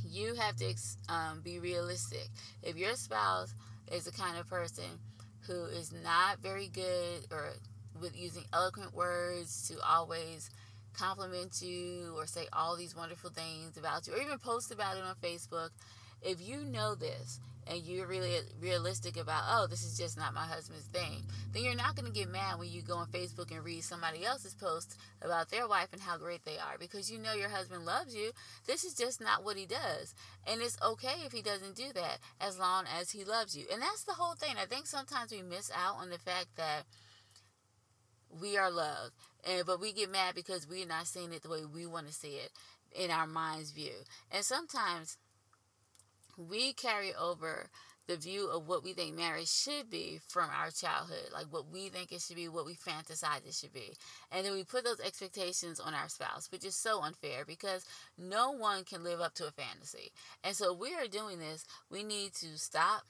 you 0.09 0.35
have 0.35 0.57
to 0.57 0.75
um, 1.09 1.41
be 1.43 1.59
realistic. 1.59 2.29
If 2.63 2.77
your 2.77 2.95
spouse 2.95 3.55
is 3.91 4.05
the 4.05 4.13
kind 4.13 4.37
of 4.39 4.49
person 4.49 4.99
who 5.47 5.65
is 5.65 5.93
not 5.93 6.39
very 6.41 6.69
good 6.69 7.27
or 7.31 7.55
with 8.01 8.17
using 8.17 8.45
eloquent 8.53 8.95
words 8.95 9.69
to 9.69 9.81
always 9.87 10.51
compliment 10.93 11.63
you 11.63 12.15
or 12.17 12.27
say 12.27 12.47
all 12.53 12.77
these 12.77 12.97
wonderful 12.97 13.31
things 13.31 13.77
about 13.77 14.07
you 14.07 14.15
or 14.15 14.21
even 14.21 14.39
post 14.39 14.73
about 14.73 14.97
it 14.97 15.03
on 15.03 15.15
Facebook, 15.17 15.71
if 16.23 16.41
you 16.41 16.65
know 16.65 16.95
this 16.95 17.41
and 17.67 17.83
you're 17.83 18.07
really 18.07 18.37
realistic 18.61 19.17
about, 19.17 19.43
oh, 19.49 19.67
this 19.69 19.85
is 19.85 19.97
just 19.97 20.17
not 20.17 20.35
my 20.35 20.45
husband's 20.45 20.87
thing, 20.87 21.25
then 21.53 21.65
you're 21.65 21.75
not 21.75 21.95
going 21.95 22.07
to 22.07 22.19
get 22.19 22.31
mad 22.31 22.59
when 22.59 22.69
you 22.69 22.83
go 22.83 22.97
on 22.97 23.07
Facebook 23.09 23.51
and 23.51 23.65
read 23.65 23.85
somebody 23.85 24.25
else's 24.25 24.55
post 24.55 24.97
about 25.23 25.51
their 25.51 25.69
wife 25.69 25.89
and 25.93 26.01
how 26.01 26.17
great 26.17 26.45
they 26.45 26.59
are 26.59 26.77
because 26.79 27.11
you 27.11 27.19
know 27.19 27.33
your 27.33 27.49
husband 27.49 27.85
loves 27.85 28.15
you. 28.15 28.31
This 28.67 28.85
is 28.85 28.95
just 28.95 29.21
not 29.21 29.45
what 29.45 29.57
he 29.57 29.67
does. 29.67 30.15
And 30.47 30.61
it's 30.61 30.79
okay 30.83 31.23
if 31.25 31.33
he 31.33 31.43
doesn't 31.43 31.77
do 31.77 31.93
that 31.95 32.19
as 32.41 32.59
long 32.59 32.85
as 32.99 33.11
he 33.11 33.25
loves 33.25 33.57
you. 33.57 33.67
And 33.73 33.83
that's 33.83 34.05
the 34.05 34.15
whole 34.15 34.35
thing. 34.35 34.57
I 34.61 34.67
think 34.67 34.87
sometimes 34.87 35.33
we 35.33 35.43
miss 35.43 35.71
out 35.75 35.97
on 35.97 36.11
the 36.11 36.19
fact 36.19 36.57
that 36.57 36.85
we 38.41 38.57
are 38.57 38.71
loved. 38.71 39.13
And 39.49 39.67
but 39.67 39.81
we 39.81 39.93
get 39.93 40.11
mad 40.11 40.35
because 40.35 40.69
we're 40.69 40.87
not 40.87 41.07
seeing 41.07 41.33
it 41.33 41.43
the 41.43 41.49
way 41.49 41.65
we 41.65 41.87
want 41.87 42.07
to 42.07 42.13
see 42.13 42.37
it 42.37 42.51
in 42.95 43.11
our 43.11 43.27
mind's 43.27 43.71
view. 43.71 44.05
And 44.31 44.45
sometimes 44.45 45.17
we 46.49 46.73
carry 46.73 47.15
over 47.15 47.69
the 48.07 48.17
view 48.17 48.49
of 48.49 48.67
what 48.67 48.83
we 48.83 48.93
think 48.93 49.17
marriage 49.17 49.49
should 49.49 49.89
be 49.89 50.21
from 50.27 50.51
our 50.51 50.71
childhood, 50.71 51.31
like 51.33 51.47
what 51.51 51.71
we 51.71 51.89
think 51.89 52.11
it 52.11 52.21
should 52.21 52.35
be, 52.35 52.49
what 52.49 52.67
we 52.67 52.75
fantasize 52.75 53.47
it 53.47 53.55
should 53.55 53.73
be. 53.73 53.95
And 54.33 54.45
then 54.45 54.53
we 54.55 54.65
put 54.65 54.85
those 54.85 54.99
expectations 55.01 55.79
on 55.79 55.95
our 55.95 56.09
spouse, 56.09 56.51
which 56.51 56.65
is 56.65 56.75
so 56.75 57.03
unfair 57.03 57.45
because 57.45 57.85
no 58.19 58.51
one 58.51 58.83
can 58.85 59.05
live 59.05 59.21
up 59.21 59.35
to 59.35 59.47
a 59.47 59.53
fantasy. 59.53 60.11
And 60.43 60.57
so 60.57 60.73
we 60.73 60.93
are 60.95 61.07
doing 61.07 61.39
this, 61.39 61.65
we 61.89 62.03
need 62.03 62.35
to 62.35 62.59
stop 62.59 63.03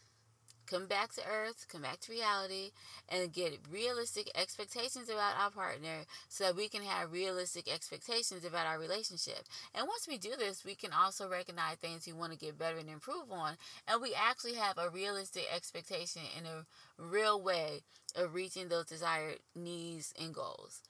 come 0.70 0.86
back 0.86 1.12
to 1.14 1.22
earth, 1.28 1.66
come 1.68 1.82
back 1.82 2.00
to 2.00 2.12
reality, 2.12 2.70
and 3.08 3.32
get 3.32 3.58
realistic 3.70 4.30
expectations 4.34 5.08
about 5.08 5.34
our 5.38 5.50
partner 5.50 6.04
so 6.28 6.44
that 6.44 6.56
we 6.56 6.68
can 6.68 6.82
have 6.82 7.12
realistic 7.12 7.72
expectations 7.72 8.44
about 8.44 8.66
our 8.66 8.78
relationship. 8.78 9.44
And 9.74 9.86
once 9.88 10.06
we 10.06 10.16
do 10.16 10.30
this, 10.38 10.64
we 10.64 10.74
can 10.74 10.92
also 10.92 11.28
recognize 11.28 11.76
things 11.76 12.06
we 12.06 12.12
want 12.12 12.32
to 12.32 12.38
get 12.38 12.58
better 12.58 12.78
and 12.78 12.88
improve 12.88 13.30
on, 13.30 13.54
and 13.88 14.00
we 14.00 14.14
actually 14.14 14.54
have 14.54 14.78
a 14.78 14.90
realistic 14.90 15.44
expectation 15.54 16.22
in 16.38 16.46
a 16.46 16.66
real 16.96 17.40
way 17.42 17.82
of 18.14 18.34
reaching 18.34 18.68
those 18.68 18.86
desired 18.86 19.38
needs 19.54 20.14
and 20.20 20.34
goals. 20.34 20.82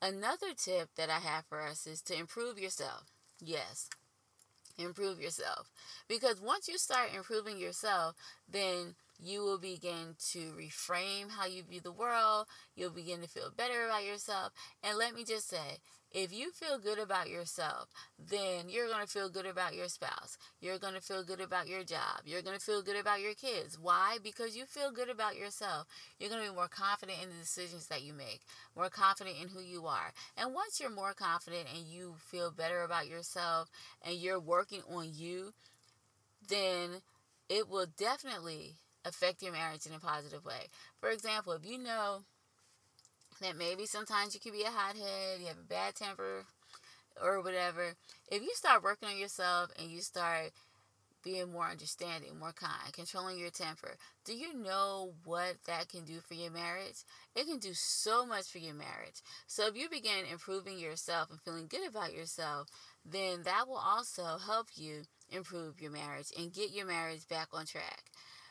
Another 0.00 0.54
tip 0.56 0.90
that 0.96 1.10
I 1.10 1.18
have 1.18 1.44
for 1.46 1.60
us 1.60 1.86
is 1.86 2.02
to 2.02 2.18
improve 2.18 2.58
yourself. 2.58 3.10
Yes, 3.40 3.88
improve 4.78 5.20
yourself. 5.20 5.70
Because 6.08 6.40
once 6.40 6.68
you 6.68 6.78
start 6.78 7.10
improving 7.14 7.58
yourself, 7.58 8.14
then 8.50 8.94
you 9.20 9.40
will 9.40 9.58
begin 9.58 10.14
to 10.30 10.52
reframe 10.56 11.30
how 11.30 11.46
you 11.46 11.62
view 11.62 11.80
the 11.80 11.92
world. 11.92 12.46
You'll 12.76 12.90
begin 12.90 13.20
to 13.22 13.28
feel 13.28 13.50
better 13.54 13.86
about 13.86 14.04
yourself. 14.04 14.52
And 14.82 14.96
let 14.96 15.14
me 15.14 15.24
just 15.24 15.48
say, 15.48 15.78
if 16.12 16.32
you 16.32 16.52
feel 16.52 16.78
good 16.78 16.98
about 16.98 17.28
yourself, 17.28 17.88
then 18.18 18.68
you're 18.68 18.88
going 18.88 19.04
to 19.04 19.10
feel 19.10 19.28
good 19.28 19.44
about 19.44 19.74
your 19.74 19.88
spouse. 19.88 20.38
You're 20.60 20.78
going 20.78 20.94
to 20.94 21.00
feel 21.00 21.22
good 21.22 21.40
about 21.40 21.68
your 21.68 21.84
job. 21.84 22.22
You're 22.24 22.42
going 22.42 22.58
to 22.58 22.64
feel 22.64 22.82
good 22.82 22.96
about 22.96 23.20
your 23.20 23.34
kids. 23.34 23.78
Why? 23.80 24.16
Because 24.22 24.56
you 24.56 24.64
feel 24.64 24.90
good 24.90 25.10
about 25.10 25.36
yourself. 25.36 25.86
You're 26.18 26.30
going 26.30 26.42
to 26.44 26.50
be 26.50 26.56
more 26.56 26.68
confident 26.68 27.18
in 27.22 27.28
the 27.28 27.36
decisions 27.36 27.88
that 27.88 28.02
you 28.02 28.14
make, 28.14 28.40
more 28.74 28.88
confident 28.88 29.36
in 29.40 29.48
who 29.48 29.60
you 29.60 29.86
are. 29.86 30.12
And 30.36 30.54
once 30.54 30.80
you're 30.80 30.90
more 30.90 31.12
confident 31.12 31.66
and 31.74 31.86
you 31.86 32.14
feel 32.18 32.50
better 32.50 32.82
about 32.82 33.08
yourself 33.08 33.68
and 34.02 34.16
you're 34.16 34.40
working 34.40 34.82
on 34.90 35.10
you, 35.12 35.52
then 36.48 37.02
it 37.50 37.68
will 37.68 37.86
definitely 37.98 38.76
affect 39.04 39.42
your 39.42 39.52
marriage 39.52 39.86
in 39.86 39.92
a 39.92 39.98
positive 39.98 40.44
way. 40.44 40.68
For 41.00 41.10
example, 41.10 41.52
if 41.52 41.66
you 41.66 41.78
know 41.78 42.22
that 43.40 43.56
maybe 43.56 43.86
sometimes 43.86 44.34
you 44.34 44.40
can 44.40 44.52
be 44.52 44.62
a 44.62 44.70
hothead, 44.70 45.40
you 45.40 45.46
have 45.46 45.58
a 45.58 45.68
bad 45.68 45.94
temper, 45.94 46.44
or 47.22 47.42
whatever. 47.42 47.94
If 48.30 48.42
you 48.42 48.50
start 48.54 48.82
working 48.82 49.08
on 49.08 49.18
yourself 49.18 49.70
and 49.78 49.90
you 49.90 50.00
start 50.00 50.52
being 51.24 51.50
more 51.50 51.66
understanding, 51.66 52.38
more 52.38 52.52
kind, 52.52 52.92
controlling 52.92 53.38
your 53.38 53.50
temper, 53.50 53.96
do 54.24 54.34
you 54.34 54.54
know 54.54 55.12
what 55.24 55.56
that 55.66 55.88
can 55.88 56.04
do 56.04 56.20
for 56.20 56.34
your 56.34 56.50
marriage? 56.50 57.04
It 57.34 57.46
can 57.46 57.58
do 57.58 57.72
so 57.74 58.24
much 58.24 58.46
for 58.46 58.58
your 58.58 58.74
marriage. 58.74 59.20
So 59.46 59.66
if 59.66 59.76
you 59.76 59.88
begin 59.88 60.26
improving 60.30 60.78
yourself 60.78 61.30
and 61.30 61.40
feeling 61.40 61.66
good 61.68 61.88
about 61.88 62.14
yourself, 62.14 62.68
then 63.04 63.42
that 63.44 63.66
will 63.66 63.82
also 63.84 64.38
help 64.38 64.68
you 64.74 65.02
improve 65.30 65.80
your 65.80 65.90
marriage 65.90 66.28
and 66.38 66.52
get 66.52 66.70
your 66.70 66.86
marriage 66.86 67.28
back 67.28 67.48
on 67.52 67.66
track. 67.66 68.04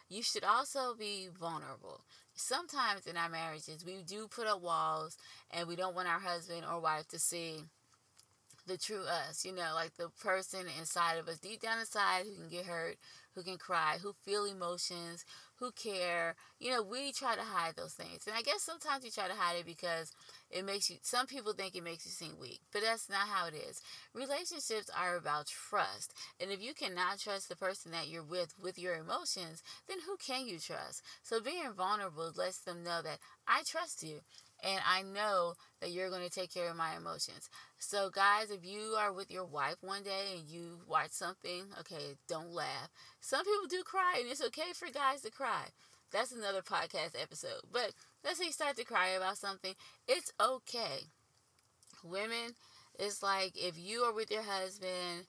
You 0.09 0.21
should 0.21 0.43
also 0.43 0.93
be 0.97 1.27
vulnerable 1.37 2.01
sometimes 2.37 3.05
in 3.07 3.17
our 3.17 3.29
marriages, 3.29 3.83
we 3.85 4.03
do 4.03 4.27
put 4.27 4.47
up 4.47 4.61
walls 4.61 5.17
and 5.51 5.67
we 5.67 5.75
don't 5.75 5.95
want 5.95 6.07
our 6.07 6.19
husband 6.19 6.63
or 6.69 6.79
wife 6.79 7.07
to 7.09 7.19
see 7.19 7.63
the 8.67 8.77
true 8.77 9.03
us, 9.03 9.45
you 9.45 9.53
know, 9.53 9.71
like 9.73 9.95
the 9.95 10.09
person 10.21 10.65
inside 10.77 11.17
of 11.17 11.27
us, 11.27 11.39
deep 11.39 11.61
down 11.61 11.79
inside, 11.79 12.25
who 12.25 12.35
can 12.35 12.49
get 12.49 12.65
hurt, 12.65 12.97
who 13.33 13.41
can 13.41 13.57
cry, 13.57 13.97
who 14.01 14.13
feel 14.23 14.45
emotions, 14.45 15.23
who 15.59 15.71
care. 15.71 16.35
You 16.59 16.71
know, 16.71 16.83
we 16.83 17.11
try 17.11 17.35
to 17.35 17.41
hide 17.41 17.75
those 17.75 17.93
things. 17.93 18.27
And 18.27 18.35
I 18.35 18.41
guess 18.41 18.61
sometimes 18.61 19.03
we 19.03 19.09
try 19.09 19.27
to 19.27 19.33
hide 19.33 19.57
it 19.57 19.65
because 19.65 20.11
it 20.49 20.65
makes 20.65 20.89
you, 20.89 20.97
some 21.01 21.27
people 21.27 21.53
think 21.53 21.75
it 21.75 21.83
makes 21.83 22.05
you 22.05 22.11
seem 22.11 22.39
weak, 22.39 22.61
but 22.71 22.81
that's 22.81 23.09
not 23.09 23.27
how 23.27 23.47
it 23.47 23.53
is. 23.53 23.81
Relationships 24.13 24.89
are 24.97 25.15
about 25.15 25.47
trust. 25.47 26.13
And 26.39 26.51
if 26.51 26.61
you 26.61 26.73
cannot 26.73 27.19
trust 27.19 27.49
the 27.49 27.55
person 27.55 27.91
that 27.91 28.07
you're 28.07 28.23
with 28.23 28.53
with 28.61 28.79
your 28.79 28.95
emotions, 28.95 29.63
then 29.87 29.97
who 30.05 30.17
can 30.17 30.47
you 30.47 30.59
trust? 30.59 31.01
So 31.23 31.41
being 31.41 31.73
vulnerable 31.75 32.31
lets 32.35 32.59
them 32.59 32.83
know 32.83 33.01
that 33.01 33.19
I 33.47 33.63
trust 33.65 34.03
you 34.03 34.21
and 34.63 34.81
I 34.87 35.01
know 35.03 35.53
that 35.81 35.91
you're 35.91 36.09
going 36.09 36.23
to 36.27 36.29
take 36.29 36.53
care 36.53 36.69
of 36.69 36.75
my 36.75 36.95
emotions. 36.95 37.49
So, 37.77 38.09
guys, 38.09 38.49
if 38.51 38.65
you 38.65 38.95
are 38.97 39.13
with 39.13 39.29
your 39.31 39.45
wife 39.45 39.77
one 39.81 40.03
day 40.03 40.37
and 40.37 40.49
you 40.49 40.79
watch 40.87 41.11
something, 41.11 41.65
okay, 41.79 42.15
don't 42.27 42.51
laugh. 42.51 42.89
Some 43.19 43.43
people 43.43 43.67
do 43.69 43.83
cry, 43.83 44.15
and 44.19 44.29
it's 44.29 44.43
okay 44.43 44.73
for 44.73 44.87
guys 44.91 45.21
to 45.21 45.31
cry. 45.31 45.67
That's 46.11 46.31
another 46.31 46.61
podcast 46.61 47.21
episode. 47.21 47.61
But 47.71 47.91
let's 48.23 48.39
say 48.39 48.45
you 48.45 48.51
start 48.51 48.77
to 48.77 48.83
cry 48.83 49.09
about 49.09 49.37
something, 49.37 49.75
it's 50.07 50.31
okay. 50.39 51.07
Women, 52.03 52.55
it's 52.97 53.21
like 53.21 53.53
if 53.55 53.77
you 53.77 54.01
are 54.01 54.13
with 54.13 54.31
your 54.31 54.43
husband 54.43 55.25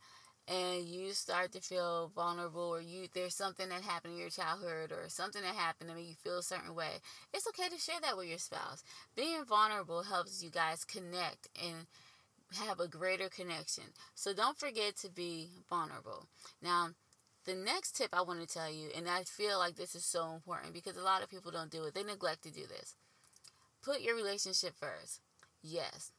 and 0.48 0.84
you 0.84 1.12
start 1.12 1.52
to 1.52 1.60
feel 1.60 2.10
vulnerable 2.14 2.62
or 2.62 2.80
you 2.80 3.06
there's 3.14 3.34
something 3.34 3.68
that 3.68 3.82
happened 3.82 4.14
in 4.14 4.20
your 4.20 4.30
childhood 4.30 4.90
or 4.92 5.08
something 5.08 5.42
that 5.42 5.54
happened 5.54 5.90
to 5.90 5.96
make 5.96 6.08
you 6.08 6.14
feel 6.14 6.38
a 6.38 6.42
certain 6.42 6.74
way 6.74 7.00
it's 7.32 7.46
okay 7.48 7.68
to 7.68 7.80
share 7.80 8.00
that 8.00 8.16
with 8.16 8.26
your 8.26 8.38
spouse. 8.38 8.82
Being 9.14 9.44
vulnerable 9.44 10.02
helps 10.02 10.42
you 10.42 10.50
guys 10.50 10.84
connect 10.84 11.48
and 11.62 11.86
have 12.66 12.80
a 12.80 12.88
greater 12.88 13.28
connection. 13.28 13.84
So 14.14 14.32
don't 14.32 14.58
forget 14.58 14.96
to 14.98 15.10
be 15.10 15.50
vulnerable. 15.68 16.26
Now 16.62 16.88
the 17.44 17.54
next 17.54 17.96
tip 17.96 18.10
i 18.12 18.20
want 18.20 18.40
to 18.40 18.46
tell 18.46 18.70
you 18.70 18.88
and 18.94 19.08
i 19.08 19.22
feel 19.22 19.58
like 19.58 19.74
this 19.76 19.94
is 19.94 20.04
so 20.04 20.32
important 20.34 20.74
because 20.74 20.98
a 20.98 21.02
lot 21.02 21.22
of 21.22 21.30
people 21.30 21.50
don't 21.50 21.70
do 21.70 21.84
it 21.84 21.94
they 21.94 22.02
neglect 22.02 22.42
to 22.42 22.50
do 22.50 22.66
this. 22.66 22.94
Put 23.82 24.00
your 24.00 24.16
relationship 24.16 24.74
first. 24.78 25.20
Yes. 25.62 26.12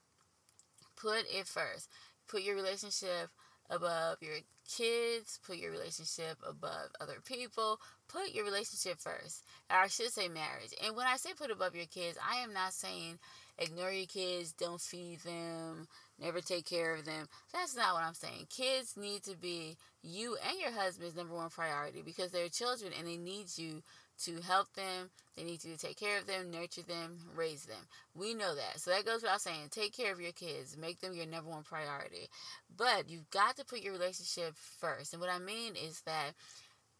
Put 0.95 1.25
it 1.29 1.45
first. 1.45 1.89
Put 2.27 2.41
your 2.41 2.55
relationship 2.55 3.29
above 3.69 4.17
your 4.21 4.37
kids, 4.67 5.39
put 5.45 5.57
your 5.57 5.71
relationship 5.71 6.37
above 6.47 6.89
other 7.01 7.17
people, 7.25 7.79
put 8.07 8.33
your 8.33 8.45
relationship 8.45 8.99
first. 8.99 9.43
Or 9.69 9.77
I 9.77 9.87
should 9.87 10.11
say 10.11 10.27
marriage. 10.27 10.73
And 10.83 10.95
when 10.95 11.07
I 11.07 11.17
say 11.17 11.31
put 11.37 11.51
above 11.51 11.75
your 11.75 11.85
kids, 11.85 12.17
I 12.27 12.37
am 12.37 12.53
not 12.53 12.73
saying 12.73 13.19
ignore 13.57 13.91
your 13.91 14.05
kids, 14.05 14.53
don't 14.53 14.81
feed 14.81 15.19
them, 15.19 15.87
never 16.19 16.41
take 16.41 16.65
care 16.65 16.95
of 16.95 17.05
them. 17.05 17.27
That's 17.53 17.75
not 17.75 17.93
what 17.93 18.03
I'm 18.03 18.13
saying. 18.13 18.47
Kids 18.49 18.95
need 18.97 19.23
to 19.23 19.35
be 19.35 19.77
you 20.01 20.37
and 20.47 20.59
your 20.59 20.71
husband's 20.71 21.15
number 21.15 21.35
one 21.35 21.49
priority 21.49 22.01
because 22.03 22.31
they're 22.31 22.49
children 22.49 22.91
and 22.97 23.07
they 23.07 23.17
need 23.17 23.47
you 23.57 23.83
to 24.25 24.41
help 24.41 24.73
them. 24.73 25.09
They 25.35 25.43
need 25.43 25.63
you 25.63 25.73
to 25.73 25.77
take 25.77 25.99
care 25.99 26.17
of 26.17 26.27
them, 26.27 26.51
nurture 26.51 26.81
them, 26.81 27.19
raise 27.35 27.63
them. 27.65 27.87
We 28.13 28.33
know 28.33 28.55
that. 28.55 28.79
So 28.79 28.91
that 28.91 29.05
goes 29.05 29.21
without 29.21 29.41
saying. 29.41 29.69
Take 29.71 29.95
care 29.95 30.11
of 30.11 30.19
your 30.19 30.31
kids. 30.31 30.77
Make 30.77 30.99
them 30.99 31.13
your 31.13 31.25
number 31.25 31.49
one 31.49 31.63
priority. 31.63 32.29
But 32.75 33.09
you've 33.09 33.29
got 33.29 33.55
to 33.57 33.65
put 33.65 33.81
your 33.81 33.93
relationship 33.93 34.55
first. 34.55 35.13
And 35.13 35.21
what 35.21 35.31
I 35.31 35.39
mean 35.39 35.75
is 35.75 36.01
that 36.01 36.33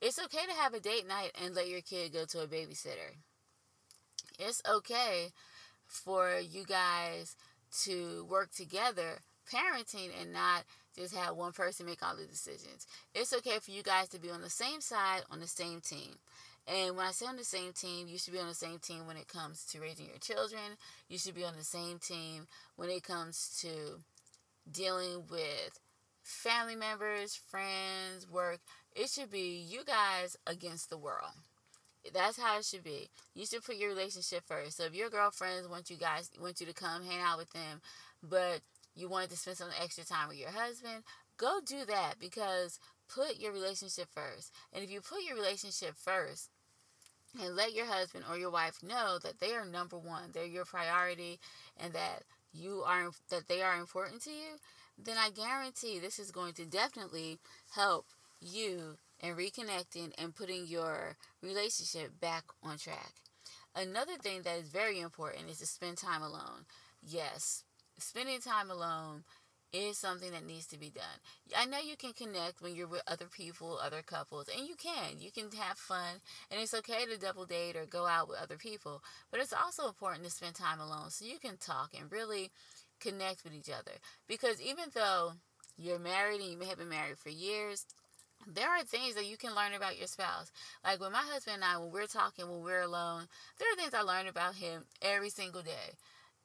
it's 0.01 0.19
okay 0.19 0.45
to 0.47 0.61
have 0.61 0.73
a 0.73 0.79
date 0.79 1.07
night 1.07 1.31
and 1.43 1.53
let 1.53 1.67
your 1.67 1.81
kid 1.81 2.13
go 2.13 2.25
to 2.25 2.41
a 2.41 2.47
babysitter. 2.47 3.17
It's 4.39 4.61
okay 4.69 5.31
for 5.85 6.39
you 6.39 6.63
guys 6.63 7.35
to 7.83 8.25
work 8.29 8.51
together 8.51 9.19
parenting 9.53 10.09
and 10.19 10.31
not 10.31 10.63
just 10.95 11.15
have 11.15 11.35
one 11.35 11.51
person 11.51 11.85
make 11.85 12.03
all 12.03 12.15
the 12.15 12.25
decisions. 12.25 12.87
It's 13.13 13.33
okay 13.33 13.59
for 13.59 13.71
you 13.71 13.83
guys 13.83 14.09
to 14.09 14.19
be 14.19 14.29
on 14.29 14.41
the 14.41 14.49
same 14.49 14.81
side, 14.81 15.21
on 15.29 15.39
the 15.39 15.47
same 15.47 15.81
team. 15.81 16.15
And 16.69 16.95
when 16.95 17.07
I 17.07 17.11
say 17.11 17.25
on 17.25 17.35
the 17.35 17.43
same 17.43 17.73
team, 17.73 18.07
you 18.07 18.19
should 18.19 18.33
be 18.33 18.39
on 18.39 18.47
the 18.47 18.53
same 18.53 18.77
team 18.77 19.07
when 19.07 19.17
it 19.17 19.27
comes 19.27 19.65
to 19.71 19.79
raising 19.79 20.05
your 20.05 20.19
children. 20.19 20.77
You 21.07 21.17
should 21.17 21.33
be 21.33 21.43
on 21.43 21.55
the 21.57 21.63
same 21.63 21.97
team 21.97 22.45
when 22.75 22.89
it 22.89 23.01
comes 23.01 23.57
to 23.61 24.03
dealing 24.71 25.23
with 25.31 25.79
family 26.21 26.75
members, 26.75 27.33
friends, 27.35 28.27
work. 28.29 28.59
It 28.95 29.09
should 29.09 29.31
be 29.31 29.65
you 29.67 29.83
guys 29.83 30.37
against 30.45 30.91
the 30.91 30.97
world. 30.97 31.31
That's 32.13 32.39
how 32.39 32.59
it 32.59 32.65
should 32.65 32.83
be. 32.83 33.09
You 33.33 33.47
should 33.47 33.63
put 33.63 33.75
your 33.75 33.89
relationship 33.89 34.43
first. 34.45 34.77
So 34.77 34.83
if 34.83 34.93
your 34.93 35.09
girlfriends 35.09 35.67
want 35.67 35.89
you 35.89 35.97
guys 35.97 36.29
want 36.39 36.59
you 36.59 36.67
to 36.67 36.73
come 36.73 37.03
hang 37.03 37.19
out 37.19 37.39
with 37.39 37.51
them, 37.51 37.81
but 38.21 38.61
you 38.95 39.09
wanted 39.09 39.31
to 39.31 39.37
spend 39.37 39.57
some 39.57 39.69
extra 39.81 40.05
time 40.05 40.27
with 40.27 40.37
your 40.37 40.51
husband, 40.51 41.03
go 41.37 41.59
do 41.65 41.83
that 41.85 42.15
because 42.19 42.79
put 43.13 43.39
your 43.39 43.51
relationship 43.51 44.07
first. 44.13 44.53
And 44.71 44.83
if 44.83 44.91
you 44.91 45.01
put 45.01 45.23
your 45.27 45.35
relationship 45.35 45.95
first, 45.95 46.49
and 47.41 47.55
let 47.55 47.73
your 47.73 47.85
husband 47.85 48.25
or 48.29 48.37
your 48.37 48.49
wife 48.49 48.81
know 48.81 49.19
that 49.23 49.39
they 49.39 49.53
are 49.53 49.65
number 49.65 49.97
one, 49.97 50.31
they're 50.33 50.45
your 50.45 50.65
priority, 50.65 51.39
and 51.77 51.93
that 51.93 52.23
you 52.53 52.83
are 52.85 53.11
that 53.29 53.47
they 53.47 53.61
are 53.61 53.79
important 53.79 54.21
to 54.23 54.31
you, 54.31 54.57
then 54.97 55.17
I 55.17 55.29
guarantee 55.29 55.99
this 55.99 56.19
is 56.19 56.31
going 56.31 56.53
to 56.53 56.65
definitely 56.65 57.39
help 57.71 58.07
you 58.41 58.97
in 59.21 59.35
reconnecting 59.35 60.11
and 60.17 60.35
putting 60.35 60.65
your 60.65 61.15
relationship 61.41 62.19
back 62.19 62.45
on 62.63 62.77
track. 62.77 63.13
Another 63.75 64.17
thing 64.21 64.41
that 64.43 64.57
is 64.57 64.69
very 64.69 64.99
important 64.99 65.49
is 65.49 65.59
to 65.59 65.65
spend 65.65 65.97
time 65.97 66.21
alone. 66.21 66.65
Yes, 67.05 67.63
spending 67.97 68.39
time 68.39 68.71
alone 68.71 69.23
is 69.71 69.97
something 69.97 70.31
that 70.31 70.45
needs 70.45 70.65
to 70.67 70.79
be 70.79 70.89
done. 70.89 71.03
I 71.55 71.65
know 71.65 71.79
you 71.79 71.95
can 71.95 72.13
connect 72.13 72.61
when 72.61 72.75
you're 72.75 72.87
with 72.87 73.03
other 73.07 73.27
people, 73.27 73.79
other 73.81 74.01
couples, 74.01 74.49
and 74.55 74.67
you 74.67 74.75
can. 74.75 75.19
You 75.19 75.31
can 75.31 75.51
have 75.59 75.77
fun, 75.77 76.21
and 76.49 76.59
it's 76.59 76.73
okay 76.73 77.05
to 77.05 77.19
double 77.19 77.45
date 77.45 77.75
or 77.75 77.85
go 77.85 78.07
out 78.07 78.27
with 78.27 78.39
other 78.39 78.57
people, 78.57 79.01
but 79.31 79.39
it's 79.39 79.53
also 79.53 79.87
important 79.87 80.23
to 80.23 80.31
spend 80.31 80.55
time 80.55 80.79
alone 80.79 81.09
so 81.09 81.25
you 81.25 81.39
can 81.39 81.57
talk 81.57 81.91
and 81.99 82.11
really 82.11 82.51
connect 82.99 83.43
with 83.43 83.53
each 83.53 83.69
other. 83.69 83.93
Because 84.27 84.61
even 84.61 84.85
though 84.93 85.33
you're 85.77 85.99
married 85.99 86.41
and 86.41 86.51
you 86.51 86.57
may 86.57 86.65
have 86.65 86.77
been 86.77 86.89
married 86.89 87.17
for 87.17 87.29
years, 87.29 87.85
there 88.47 88.69
are 88.69 88.83
things 88.83 89.15
that 89.15 89.27
you 89.27 89.37
can 89.37 89.55
learn 89.55 89.73
about 89.73 89.97
your 89.97 90.07
spouse. 90.07 90.51
Like 90.83 90.99
when 90.99 91.11
my 91.11 91.21
husband 91.21 91.55
and 91.55 91.63
I, 91.63 91.77
when 91.77 91.91
we're 91.91 92.07
talking, 92.07 92.49
when 92.49 92.61
we're 92.63 92.81
alone, 92.81 93.27
there 93.57 93.67
are 93.71 93.75
things 93.75 93.93
I 93.93 94.01
learn 94.01 94.27
about 94.27 94.55
him 94.55 94.83
every 95.01 95.29
single 95.29 95.61
day. 95.61 95.95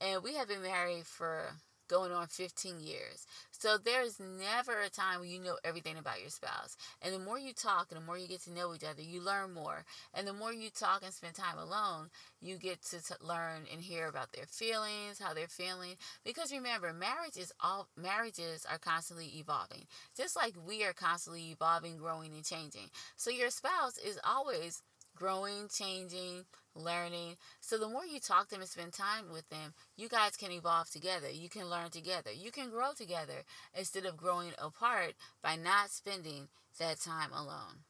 And 0.01 0.23
we 0.23 0.35
have 0.35 0.49
been 0.49 0.63
married 0.63 1.07
for 1.07 1.53
going 1.89 2.13
on 2.13 2.27
15 2.27 2.81
years. 2.81 3.27
So 3.51 3.79
there's 3.79 4.21
never 4.21 4.81
a 4.81 4.91
time 4.91 5.21
when 5.21 5.31
you 5.31 5.41
know 5.41 5.57
everything 5.65 5.97
about 5.97 6.21
your 6.21 6.31
spouse. 6.31 6.77
And 7.03 7.15
the 7.15 7.19
more 7.19 7.39
you 7.39 7.53
talk 7.53 7.89
and 7.91 8.01
the 8.01 8.05
more 8.05 8.19
you 8.19 8.29
get 8.29 8.43
to 8.43 8.53
know 8.53 8.75
each 8.75 8.85
other, 8.85 9.03
you 9.03 9.21
learn 9.21 9.53
more. 9.53 9.85
And 10.13 10.27
the 10.27 10.33
more 10.33 10.53
you 10.53 10.71
talk 10.71 11.03
and 11.03 11.13
spend 11.13 11.35
time 11.35 11.59
alone, 11.59 12.11
you 12.41 12.59
get 12.59 12.83
to 12.91 13.03
t- 13.03 13.15
learn 13.21 13.63
and 13.73 13.81
hear 13.81 14.09
about 14.09 14.33
their 14.33 14.47
feelings, 14.47 15.19
how 15.19 15.35
they're 15.35 15.49
feeling. 15.49 15.95
Because 16.25 16.53
remember, 16.53 16.93
marriage 16.93 17.37
is 17.37 17.53
all 17.61 17.89
marriages 17.97 18.67
are 18.71 18.79
constantly 18.79 19.33
evolving. 19.39 19.87
Just 20.17 20.37
like 20.37 20.55
we 20.67 20.85
are 20.85 20.93
constantly 20.93 21.51
evolving, 21.51 21.97
growing 21.97 22.33
and 22.35 22.45
changing. 22.45 22.91
So 23.17 23.31
your 23.31 23.51
spouse 23.51 23.99
is 23.99 24.19
always 24.25 24.83
growing, 25.17 25.69
changing, 25.69 26.45
learning. 26.75 27.37
So 27.61 27.79
the 27.79 27.89
more 27.89 28.05
you 28.05 28.21
talk 28.21 28.45
to 28.45 28.51
them 28.51 28.61
and 28.61 28.69
spend 28.69 28.93
time 28.93 29.31
with 29.33 29.49
them, 29.49 29.75
you 29.97 30.09
guys 30.09 30.37
can 30.37 30.53
evolve 30.53 30.91
together. 30.91 31.31
You 31.31 31.49
can 31.49 31.69
learn 31.69 31.91
together. 31.91 32.31
You 32.33 32.51
can 32.51 32.71
grow 32.71 32.93
together 32.97 33.45
instead 33.77 34.07
of 34.07 34.17
growing 34.17 34.53
apart 34.59 35.15
by 35.43 35.57
not 35.57 35.91
spending 35.91 36.49
that 36.79 37.01
time 37.01 37.33
alone. 37.33 37.85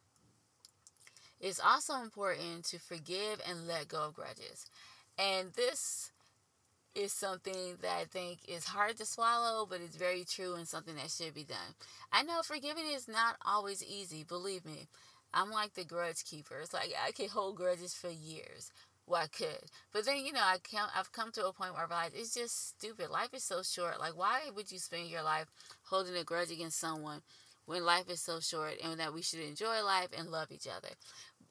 It's 1.40 1.60
also 1.60 1.96
important 1.96 2.64
to 2.66 2.78
forgive 2.78 3.40
and 3.46 3.66
let 3.66 3.88
go 3.88 4.04
of 4.04 4.14
grudges. 4.14 4.66
And 5.18 5.52
this 5.54 6.10
is 6.94 7.12
something 7.12 7.76
that 7.82 7.96
I 8.00 8.04
think 8.04 8.38
is 8.48 8.64
hard 8.64 8.96
to 8.98 9.06
swallow, 9.06 9.66
but 9.66 9.80
it's 9.80 9.96
very 9.96 10.24
true 10.24 10.54
and 10.54 10.66
something 10.66 10.94
that 10.94 11.10
should 11.10 11.34
be 11.34 11.44
done. 11.44 11.74
I 12.12 12.22
know 12.22 12.40
forgiving 12.42 12.84
is 12.86 13.08
not 13.08 13.36
always 13.44 13.82
easy, 13.82 14.22
believe 14.22 14.64
me. 14.64 14.86
I'm 15.34 15.50
like 15.50 15.74
the 15.74 15.84
grudge 15.84 16.24
keeper. 16.24 16.60
It's 16.60 16.72
like 16.72 16.92
I 17.04 17.10
could 17.10 17.30
hold 17.30 17.56
grudges 17.56 17.94
for 17.94 18.08
years. 18.08 18.70
Well, 19.06 19.22
I 19.22 19.26
could, 19.26 19.68
but 19.92 20.06
then 20.06 20.24
you 20.24 20.32
know 20.32 20.40
I 20.40 20.56
can 20.62 20.88
I've 20.96 21.12
come 21.12 21.30
to 21.32 21.46
a 21.46 21.52
point 21.52 21.74
where 21.74 21.82
I 21.82 21.86
realize 21.86 22.12
it's 22.14 22.32
just 22.32 22.68
stupid. 22.68 23.10
Life 23.10 23.34
is 23.34 23.44
so 23.44 23.62
short. 23.62 24.00
Like, 24.00 24.16
why 24.16 24.40
would 24.54 24.72
you 24.72 24.78
spend 24.78 25.10
your 25.10 25.22
life 25.22 25.48
holding 25.82 26.16
a 26.16 26.24
grudge 26.24 26.50
against 26.50 26.80
someone 26.80 27.20
when 27.66 27.84
life 27.84 28.08
is 28.08 28.22
so 28.22 28.40
short, 28.40 28.74
and 28.82 28.98
that 28.98 29.12
we 29.12 29.20
should 29.20 29.40
enjoy 29.40 29.82
life 29.84 30.08
and 30.16 30.30
love 30.30 30.50
each 30.50 30.66
other? 30.66 30.88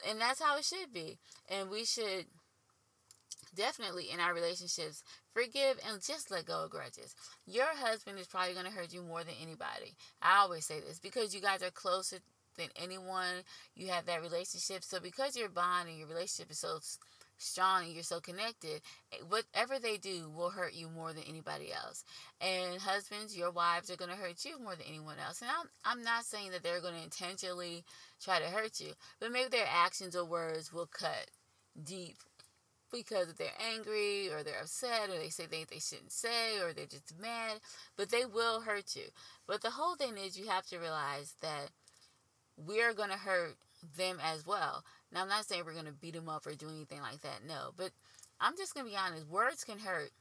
And 0.10 0.20
that's 0.20 0.42
how 0.42 0.58
it 0.58 0.66
should 0.66 0.92
be. 0.92 1.20
And 1.48 1.70
we 1.70 1.86
should 1.86 2.26
definitely 3.56 4.10
in 4.12 4.20
our 4.20 4.34
relationships 4.34 5.04
forgive 5.34 5.78
and 5.88 6.02
just 6.02 6.32
let 6.32 6.46
go 6.46 6.64
of 6.64 6.72
grudges. 6.72 7.16
Your 7.46 7.76
husband 7.76 8.18
is 8.18 8.28
probably 8.28 8.54
going 8.54 8.66
to 8.66 8.72
hurt 8.72 8.94
you 8.94 9.04
more 9.04 9.24
than 9.24 9.36
anybody. 9.42 9.96
I 10.22 10.40
always 10.40 10.66
say 10.66 10.80
this 10.80 11.00
because 11.00 11.36
you 11.36 11.42
guys 11.42 11.62
are 11.62 11.70
closer 11.70 12.18
than 12.58 12.68
anyone. 12.76 13.44
You 13.76 13.88
have 13.90 14.06
that 14.06 14.22
relationship. 14.22 14.84
So 14.84 15.00
because 15.00 15.36
your 15.36 15.50
bond 15.50 15.90
and 15.90 15.98
your 15.98 16.08
relationship 16.08 16.52
is 16.52 16.60
so 16.60 16.80
strong 17.38 17.84
and 17.84 17.94
you're 17.94 18.04
so 18.04 18.20
connected, 18.20 18.82
eh, 19.12 19.18
whatever 19.28 19.80
they 19.80 19.98
do 19.98 20.30
will 20.30 20.50
hurt 20.50 20.74
you 20.74 20.90
more 20.90 21.14
than 21.14 21.24
anybody 21.24 21.72
else. 21.74 22.04
And 22.42 22.80
husbands, 22.82 23.38
your 23.38 23.52
wives 23.52 23.90
are 23.92 23.98
going 23.98 24.12
to 24.12 24.18
hurt 24.18 24.46
you 24.46 24.60
more 24.60 24.76
than 24.76 24.88
anyone 24.88 25.18
else. 25.26 25.42
And 25.42 25.50
I'm, 25.50 25.68
I'm 25.84 26.04
not 26.04 26.26
saying 26.26 26.52
that 26.52 26.64
they're 26.64 26.82
going 26.82 26.96
to 26.96 27.04
intentionally 27.04 27.84
try 28.22 28.40
to 28.40 28.46
hurt 28.46 28.80
you, 28.80 28.94
but 29.20 29.32
maybe 29.32 29.50
their 29.50 29.68
actions 29.70 30.16
or 30.16 30.26
words 30.26 30.72
will 30.72 30.88
cut 30.88 31.30
deep 31.84 32.18
because 32.92 33.34
they're 33.34 33.48
angry 33.74 34.30
or 34.32 34.44
they're 34.44 34.62
upset 34.62 35.10
or 35.10 35.18
they 35.18 35.30
say 35.30 35.48
things 35.48 35.68
they 35.70 35.80
shouldn't 35.80 36.12
say 36.12 36.60
or 36.62 36.72
they're 36.72 36.86
just 36.86 37.20
mad, 37.20 37.60
but 37.98 38.10
they 38.12 38.26
will 38.26 38.62
hurt 38.62 38.96
you. 38.96 39.06
But 39.48 39.62
the 39.62 39.72
whole 39.72 39.96
thing 39.96 40.16
is 40.18 40.38
you 40.38 40.48
have 40.48 40.68
to 40.68 40.78
realize 40.78 41.34
that 41.42 41.70
we're 42.58 42.94
going 42.94 43.10
to 43.10 43.18
hurt 43.18 43.56
them 43.98 44.18
as 44.24 44.46
well. 44.46 44.84
Now, 45.12 45.22
I'm 45.22 45.30
not 45.30 45.46
saying 45.46 45.64
we're 45.66 45.74
going 45.74 45.86
to 45.86 45.92
beat 45.92 46.14
them 46.14 46.30
up 46.30 46.48
or 46.48 46.54
do 46.54 46.70
anything 46.70 47.02
like 47.02 47.22
that, 47.22 47.42
no, 47.48 47.72
but 47.76 47.92
I'm 48.40 48.58
just 48.58 48.74
going 48.74 48.86
to 48.86 48.92
be 48.92 48.98
honest. 48.98 49.28
Words 49.28 49.64
can 49.64 49.80
hurt. 49.80 50.12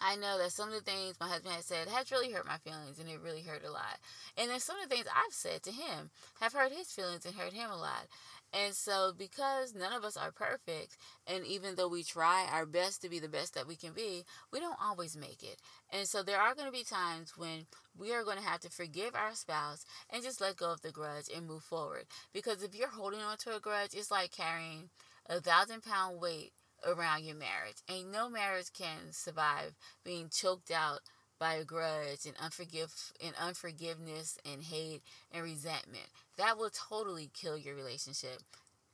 I 0.00 0.16
know 0.16 0.38
that 0.38 0.52
some 0.52 0.68
of 0.68 0.74
the 0.74 0.80
things 0.80 1.20
my 1.20 1.28
husband 1.28 1.54
has 1.54 1.66
said 1.66 1.86
has 1.88 2.10
really 2.10 2.32
hurt 2.32 2.46
my 2.46 2.56
feelings 2.58 2.98
and 2.98 3.08
it 3.08 3.20
really 3.20 3.42
hurt 3.42 3.64
a 3.64 3.70
lot. 3.70 3.98
And 4.38 4.50
then 4.50 4.58
some 4.58 4.76
of 4.78 4.88
the 4.88 4.94
things 4.94 5.06
I've 5.06 5.34
said 5.34 5.62
to 5.64 5.70
him 5.70 6.10
have 6.40 6.54
hurt 6.54 6.72
his 6.72 6.90
feelings 6.90 7.26
and 7.26 7.34
hurt 7.34 7.52
him 7.52 7.70
a 7.70 7.76
lot. 7.76 8.06
And 8.54 8.74
so, 8.74 9.12
because 9.16 9.74
none 9.74 9.94
of 9.94 10.04
us 10.04 10.16
are 10.16 10.30
perfect, 10.30 10.98
and 11.26 11.44
even 11.46 11.74
though 11.74 11.88
we 11.88 12.02
try 12.02 12.46
our 12.52 12.66
best 12.66 13.00
to 13.00 13.08
be 13.08 13.18
the 13.18 13.28
best 13.28 13.54
that 13.54 13.66
we 13.66 13.76
can 13.76 13.92
be, 13.94 14.24
we 14.52 14.60
don't 14.60 14.76
always 14.82 15.16
make 15.16 15.42
it. 15.42 15.58
And 15.90 16.06
so, 16.06 16.22
there 16.22 16.38
are 16.38 16.54
going 16.54 16.66
to 16.66 16.72
be 16.72 16.84
times 16.84 17.32
when 17.38 17.64
we 17.98 18.12
are 18.12 18.24
going 18.24 18.38
to 18.38 18.42
have 18.42 18.60
to 18.60 18.70
forgive 18.70 19.14
our 19.14 19.34
spouse 19.34 19.84
and 20.10 20.22
just 20.22 20.40
let 20.40 20.56
go 20.56 20.70
of 20.72 20.82
the 20.82 20.90
grudge 20.90 21.26
and 21.34 21.46
move 21.46 21.62
forward. 21.62 22.04
Because 22.32 22.62
if 22.62 22.74
you're 22.74 22.88
holding 22.88 23.20
on 23.20 23.36
to 23.38 23.56
a 23.56 23.60
grudge, 23.60 23.94
it's 23.94 24.10
like 24.10 24.30
carrying 24.32 24.90
a 25.28 25.40
thousand 25.40 25.82
pound 25.82 26.20
weight 26.20 26.52
around 26.86 27.24
your 27.24 27.36
marriage. 27.36 27.82
And 27.88 28.10
no 28.12 28.28
marriage 28.28 28.72
can 28.72 29.12
survive 29.12 29.74
being 30.04 30.28
choked 30.30 30.70
out 30.70 31.00
by 31.38 31.54
a 31.54 31.64
grudge 31.64 32.24
and 32.24 32.36
unforgive 32.36 33.12
and 33.24 33.34
unforgiveness 33.40 34.38
and 34.44 34.62
hate 34.62 35.02
and 35.32 35.42
resentment. 35.42 36.06
That 36.38 36.56
will 36.56 36.70
totally 36.70 37.30
kill 37.34 37.58
your 37.58 37.74
relationship 37.74 38.42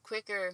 quicker 0.03 0.53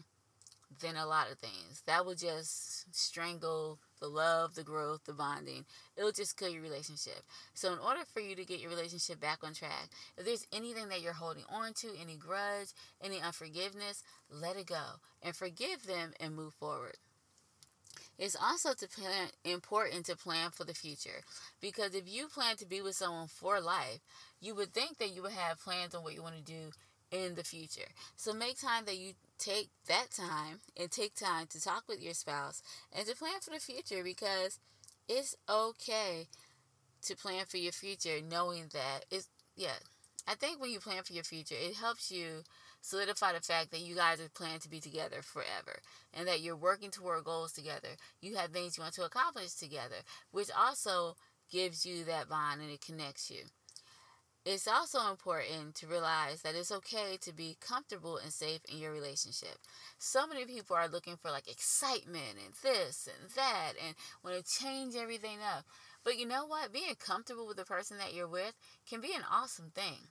than 0.80 0.96
a 0.96 1.06
lot 1.06 1.30
of 1.30 1.38
things. 1.38 1.82
That 1.86 2.04
will 2.04 2.14
just 2.14 2.94
strangle 2.94 3.78
the 4.00 4.08
love, 4.08 4.54
the 4.54 4.62
growth, 4.62 5.04
the 5.04 5.12
bonding. 5.12 5.64
It'll 5.96 6.12
just 6.12 6.36
kill 6.36 6.48
your 6.48 6.62
relationship. 6.62 7.22
So, 7.54 7.72
in 7.72 7.78
order 7.78 8.00
for 8.12 8.20
you 8.20 8.36
to 8.36 8.44
get 8.44 8.60
your 8.60 8.70
relationship 8.70 9.20
back 9.20 9.38
on 9.42 9.54
track, 9.54 9.88
if 10.16 10.24
there's 10.24 10.46
anything 10.52 10.88
that 10.88 11.02
you're 11.02 11.12
holding 11.12 11.44
on 11.50 11.72
to, 11.74 11.88
any 12.00 12.16
grudge, 12.16 12.68
any 13.02 13.20
unforgiveness, 13.20 14.02
let 14.30 14.56
it 14.56 14.66
go 14.66 15.00
and 15.22 15.34
forgive 15.34 15.86
them 15.86 16.12
and 16.20 16.34
move 16.36 16.54
forward. 16.54 16.96
It's 18.18 18.36
also 18.40 18.74
to 18.74 18.88
plan, 18.88 19.28
important 19.44 20.06
to 20.06 20.16
plan 20.16 20.50
for 20.50 20.64
the 20.64 20.74
future 20.74 21.22
because 21.60 21.94
if 21.94 22.04
you 22.06 22.28
plan 22.28 22.56
to 22.56 22.66
be 22.66 22.80
with 22.80 22.94
someone 22.94 23.26
for 23.26 23.60
life, 23.60 23.98
you 24.40 24.54
would 24.54 24.72
think 24.72 24.98
that 24.98 25.10
you 25.10 25.22
would 25.22 25.32
have 25.32 25.60
plans 25.60 25.94
on 25.94 26.04
what 26.04 26.14
you 26.14 26.22
want 26.22 26.36
to 26.36 26.42
do 26.42 26.70
in 27.10 27.34
the 27.34 27.44
future. 27.44 27.88
So 28.16 28.32
make 28.32 28.60
time 28.60 28.84
that 28.86 28.96
you 28.96 29.12
take 29.38 29.70
that 29.88 30.10
time 30.10 30.60
and 30.78 30.90
take 30.90 31.14
time 31.14 31.46
to 31.48 31.60
talk 31.60 31.84
with 31.88 32.02
your 32.02 32.14
spouse 32.14 32.62
and 32.92 33.06
to 33.06 33.14
plan 33.14 33.40
for 33.40 33.50
the 33.50 33.60
future 33.60 34.02
because 34.02 34.58
it's 35.08 35.36
okay 35.48 36.28
to 37.02 37.16
plan 37.16 37.44
for 37.46 37.58
your 37.58 37.72
future 37.72 38.18
knowing 38.28 38.64
that 38.72 39.04
it's 39.10 39.28
yeah. 39.56 39.78
I 40.26 40.34
think 40.34 40.58
when 40.58 40.70
you 40.70 40.80
plan 40.80 41.02
for 41.02 41.12
your 41.12 41.22
future, 41.22 41.54
it 41.54 41.76
helps 41.76 42.10
you 42.10 42.44
solidify 42.80 43.34
the 43.34 43.40
fact 43.40 43.70
that 43.70 43.80
you 43.80 43.94
guys 43.94 44.20
are 44.20 44.28
planning 44.34 44.60
to 44.60 44.70
be 44.70 44.80
together 44.80 45.20
forever 45.22 45.80
and 46.14 46.26
that 46.26 46.40
you're 46.40 46.56
working 46.56 46.90
toward 46.90 47.24
goals 47.24 47.52
together. 47.52 47.88
You 48.22 48.36
have 48.36 48.50
things 48.50 48.76
you 48.76 48.82
want 48.82 48.94
to 48.94 49.04
accomplish 49.04 49.52
together, 49.52 49.96
which 50.32 50.48
also 50.58 51.16
gives 51.50 51.84
you 51.84 52.04
that 52.04 52.28
bond 52.28 52.62
and 52.62 52.70
it 52.70 52.80
connects 52.80 53.30
you. 53.30 53.42
It's 54.44 54.68
also 54.68 55.10
important 55.10 55.74
to 55.76 55.86
realize 55.86 56.42
that 56.42 56.54
it's 56.54 56.70
okay 56.70 57.16
to 57.22 57.32
be 57.32 57.56
comfortable 57.60 58.18
and 58.18 58.32
safe 58.32 58.60
in 58.70 58.78
your 58.78 58.92
relationship. 58.92 59.56
So 59.98 60.26
many 60.26 60.44
people 60.44 60.76
are 60.76 60.88
looking 60.88 61.16
for 61.16 61.30
like 61.30 61.50
excitement 61.50 62.36
and 62.44 62.54
this 62.62 63.08
and 63.08 63.30
that 63.36 63.72
and 63.84 63.94
want 64.22 64.36
to 64.36 64.62
change 64.62 64.96
everything 64.96 65.38
up. 65.56 65.64
But 66.04 66.18
you 66.18 66.26
know 66.26 66.44
what? 66.46 66.72
Being 66.72 66.94
comfortable 66.98 67.46
with 67.46 67.56
the 67.56 67.64
person 67.64 67.96
that 67.98 68.12
you're 68.12 68.28
with 68.28 68.52
can 68.88 69.00
be 69.00 69.14
an 69.14 69.24
awesome 69.32 69.70
thing. 69.74 70.08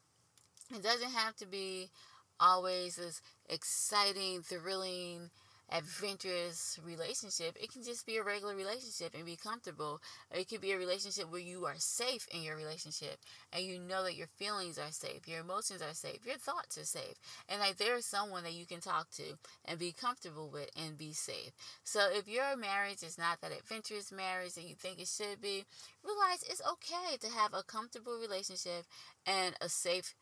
It 0.73 0.81
doesn't 0.81 1.11
have 1.11 1.35
to 1.37 1.45
be 1.45 1.91
always 2.39 2.95
this 2.95 3.21
exciting, 3.47 4.41
thrilling, 4.41 5.29
adventurous 5.71 6.79
relationship. 6.85 7.57
It 7.59 7.71
can 7.71 7.83
just 7.83 8.05
be 8.05 8.17
a 8.17 8.23
regular 8.23 8.55
relationship 8.55 9.13
and 9.15 9.25
be 9.25 9.35
comfortable. 9.35 10.01
Or 10.31 10.39
it 10.39 10.49
could 10.49 10.61
be 10.61 10.71
a 10.71 10.77
relationship 10.77 11.31
where 11.31 11.41
you 11.41 11.65
are 11.65 11.75
safe 11.77 12.27
in 12.31 12.41
your 12.43 12.55
relationship 12.55 13.17
and 13.51 13.63
you 13.63 13.79
know 13.79 14.03
that 14.03 14.15
your 14.15 14.27
feelings 14.27 14.77
are 14.77 14.91
safe, 14.91 15.27
your 15.27 15.41
emotions 15.41 15.81
are 15.81 15.93
safe, 15.93 16.25
your 16.25 16.37
thoughts 16.37 16.77
are 16.77 16.85
safe. 16.85 17.15
And 17.49 17.59
like 17.59 17.77
there's 17.77 18.05
someone 18.05 18.43
that 18.43 18.53
you 18.53 18.65
can 18.65 18.81
talk 18.81 19.09
to 19.11 19.37
and 19.65 19.79
be 19.79 19.91
comfortable 19.91 20.49
with 20.51 20.69
and 20.75 20.97
be 20.97 21.13
safe. 21.13 21.51
So 21.83 22.07
if 22.11 22.27
your 22.27 22.55
marriage 22.55 23.03
is 23.03 23.17
not 23.17 23.41
that 23.41 23.51
adventurous 23.51 24.11
marriage 24.11 24.53
that 24.53 24.67
you 24.67 24.75
think 24.75 24.99
it 24.99 25.07
should 25.07 25.41
be, 25.41 25.65
realize 26.03 26.43
it's 26.49 26.61
okay 26.61 27.17
to 27.17 27.29
have 27.29 27.53
a 27.53 27.63
comfortable 27.63 28.19
relationship 28.19 28.85
and 29.25 29.55
a 29.61 29.69
safe 29.69 30.13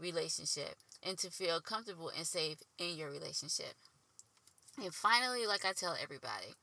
relationship 0.00 0.76
and 1.02 1.18
to 1.18 1.30
feel 1.30 1.60
comfortable 1.60 2.10
and 2.16 2.26
safe 2.26 2.58
in 2.78 2.96
your 2.96 3.10
relationship. 3.10 3.74
And 4.82 4.92
finally, 4.92 5.46
like 5.46 5.64
I 5.64 5.72
tell 5.72 5.96
everybody, 6.00 6.54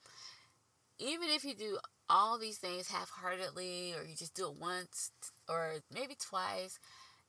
even 1.00 1.30
if 1.30 1.44
you 1.44 1.56
do 1.56 1.80
all 2.10 2.38
these 2.38 2.58
things 2.58 2.90
half 2.90 3.10
heartedly 3.10 3.94
or 3.98 4.04
you 4.04 4.16
just 4.16 4.36
do 4.36 4.48
it 4.48 4.56
once 4.60 5.12
or 5.50 5.76
maybe 5.92 6.16
twice, 6.16 6.80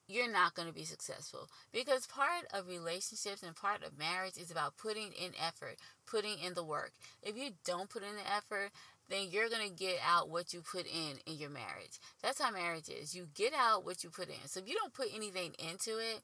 you're 0.06 0.30
not 0.30 0.54
going 0.54 0.68
to 0.68 0.74
be 0.74 0.84
successful 0.84 1.48
because 1.72 2.06
part 2.06 2.44
of 2.52 2.68
relationships 2.68 3.42
and 3.42 3.56
part 3.56 3.82
of 3.82 3.98
marriage 3.98 4.36
is 4.36 4.50
about 4.50 4.76
putting 4.76 5.12
in 5.12 5.32
effort, 5.40 5.76
putting 6.06 6.38
in 6.38 6.52
the 6.52 6.64
work. 6.64 6.92
If 7.22 7.36
you 7.36 7.52
don't 7.64 7.88
put 7.88 8.02
in 8.02 8.16
the 8.16 8.30
effort, 8.30 8.70
then 9.08 9.28
you're 9.30 9.48
going 9.48 9.66
to 9.66 9.74
get 9.74 9.96
out 10.06 10.28
what 10.28 10.52
you 10.52 10.60
put 10.60 10.86
in 10.86 11.16
in 11.26 11.38
your 11.38 11.50
marriage. 11.50 12.00
That's 12.22 12.40
how 12.40 12.50
marriage 12.50 12.88
is. 12.88 13.14
You 13.14 13.28
get 13.34 13.54
out 13.54 13.84
what 13.84 14.04
you 14.04 14.10
put 14.10 14.28
in. 14.28 14.46
So 14.46 14.60
if 14.60 14.68
you 14.68 14.74
don't 14.74 14.92
put 14.92 15.08
anything 15.14 15.54
into 15.58 15.98
it, 15.98 16.20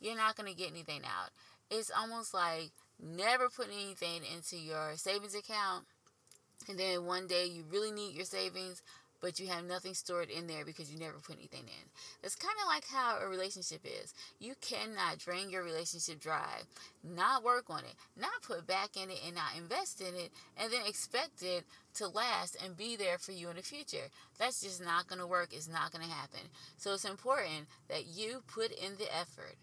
you're 0.00 0.16
not 0.16 0.36
going 0.36 0.48
to 0.48 0.56
get 0.56 0.70
anything 0.70 1.02
out. 1.04 1.30
It's 1.70 1.90
almost 1.96 2.32
like 2.32 2.70
never 3.02 3.48
put 3.48 3.68
anything 3.72 4.22
into 4.34 4.56
your 4.56 4.92
savings 4.96 5.34
account 5.34 5.84
and 6.68 6.78
then 6.78 7.04
one 7.04 7.26
day 7.26 7.46
you 7.46 7.64
really 7.70 7.92
need 7.92 8.14
your 8.14 8.24
savings 8.24 8.82
but 9.20 9.40
you 9.40 9.48
have 9.48 9.64
nothing 9.64 9.94
stored 9.94 10.30
in 10.30 10.46
there 10.46 10.64
because 10.64 10.92
you 10.92 10.98
never 10.98 11.18
put 11.18 11.36
anything 11.36 11.64
in. 11.64 11.88
It's 12.22 12.36
kind 12.36 12.54
of 12.62 12.68
like 12.68 12.84
how 12.86 13.18
a 13.20 13.28
relationship 13.28 13.80
is. 13.84 14.14
You 14.38 14.54
cannot 14.60 15.18
drain 15.18 15.50
your 15.50 15.64
relationship 15.64 16.20
dry, 16.20 16.62
not 17.02 17.42
work 17.42 17.64
on 17.68 17.80
it, 17.80 17.94
not 18.16 18.42
put 18.42 18.66
back 18.66 18.90
in 18.96 19.10
it, 19.10 19.18
and 19.26 19.34
not 19.34 19.56
invest 19.56 20.00
in 20.00 20.14
it, 20.14 20.30
and 20.56 20.72
then 20.72 20.82
expect 20.86 21.42
it 21.42 21.64
to 21.94 22.06
last 22.06 22.56
and 22.64 22.76
be 22.76 22.96
there 22.96 23.18
for 23.18 23.32
you 23.32 23.50
in 23.50 23.56
the 23.56 23.62
future. 23.62 24.08
That's 24.38 24.62
just 24.62 24.82
not 24.82 25.08
going 25.08 25.20
to 25.20 25.26
work. 25.26 25.48
It's 25.52 25.68
not 25.68 25.92
going 25.92 26.04
to 26.04 26.10
happen. 26.14 26.40
So 26.76 26.94
it's 26.94 27.04
important 27.04 27.66
that 27.88 28.06
you 28.06 28.42
put 28.46 28.70
in 28.70 28.96
the 28.98 29.14
effort 29.14 29.56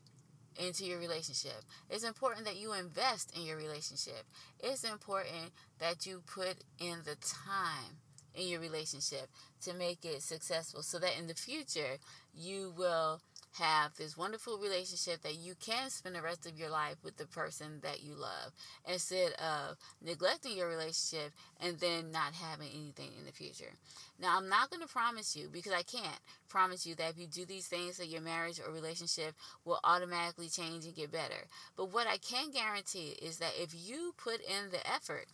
into 0.58 0.86
your 0.86 1.00
relationship. 1.00 1.64
It's 1.90 2.04
important 2.04 2.46
that 2.46 2.58
you 2.58 2.74
invest 2.74 3.36
in 3.36 3.44
your 3.44 3.58
relationship. 3.58 4.24
It's 4.60 4.84
important 4.84 5.52
that 5.80 6.06
you 6.06 6.22
put 6.26 6.56
in 6.80 7.00
the 7.06 7.16
time 7.16 8.00
in 8.34 8.48
your 8.48 8.60
relationship 8.60 9.30
to 9.62 9.74
make 9.74 10.04
it 10.04 10.22
successful 10.22 10.84
so 10.84 11.00
that 11.00 11.18
in 11.18 11.28
the 11.28 11.34
future 11.34 11.98
you 12.34 12.74
will 12.78 13.22
have 13.58 13.96
this 13.96 14.18
wonderful 14.18 14.58
relationship 14.58 15.22
that 15.22 15.36
you 15.36 15.54
can 15.60 15.90
spend 15.90 16.16
the 16.16 16.22
rest 16.22 16.46
of 16.46 16.60
your 16.60 16.70
life 16.70 16.96
with 17.04 17.18
the 17.18 17.26
person 17.26 17.80
that 17.82 18.04
you 18.04 18.14
love 18.14 18.52
instead 18.88 19.32
of 19.34 19.78
neglecting 20.04 20.58
your 20.58 20.68
relationship 20.68 21.32
and 21.62 21.80
then 21.80 22.12
not 22.12 22.34
having 22.34 22.70
anything 22.74 23.12
in 23.18 23.26
the 23.26 23.32
future. 23.32 23.72
Now, 24.20 24.38
I'm 24.38 24.50
not 24.50 24.70
going 24.70 24.82
to 24.82 24.88
promise 24.88 25.36
you 25.36 25.50
because 25.52 25.74
I 25.74 25.84
can't 25.84 26.20
promise 26.50 26.86
you 26.86 26.96
that 26.96 27.12
if 27.12 27.18
you 27.20 27.28
do 27.28 27.46
these 27.46 27.68
things 27.68 27.98
that 27.98 28.08
your 28.08 28.22
marriage 28.22 28.60
or 28.60 28.74
relationship 28.74 29.36
will 29.64 29.80
automatically 29.84 30.50
change 30.50 30.86
and 30.86 30.96
get 30.96 31.12
better. 31.12 31.48
But 31.76 31.94
what 31.94 32.08
I 32.08 32.18
can 32.18 32.52
guarantee 32.52 33.16
is 33.22 33.38
that 33.40 33.54
if 33.58 33.74
you 33.74 34.14
put 34.18 34.42
in 34.42 34.72
the 34.72 34.86
effort, 34.90 35.28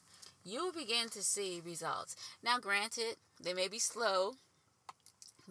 you 0.43 0.65
will 0.65 0.71
begin 0.71 1.09
to 1.09 1.21
see 1.21 1.61
results. 1.63 2.15
Now, 2.43 2.59
granted, 2.59 3.15
they 3.41 3.53
may 3.53 3.67
be 3.67 3.79
slow, 3.79 4.33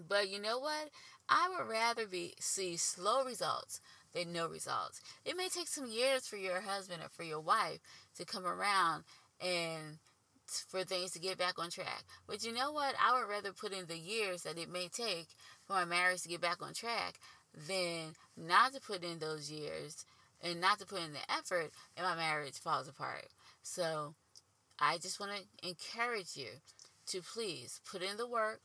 but 0.09 0.29
you 0.29 0.41
know 0.41 0.59
what? 0.59 0.91
I 1.31 1.49
would 1.49 1.71
rather 1.71 2.07
be 2.07 2.35
see 2.41 2.77
slow 2.77 3.25
results 3.25 3.81
than 4.13 4.33
no 4.33 4.49
results. 4.49 5.01
It 5.25 5.37
may 5.37 5.49
take 5.49 5.69
some 5.69 5.87
years 5.87 6.27
for 6.27 6.37
your 6.37 6.61
husband 6.61 7.03
or 7.03 7.09
for 7.09 7.23
your 7.23 7.41
wife 7.41 7.79
to 8.19 8.25
come 8.25 8.45
around 8.45 9.05
and 9.41 9.99
for 10.69 10.83
things 10.83 11.13
to 11.13 11.21
get 11.21 11.39
back 11.39 11.59
on 11.59 11.71
track. 11.71 12.03
But 12.27 12.45
you 12.45 12.53
know 12.53 12.73
what? 12.73 12.95
I 13.01 13.19
would 13.19 13.31
rather 13.31 13.53
put 13.53 13.73
in 13.73 13.87
the 13.87 13.97
years 13.97 14.43
that 14.43 14.59
it 14.59 14.69
may 14.69 14.89
take 14.89 15.29
for 15.67 15.75
my 15.75 15.85
marriage 15.85 16.23
to 16.23 16.29
get 16.29 16.41
back 16.41 16.61
on 16.61 16.75
track 16.75 17.21
than 17.69 18.15
not 18.37 18.73
to 18.73 18.81
put 18.81 19.05
in 19.05 19.21
those 19.21 19.51
years 19.51 20.05
and 20.43 20.61
not 20.61 20.81
to 20.81 20.87
put 20.87 21.01
in 21.01 21.13
the 21.13 21.33
effort 21.33 21.71
and 21.97 22.05
my 22.05 22.17
marriage 22.17 22.59
falls 22.59 22.89
apart. 22.89 23.29
So 23.63 24.15
I 24.81 24.99
just 24.99 25.21
want 25.21 25.33
to 25.33 25.69
encourage 25.69 26.37
you 26.37 26.49
to 27.09 27.23
please 27.23 27.81
put 27.91 28.03
in 28.03 28.17
the 28.17 28.27
work, 28.27 28.61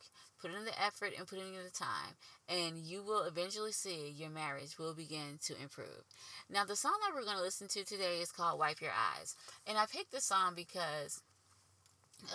put 0.45 0.57
in 0.57 0.65
the 0.65 0.83
effort, 0.83 1.13
and 1.17 1.27
put 1.27 1.39
in 1.39 1.45
the 1.63 1.71
time, 1.71 2.13
and 2.47 2.77
you 2.77 3.01
will 3.01 3.23
eventually 3.23 3.71
see 3.71 4.13
your 4.15 4.29
marriage 4.29 4.77
will 4.77 4.93
begin 4.93 5.39
to 5.43 5.59
improve. 5.59 6.03
Now, 6.49 6.65
the 6.65 6.75
song 6.75 6.93
that 7.01 7.15
we're 7.15 7.25
going 7.25 7.37
to 7.37 7.43
listen 7.43 7.67
to 7.69 7.83
today 7.83 8.19
is 8.21 8.31
called 8.31 8.59
Wipe 8.59 8.81
Your 8.81 8.91
Eyes. 8.91 9.35
And 9.65 9.77
I 9.77 9.85
picked 9.87 10.11
this 10.11 10.25
song 10.25 10.53
because 10.55 11.21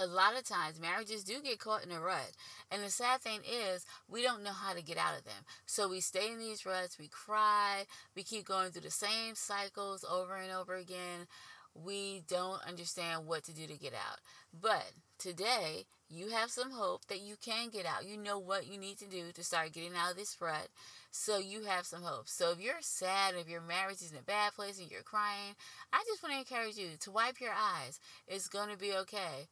a 0.01 0.07
lot 0.07 0.37
of 0.37 0.45
times 0.45 0.81
marriages 0.81 1.23
do 1.23 1.41
get 1.41 1.61
caught 1.61 1.85
in 1.85 1.93
a 1.93 2.01
rut. 2.01 2.33
And 2.71 2.83
the 2.83 2.91
sad 2.91 3.21
thing 3.21 3.41
is, 3.49 3.87
we 4.09 4.23
don't 4.23 4.43
know 4.43 4.53
how 4.53 4.75
to 4.75 4.83
get 4.83 4.99
out 4.99 5.17
of 5.17 5.25
them. 5.25 5.45
So 5.67 5.89
we 5.89 6.01
stay 6.01 6.33
in 6.33 6.41
these 6.41 6.67
ruts, 6.67 6.99
we 6.99 7.09
cry, 7.09 7.85
we 8.17 8.25
keep 8.25 8.45
going 8.45 8.73
through 8.73 8.83
the 8.83 8.91
same 8.91 9.35
cycles 9.35 10.05
over 10.11 10.35
and 10.35 10.53
over 10.53 10.75
again 10.75 11.27
we 11.75 12.23
don't 12.29 12.67
understand 12.67 13.27
what 13.27 13.45
to 13.45 13.55
do 13.55 13.67
to 13.67 13.79
get 13.79 13.95
out. 13.95 14.19
But 14.61 14.91
today, 15.19 15.87
you 16.11 16.29
have 16.31 16.51
some 16.51 16.73
hope 16.73 17.07
that 17.07 17.21
you 17.21 17.37
can 17.41 17.71
get 17.71 17.87
out. 17.87 18.07
You 18.07 18.17
know 18.17 18.39
what 18.39 18.67
you 18.67 18.79
need 18.79 18.99
to 18.99 19.07
do 19.07 19.31
to 19.33 19.45
start 19.45 19.73
getting 19.73 19.95
out 19.97 20.11
of 20.11 20.17
this 20.17 20.37
rut. 20.41 20.69
So 21.13 21.39
you 21.39 21.63
have 21.65 21.87
some 21.87 22.03
hope. 22.03 22.29
So 22.29 22.51
if 22.51 22.61
you're 22.61 22.75
sad, 22.81 23.35
if 23.37 23.49
your 23.49 23.61
marriage 23.61 24.03
is 24.03 24.11
in 24.11 24.19
a 24.19 24.23
bad 24.23 24.55
place 24.55 24.81
and 24.81 24.91
you're 24.91 25.03
crying, 25.03 25.55
I 25.93 26.03
just 26.07 26.23
want 26.23 26.35
to 26.35 26.39
encourage 26.41 26.77
you 26.77 26.97
to 27.01 27.11
wipe 27.13 27.41
your 27.41 27.53
eyes. 27.53 28.01
It's 28.27 28.49
going 28.49 28.71
to 28.71 28.77
be 28.77 28.93
okay. 28.95 29.49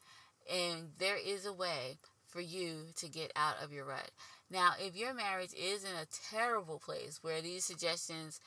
And 0.53 0.91
there 0.99 1.17
is 1.17 1.47
a 1.47 1.53
way 1.53 1.99
for 2.27 2.41
you 2.41 2.87
to 2.97 3.09
get 3.09 3.33
out 3.37 3.63
of 3.63 3.73
your 3.73 3.85
rut. 3.85 4.11
Now, 4.51 4.73
if 4.79 4.97
your 4.97 5.15
marriage 5.15 5.53
is 5.55 5.85
in 5.85 5.91
a 5.91 6.07
terrible 6.31 6.79
place 6.79 7.21
where 7.23 7.41
these 7.41 7.65
suggestions 7.65 8.41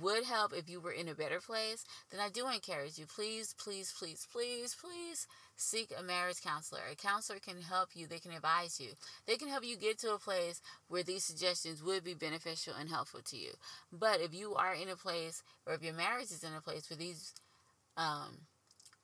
would 0.00 0.24
help 0.24 0.52
if 0.52 0.68
you 0.68 0.80
were 0.80 0.92
in 0.92 1.08
a 1.08 1.14
better 1.14 1.40
place, 1.40 1.84
then 2.10 2.20
I 2.20 2.28
do 2.28 2.48
encourage 2.48 2.98
you, 2.98 3.06
please, 3.06 3.54
please, 3.58 3.92
please, 3.96 4.26
please, 4.32 4.74
please 4.74 5.26
seek 5.56 5.92
a 5.98 6.02
marriage 6.02 6.40
counselor. 6.42 6.80
A 6.90 6.96
counselor 6.96 7.38
can 7.38 7.60
help 7.60 7.90
you, 7.94 8.06
they 8.06 8.18
can 8.18 8.32
advise 8.32 8.80
you. 8.80 8.90
They 9.26 9.36
can 9.36 9.48
help 9.48 9.64
you 9.64 9.76
get 9.76 9.98
to 9.98 10.14
a 10.14 10.18
place 10.18 10.60
where 10.88 11.02
these 11.02 11.24
suggestions 11.24 11.82
would 11.82 12.04
be 12.04 12.14
beneficial 12.14 12.74
and 12.78 12.88
helpful 12.88 13.20
to 13.24 13.36
you. 13.36 13.50
But 13.92 14.20
if 14.20 14.34
you 14.34 14.54
are 14.54 14.74
in 14.74 14.88
a 14.88 14.96
place, 14.96 15.42
or 15.66 15.74
if 15.74 15.82
your 15.82 15.94
marriage 15.94 16.30
is 16.30 16.44
in 16.44 16.54
a 16.54 16.60
place 16.60 16.88
where 16.88 16.96
these 16.96 17.34
um, 17.96 18.38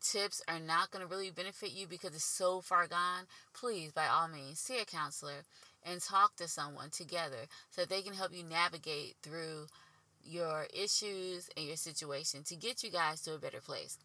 tips 0.01 0.43
are 0.49 0.61
not 0.61 0.91
going 0.91 1.07
to 1.07 1.11
really 1.11 1.31
benefit 1.31 1.73
you 1.73 1.87
because 1.87 2.15
it's 2.15 2.25
so 2.25 2.61
far 2.61 2.87
gone, 2.87 3.25
please, 3.53 3.93
by 3.93 4.07
all 4.07 4.29
means, 4.29 4.59
see 4.59 4.81
a 4.81 4.85
counselor 4.85 5.45
and 5.85 6.01
talk 6.01 6.37
to 6.37 6.49
someone 6.49 6.91
together 6.91 7.47
so 7.71 7.83
that 7.83 7.91
they 7.91 8.03
can 8.03 8.15
help 8.15 8.35
you 8.35 8.45
navigate 8.45 9.17
through 9.23 9.67
your 10.29 10.67
issues 10.75 11.49
and 11.57 11.67
your 11.67 11.77
situation 11.77 12.43
to 12.45 12.57
get 12.57 12.83
you 12.83 12.91
guys 12.91 13.21
to 13.23 13.35
a 13.35 13.39
better 13.39 13.61
place. 13.61 13.99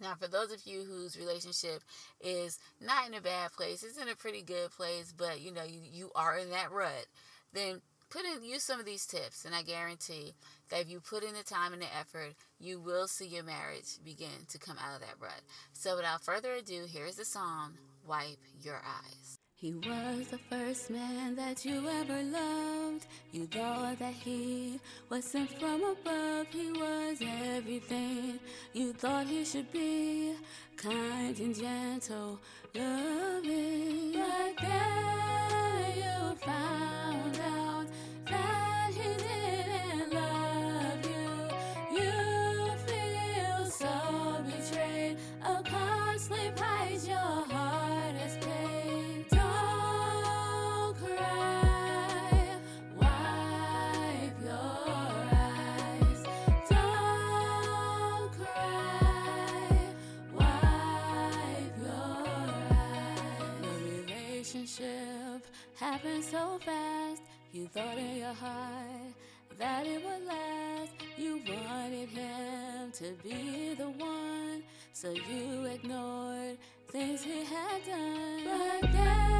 Now, 0.00 0.14
for 0.18 0.26
those 0.26 0.52
of 0.52 0.66
you 0.66 0.82
whose 0.82 1.18
relationship 1.18 1.82
is 2.20 2.58
not 2.80 3.06
in 3.06 3.14
a 3.14 3.20
bad 3.20 3.52
place, 3.52 3.82
it's 3.82 4.00
in 4.00 4.08
a 4.08 4.16
pretty 4.16 4.42
good 4.42 4.70
place, 4.72 5.14
but 5.16 5.40
you 5.40 5.52
know, 5.52 5.64
you, 5.64 5.80
you 5.90 6.10
are 6.14 6.36
in 6.38 6.50
that 6.50 6.72
rut, 6.72 7.06
then 7.52 7.80
put 8.10 8.24
in 8.24 8.44
use 8.44 8.62
some 8.62 8.80
of 8.80 8.86
these 8.86 9.06
tips 9.06 9.44
and 9.44 9.54
I 9.54 9.62
guarantee 9.62 10.34
that 10.70 10.80
if 10.80 10.90
you 10.90 11.00
put 11.00 11.24
in 11.24 11.34
the 11.34 11.42
time 11.42 11.72
and 11.72 11.80
the 11.80 11.96
effort, 11.98 12.34
you 12.58 12.80
will 12.80 13.06
see 13.06 13.26
your 13.26 13.44
marriage 13.44 13.98
begin 14.04 14.46
to 14.48 14.58
come 14.58 14.76
out 14.78 14.96
of 14.96 15.00
that 15.00 15.20
rut. 15.20 15.40
So 15.72 15.96
without 15.96 16.24
further 16.24 16.52
ado, 16.52 16.86
here's 16.90 17.16
the 17.16 17.24
song, 17.24 17.74
Wipe 18.06 18.38
Your 18.62 18.82
Eyes. 18.84 19.41
He 19.62 19.74
was 19.74 20.26
the 20.26 20.38
first 20.50 20.90
man 20.90 21.36
that 21.36 21.64
you 21.64 21.88
ever 21.88 22.20
loved. 22.20 23.06
You 23.30 23.46
thought 23.46 23.96
that 24.00 24.12
he 24.12 24.80
was 25.08 25.24
sent 25.24 25.56
from 25.60 25.84
above. 25.84 26.48
He 26.50 26.72
was 26.72 27.18
everything 27.22 28.40
you 28.72 28.92
thought 28.92 29.28
he 29.28 29.44
should 29.44 29.70
be. 29.70 30.34
Kind 30.76 31.38
and 31.38 31.54
gentle, 31.54 32.40
loving. 32.74 34.14
But 34.14 34.66
then 34.66 35.96
you 35.96 36.36
found 36.44 36.91
so 66.32 66.58
fast. 66.64 67.20
You 67.52 67.66
thought 67.66 67.98
in 67.98 68.16
your 68.16 68.32
heart 68.32 69.12
that 69.58 69.86
it 69.86 70.02
would 70.02 70.26
last. 70.26 70.92
You 71.18 71.42
wanted 71.46 72.08
him 72.08 72.90
to 72.92 73.12
be 73.22 73.74
the 73.74 73.90
one, 73.90 74.62
so 74.94 75.10
you 75.10 75.64
ignored 75.66 76.56
things 76.88 77.22
he 77.22 77.44
had 77.44 77.84
done. 77.84 78.44
But 78.80 78.92
then 78.92 79.31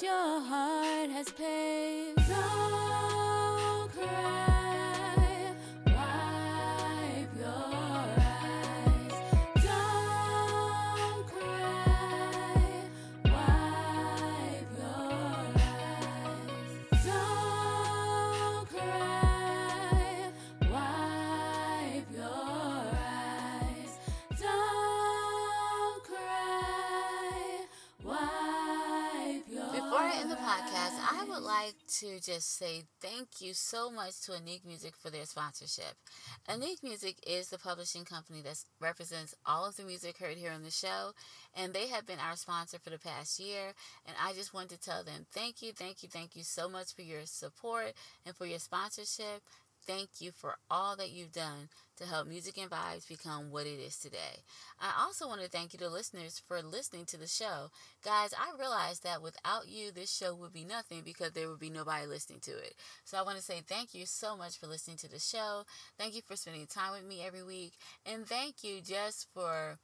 your 0.00 0.40
heart 0.40 1.10
has 1.10 1.28
paid. 1.32 1.51
To 32.02 32.20
just 32.20 32.58
say 32.58 32.82
thank 33.00 33.40
you 33.40 33.54
so 33.54 33.88
much 33.88 34.22
to 34.22 34.32
Anik 34.32 34.64
Music 34.66 34.94
for 35.00 35.08
their 35.08 35.24
sponsorship. 35.24 35.94
Anik 36.48 36.82
Music 36.82 37.16
is 37.24 37.48
the 37.48 37.58
publishing 37.58 38.04
company 38.04 38.40
that 38.42 38.58
represents 38.80 39.36
all 39.46 39.68
of 39.68 39.76
the 39.76 39.84
music 39.84 40.18
heard 40.18 40.36
here 40.36 40.50
on 40.50 40.64
the 40.64 40.70
show, 40.70 41.12
and 41.54 41.72
they 41.72 41.86
have 41.86 42.04
been 42.04 42.18
our 42.18 42.34
sponsor 42.34 42.78
for 42.82 42.90
the 42.90 42.98
past 42.98 43.38
year. 43.38 43.72
And 44.04 44.16
I 44.20 44.32
just 44.32 44.52
want 44.52 44.68
to 44.70 44.80
tell 44.80 45.04
them 45.04 45.26
thank 45.30 45.62
you, 45.62 45.70
thank 45.72 46.02
you, 46.02 46.08
thank 46.08 46.34
you 46.34 46.42
so 46.42 46.68
much 46.68 46.92
for 46.92 47.02
your 47.02 47.24
support 47.24 47.92
and 48.26 48.34
for 48.34 48.46
your 48.46 48.58
sponsorship. 48.58 49.42
Thank 49.86 50.20
you 50.20 50.30
for 50.30 50.56
all 50.70 50.96
that 50.96 51.10
you've 51.10 51.32
done 51.32 51.68
to 51.96 52.06
help 52.06 52.26
Music 52.28 52.56
and 52.58 52.70
Vibes 52.70 53.08
become 53.08 53.50
what 53.50 53.66
it 53.66 53.80
is 53.80 53.98
today. 53.98 54.44
I 54.80 54.92
also 55.02 55.26
want 55.26 55.40
to 55.42 55.48
thank 55.48 55.72
you 55.72 55.78
to 55.80 55.88
listeners 55.88 56.40
for 56.46 56.62
listening 56.62 57.04
to 57.06 57.16
the 57.16 57.26
show. 57.26 57.70
Guys, 58.04 58.32
I 58.32 58.56
realize 58.58 59.00
that 59.00 59.22
without 59.22 59.68
you, 59.68 59.90
this 59.90 60.14
show 60.14 60.34
would 60.34 60.52
be 60.52 60.64
nothing 60.64 61.02
because 61.04 61.32
there 61.32 61.48
would 61.48 61.58
be 61.58 61.70
nobody 61.70 62.06
listening 62.06 62.40
to 62.42 62.52
it. 62.52 62.74
So 63.04 63.18
I 63.18 63.22
want 63.22 63.38
to 63.38 63.42
say 63.42 63.60
thank 63.66 63.94
you 63.94 64.06
so 64.06 64.36
much 64.36 64.58
for 64.58 64.66
listening 64.66 64.98
to 64.98 65.08
the 65.08 65.18
show. 65.18 65.64
Thank 65.98 66.14
you 66.14 66.22
for 66.22 66.36
spending 66.36 66.66
time 66.66 66.92
with 66.92 67.04
me 67.04 67.24
every 67.26 67.42
week. 67.42 67.72
And 68.06 68.26
thank 68.26 68.62
you 68.62 68.80
just 68.80 69.26
for 69.34 69.78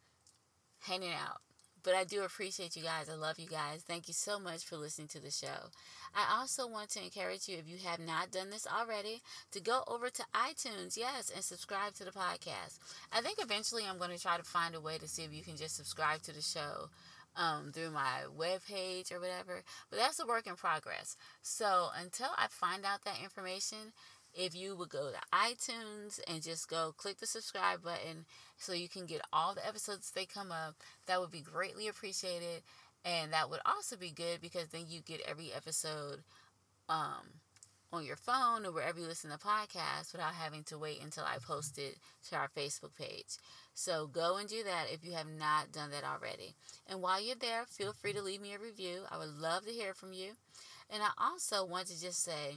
hanging 0.81 1.13
out. 1.13 1.41
But 1.83 1.95
I 1.95 2.05
do 2.05 2.23
appreciate 2.23 2.77
you 2.77 2.83
guys. 2.83 3.09
I 3.09 3.15
love 3.15 3.39
you 3.39 3.47
guys. 3.47 3.83
Thank 3.87 4.09
you 4.09 4.15
so 4.15 4.39
much 4.39 4.65
for 4.65 4.77
listening 4.77 5.09
to 5.09 5.21
the 5.21 5.31
show. 5.31 5.71
I 6.15 6.39
also 6.39 6.67
want 6.67 6.91
to 6.91 7.03
encourage 7.03 7.49
you, 7.49 7.57
if 7.57 7.69
you 7.69 7.79
have 7.87 8.01
not 8.01 8.31
done 8.31 8.51
this 8.51 8.67
already, 8.67 9.23
to 9.53 9.61
go 9.61 9.85
over 9.87 10.11
to 10.11 10.25
iTunes, 10.35 10.97
yes, 10.97 11.31
and 11.35 11.45
subscribe 11.45 11.95
to 11.95 12.05
the 12.05 12.11
podcast. 12.11 12.79
I 13.13 13.21
think 13.21 13.39
eventually 13.41 13.85
I'm 13.89 13.99
going 13.99 14.11
to 14.11 14.21
try 14.21 14.37
to 14.37 14.43
find 14.43 14.75
a 14.75 14.81
way 14.81 14.99
to 14.99 15.09
see 15.09 15.23
if 15.23 15.33
you 15.33 15.43
can 15.43 15.57
just 15.57 15.77
subscribe 15.77 16.23
to 16.23 16.33
the 16.33 16.43
show 16.43 16.89
um, 17.37 17.71
through 17.73 17.91
my 17.91 18.23
webpage 18.37 19.13
or 19.13 19.21
whatever. 19.21 19.63
But 19.91 19.99
that's 19.99 20.21
a 20.21 20.27
work 20.27 20.47
in 20.47 20.57
progress. 20.57 21.17
So 21.43 21.89
until 22.01 22.29
I 22.37 22.49
find 22.49 22.85
out 22.85 23.05
that 23.05 23.23
information, 23.23 23.93
if 24.35 24.55
you 24.55 24.77
would 24.77 24.89
go 24.89 25.11
to 25.11 25.37
iTunes 25.37 26.21
and 26.27 26.43
just 26.43 26.69
go 26.69 26.95
click 26.97 27.19
the 27.19 27.27
subscribe 27.27 27.83
button 27.83 28.25
so 28.57 28.73
you 28.73 28.89
can 28.89 29.07
get 29.07 29.21
all 29.33 29.55
the 29.55 29.67
episodes 29.67 30.11
they 30.11 30.27
come 30.27 30.53
up, 30.53 30.77
that 31.07 31.21
would 31.21 31.31
be 31.31 31.41
greatly 31.41 31.89
appreciated. 31.89 32.63
And 33.05 33.33
that 33.33 33.51
would 33.51 33.61
also 33.65 33.97
be 33.97 34.11
good 34.11 34.41
because 34.41 34.69
then 34.69 34.85
you 34.89 35.01
get 35.01 35.21
every 35.27 35.53
episode 35.55 36.23
um, 36.89 37.41
on 37.93 38.05
your 38.05 38.17
phone 38.17 38.67
or 38.67 38.73
wherever 38.73 38.99
you 38.99 39.07
listen 39.07 39.31
to 39.31 39.39
podcasts 39.39 40.13
without 40.13 40.35
having 40.35 40.63
to 40.65 40.79
wait 40.79 41.03
until 41.03 41.25
I 41.25 41.39
post 41.39 41.79
it 41.79 41.97
to 42.29 42.37
our 42.37 42.49
Facebook 42.57 42.95
page. 42.99 43.37
So 43.75 44.07
go 44.07 44.37
and 44.37 44.49
do 44.49 44.63
that 44.65 44.87
if 44.93 45.05
you 45.05 45.13
have 45.13 45.29
not 45.29 45.73
done 45.73 45.91
that 45.93 46.05
already. 46.05 46.55
And 46.87 47.01
while 47.01 47.21
you're 47.21 47.37
there, 47.37 47.65
feel 47.65 47.93
free 47.93 48.13
to 48.13 48.23
leave 48.23 48.43
me 48.43 48.55
a 48.55 48.59
review. 48.59 49.03
I 49.11 49.19
would 49.19 49.39
love 49.39 49.65
to 49.67 49.73
hear 49.73 49.95
from 49.95 50.13
you. 50.13 50.33
And 50.91 51.03
I 51.03 51.11
also 51.19 51.65
want 51.65 51.87
to 51.89 52.01
just 52.01 52.23
say, 52.23 52.57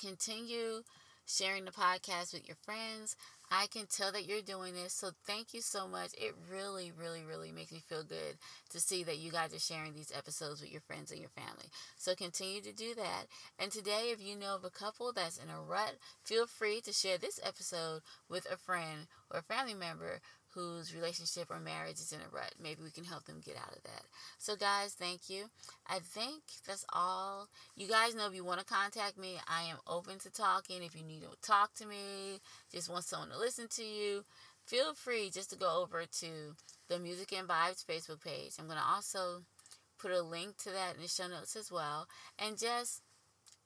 continue 0.00 0.82
sharing 1.26 1.64
the 1.64 1.70
podcast 1.70 2.32
with 2.32 2.46
your 2.46 2.56
friends. 2.62 3.16
I 3.50 3.66
can 3.66 3.86
tell 3.86 4.10
that 4.12 4.26
you're 4.26 4.42
doing 4.42 4.74
this, 4.74 4.92
so 4.92 5.10
thank 5.26 5.54
you 5.54 5.60
so 5.60 5.86
much. 5.86 6.12
It 6.14 6.34
really, 6.50 6.92
really, 6.98 7.24
really 7.24 7.52
makes 7.52 7.72
me 7.72 7.82
feel 7.86 8.02
good 8.02 8.36
to 8.70 8.80
see 8.80 9.04
that 9.04 9.18
you 9.18 9.30
guys 9.30 9.54
are 9.54 9.58
sharing 9.58 9.94
these 9.94 10.12
episodes 10.16 10.60
with 10.60 10.72
your 10.72 10.80
friends 10.80 11.10
and 11.10 11.20
your 11.20 11.30
family. 11.30 11.66
So 11.96 12.14
continue 12.14 12.60
to 12.62 12.72
do 12.72 12.94
that. 12.94 13.26
And 13.58 13.70
today, 13.70 14.10
if 14.12 14.20
you 14.20 14.36
know 14.36 14.54
of 14.54 14.64
a 14.64 14.70
couple 14.70 15.12
that's 15.12 15.38
in 15.38 15.50
a 15.50 15.60
rut, 15.60 15.96
feel 16.24 16.46
free 16.46 16.80
to 16.82 16.92
share 16.92 17.18
this 17.18 17.38
episode 17.42 18.00
with 18.28 18.46
a 18.50 18.56
friend 18.56 19.06
or 19.30 19.40
a 19.40 19.42
family 19.42 19.74
member 19.74 20.20
whose 20.54 20.94
relationship 20.94 21.50
or 21.50 21.58
marriage 21.58 21.96
is 21.96 22.12
in 22.12 22.20
a 22.20 22.34
rut. 22.34 22.54
Maybe 22.62 22.82
we 22.82 22.90
can 22.90 23.04
help 23.04 23.24
them 23.24 23.42
get 23.44 23.56
out 23.56 23.76
of 23.76 23.82
that. 23.82 24.02
So, 24.38 24.56
guys, 24.56 24.94
thank 24.94 25.28
you. 25.28 25.46
I 25.86 25.98
think 25.98 26.42
that's 26.66 26.84
all. 26.92 27.48
You 27.76 27.88
guys 27.88 28.14
know 28.14 28.26
if 28.26 28.34
you 28.34 28.44
want 28.44 28.60
to 28.60 28.66
contact 28.66 29.18
me, 29.18 29.38
I 29.48 29.64
am 29.64 29.78
open 29.86 30.18
to 30.20 30.30
talking. 30.30 30.82
If 30.82 30.94
you 30.96 31.02
need 31.02 31.22
to 31.22 31.28
talk 31.42 31.74
to 31.74 31.86
me, 31.86 32.40
just 32.72 32.88
want 32.88 33.04
someone 33.04 33.30
to 33.30 33.38
listen 33.38 33.66
to 33.76 33.84
you, 33.84 34.24
feel 34.64 34.94
free 34.94 35.30
just 35.30 35.50
to 35.50 35.56
go 35.56 35.82
over 35.82 36.04
to 36.20 36.54
the 36.88 36.98
Music 36.98 37.32
and 37.32 37.48
Vibes 37.48 37.84
Facebook 37.84 38.22
page. 38.22 38.52
I'm 38.58 38.66
going 38.66 38.78
to 38.78 38.84
also 38.84 39.42
put 39.98 40.12
a 40.12 40.22
link 40.22 40.56
to 40.58 40.70
that 40.70 40.96
in 40.96 41.02
the 41.02 41.08
show 41.08 41.28
notes 41.28 41.56
as 41.56 41.72
well. 41.72 42.06
And 42.38 42.58
just 42.58 43.02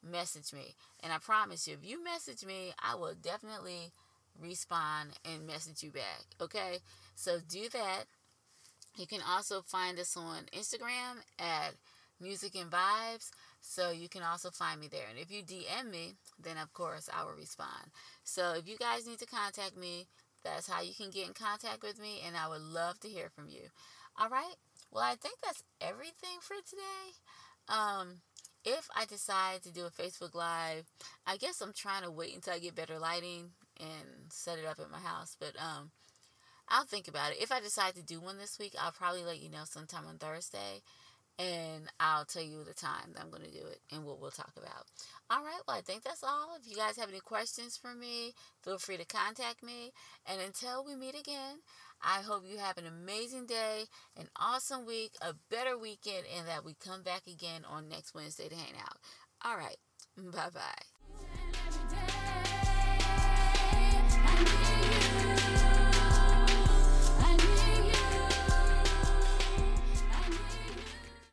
message 0.02 0.52
me. 0.52 0.74
And 1.02 1.12
I 1.12 1.18
promise 1.18 1.66
you, 1.66 1.74
if 1.74 1.88
you 1.88 2.02
message 2.02 2.44
me, 2.44 2.72
I 2.82 2.94
will 2.94 3.14
definitely 3.14 3.92
respond 4.40 5.10
and 5.24 5.46
message 5.46 5.82
you 5.82 5.90
back. 5.90 6.24
Okay? 6.40 6.78
So 7.14 7.38
do 7.48 7.68
that. 7.72 8.04
You 8.96 9.06
can 9.06 9.20
also 9.28 9.62
find 9.62 9.98
us 9.98 10.16
on 10.16 10.44
Instagram 10.56 11.22
at 11.38 11.74
Music 12.20 12.54
and 12.56 12.70
Vibes. 12.70 13.30
So 13.60 13.90
you 13.90 14.08
can 14.08 14.22
also 14.22 14.50
find 14.50 14.80
me 14.80 14.88
there. 14.88 15.06
And 15.08 15.18
if 15.18 15.30
you 15.30 15.42
DM 15.42 15.90
me, 15.90 16.14
then 16.42 16.56
of 16.56 16.72
course 16.72 17.08
I 17.12 17.24
will 17.24 17.32
respond. 17.32 17.90
So 18.24 18.54
if 18.56 18.68
you 18.68 18.76
guys 18.76 19.06
need 19.06 19.18
to 19.20 19.26
contact 19.26 19.76
me, 19.76 20.06
that's 20.44 20.68
how 20.68 20.80
you 20.82 20.94
can 20.94 21.10
get 21.10 21.26
in 21.26 21.34
contact 21.34 21.82
with 21.82 22.00
me. 22.00 22.22
And 22.26 22.36
I 22.36 22.48
would 22.48 22.62
love 22.62 23.00
to 23.00 23.08
hear 23.08 23.28
from 23.28 23.48
you. 23.48 23.68
All 24.20 24.28
right? 24.28 24.54
Well, 24.90 25.04
I 25.04 25.14
think 25.16 25.34
that's 25.42 25.62
everything 25.80 26.38
for 26.40 26.56
today. 26.66 27.12
Um, 27.68 28.22
if 28.64 28.88
I 28.96 29.04
decide 29.04 29.62
to 29.62 29.72
do 29.72 29.86
a 29.86 29.90
Facebook 29.90 30.34
Live, 30.34 30.84
I 31.26 31.36
guess 31.36 31.60
I'm 31.60 31.72
trying 31.72 32.02
to 32.02 32.10
wait 32.10 32.34
until 32.34 32.54
I 32.54 32.58
get 32.58 32.74
better 32.74 32.98
lighting 32.98 33.50
and 33.80 34.30
set 34.30 34.58
it 34.58 34.66
up 34.66 34.78
at 34.78 34.90
my 34.90 34.98
house. 34.98 35.36
But 35.38 35.54
um, 35.58 35.90
I'll 36.68 36.84
think 36.84 37.08
about 37.08 37.32
it. 37.32 37.42
If 37.42 37.52
I 37.52 37.60
decide 37.60 37.94
to 37.94 38.02
do 38.02 38.20
one 38.20 38.38
this 38.38 38.58
week, 38.58 38.74
I'll 38.80 38.92
probably 38.92 39.24
let 39.24 39.40
you 39.40 39.50
know 39.50 39.64
sometime 39.64 40.06
on 40.06 40.18
Thursday. 40.18 40.82
And 41.38 41.84
I'll 42.00 42.24
tell 42.24 42.42
you 42.42 42.64
the 42.64 42.74
time 42.74 43.12
that 43.14 43.22
I'm 43.22 43.30
going 43.30 43.44
to 43.44 43.50
do 43.50 43.64
it 43.64 43.80
and 43.92 44.04
what 44.04 44.20
we'll 44.20 44.32
talk 44.32 44.50
about. 44.56 44.86
All 45.30 45.44
right, 45.44 45.60
well, 45.68 45.76
I 45.76 45.82
think 45.82 46.02
that's 46.02 46.24
all. 46.24 46.56
If 46.60 46.68
you 46.68 46.76
guys 46.76 46.96
have 46.96 47.08
any 47.08 47.20
questions 47.20 47.76
for 47.76 47.94
me, 47.94 48.34
feel 48.64 48.78
free 48.78 48.96
to 48.96 49.04
contact 49.04 49.62
me. 49.62 49.92
And 50.26 50.40
until 50.40 50.84
we 50.84 50.96
meet 50.96 51.14
again, 51.14 51.58
I 52.02 52.22
hope 52.22 52.42
you 52.44 52.58
have 52.58 52.76
an 52.76 52.86
amazing 52.86 53.46
day, 53.46 53.84
an 54.16 54.28
awesome 54.34 54.84
week, 54.84 55.12
a 55.20 55.34
better 55.48 55.78
weekend, 55.78 56.24
and 56.36 56.48
that 56.48 56.64
we 56.64 56.74
come 56.74 57.02
back 57.02 57.22
again 57.28 57.64
on 57.64 57.88
next 57.88 58.14
Wednesday 58.14 58.48
to 58.48 58.56
hang 58.56 58.74
out. 58.80 58.98
All 59.44 59.56
right, 59.56 59.76
bye 60.16 60.50
bye. 60.52 60.97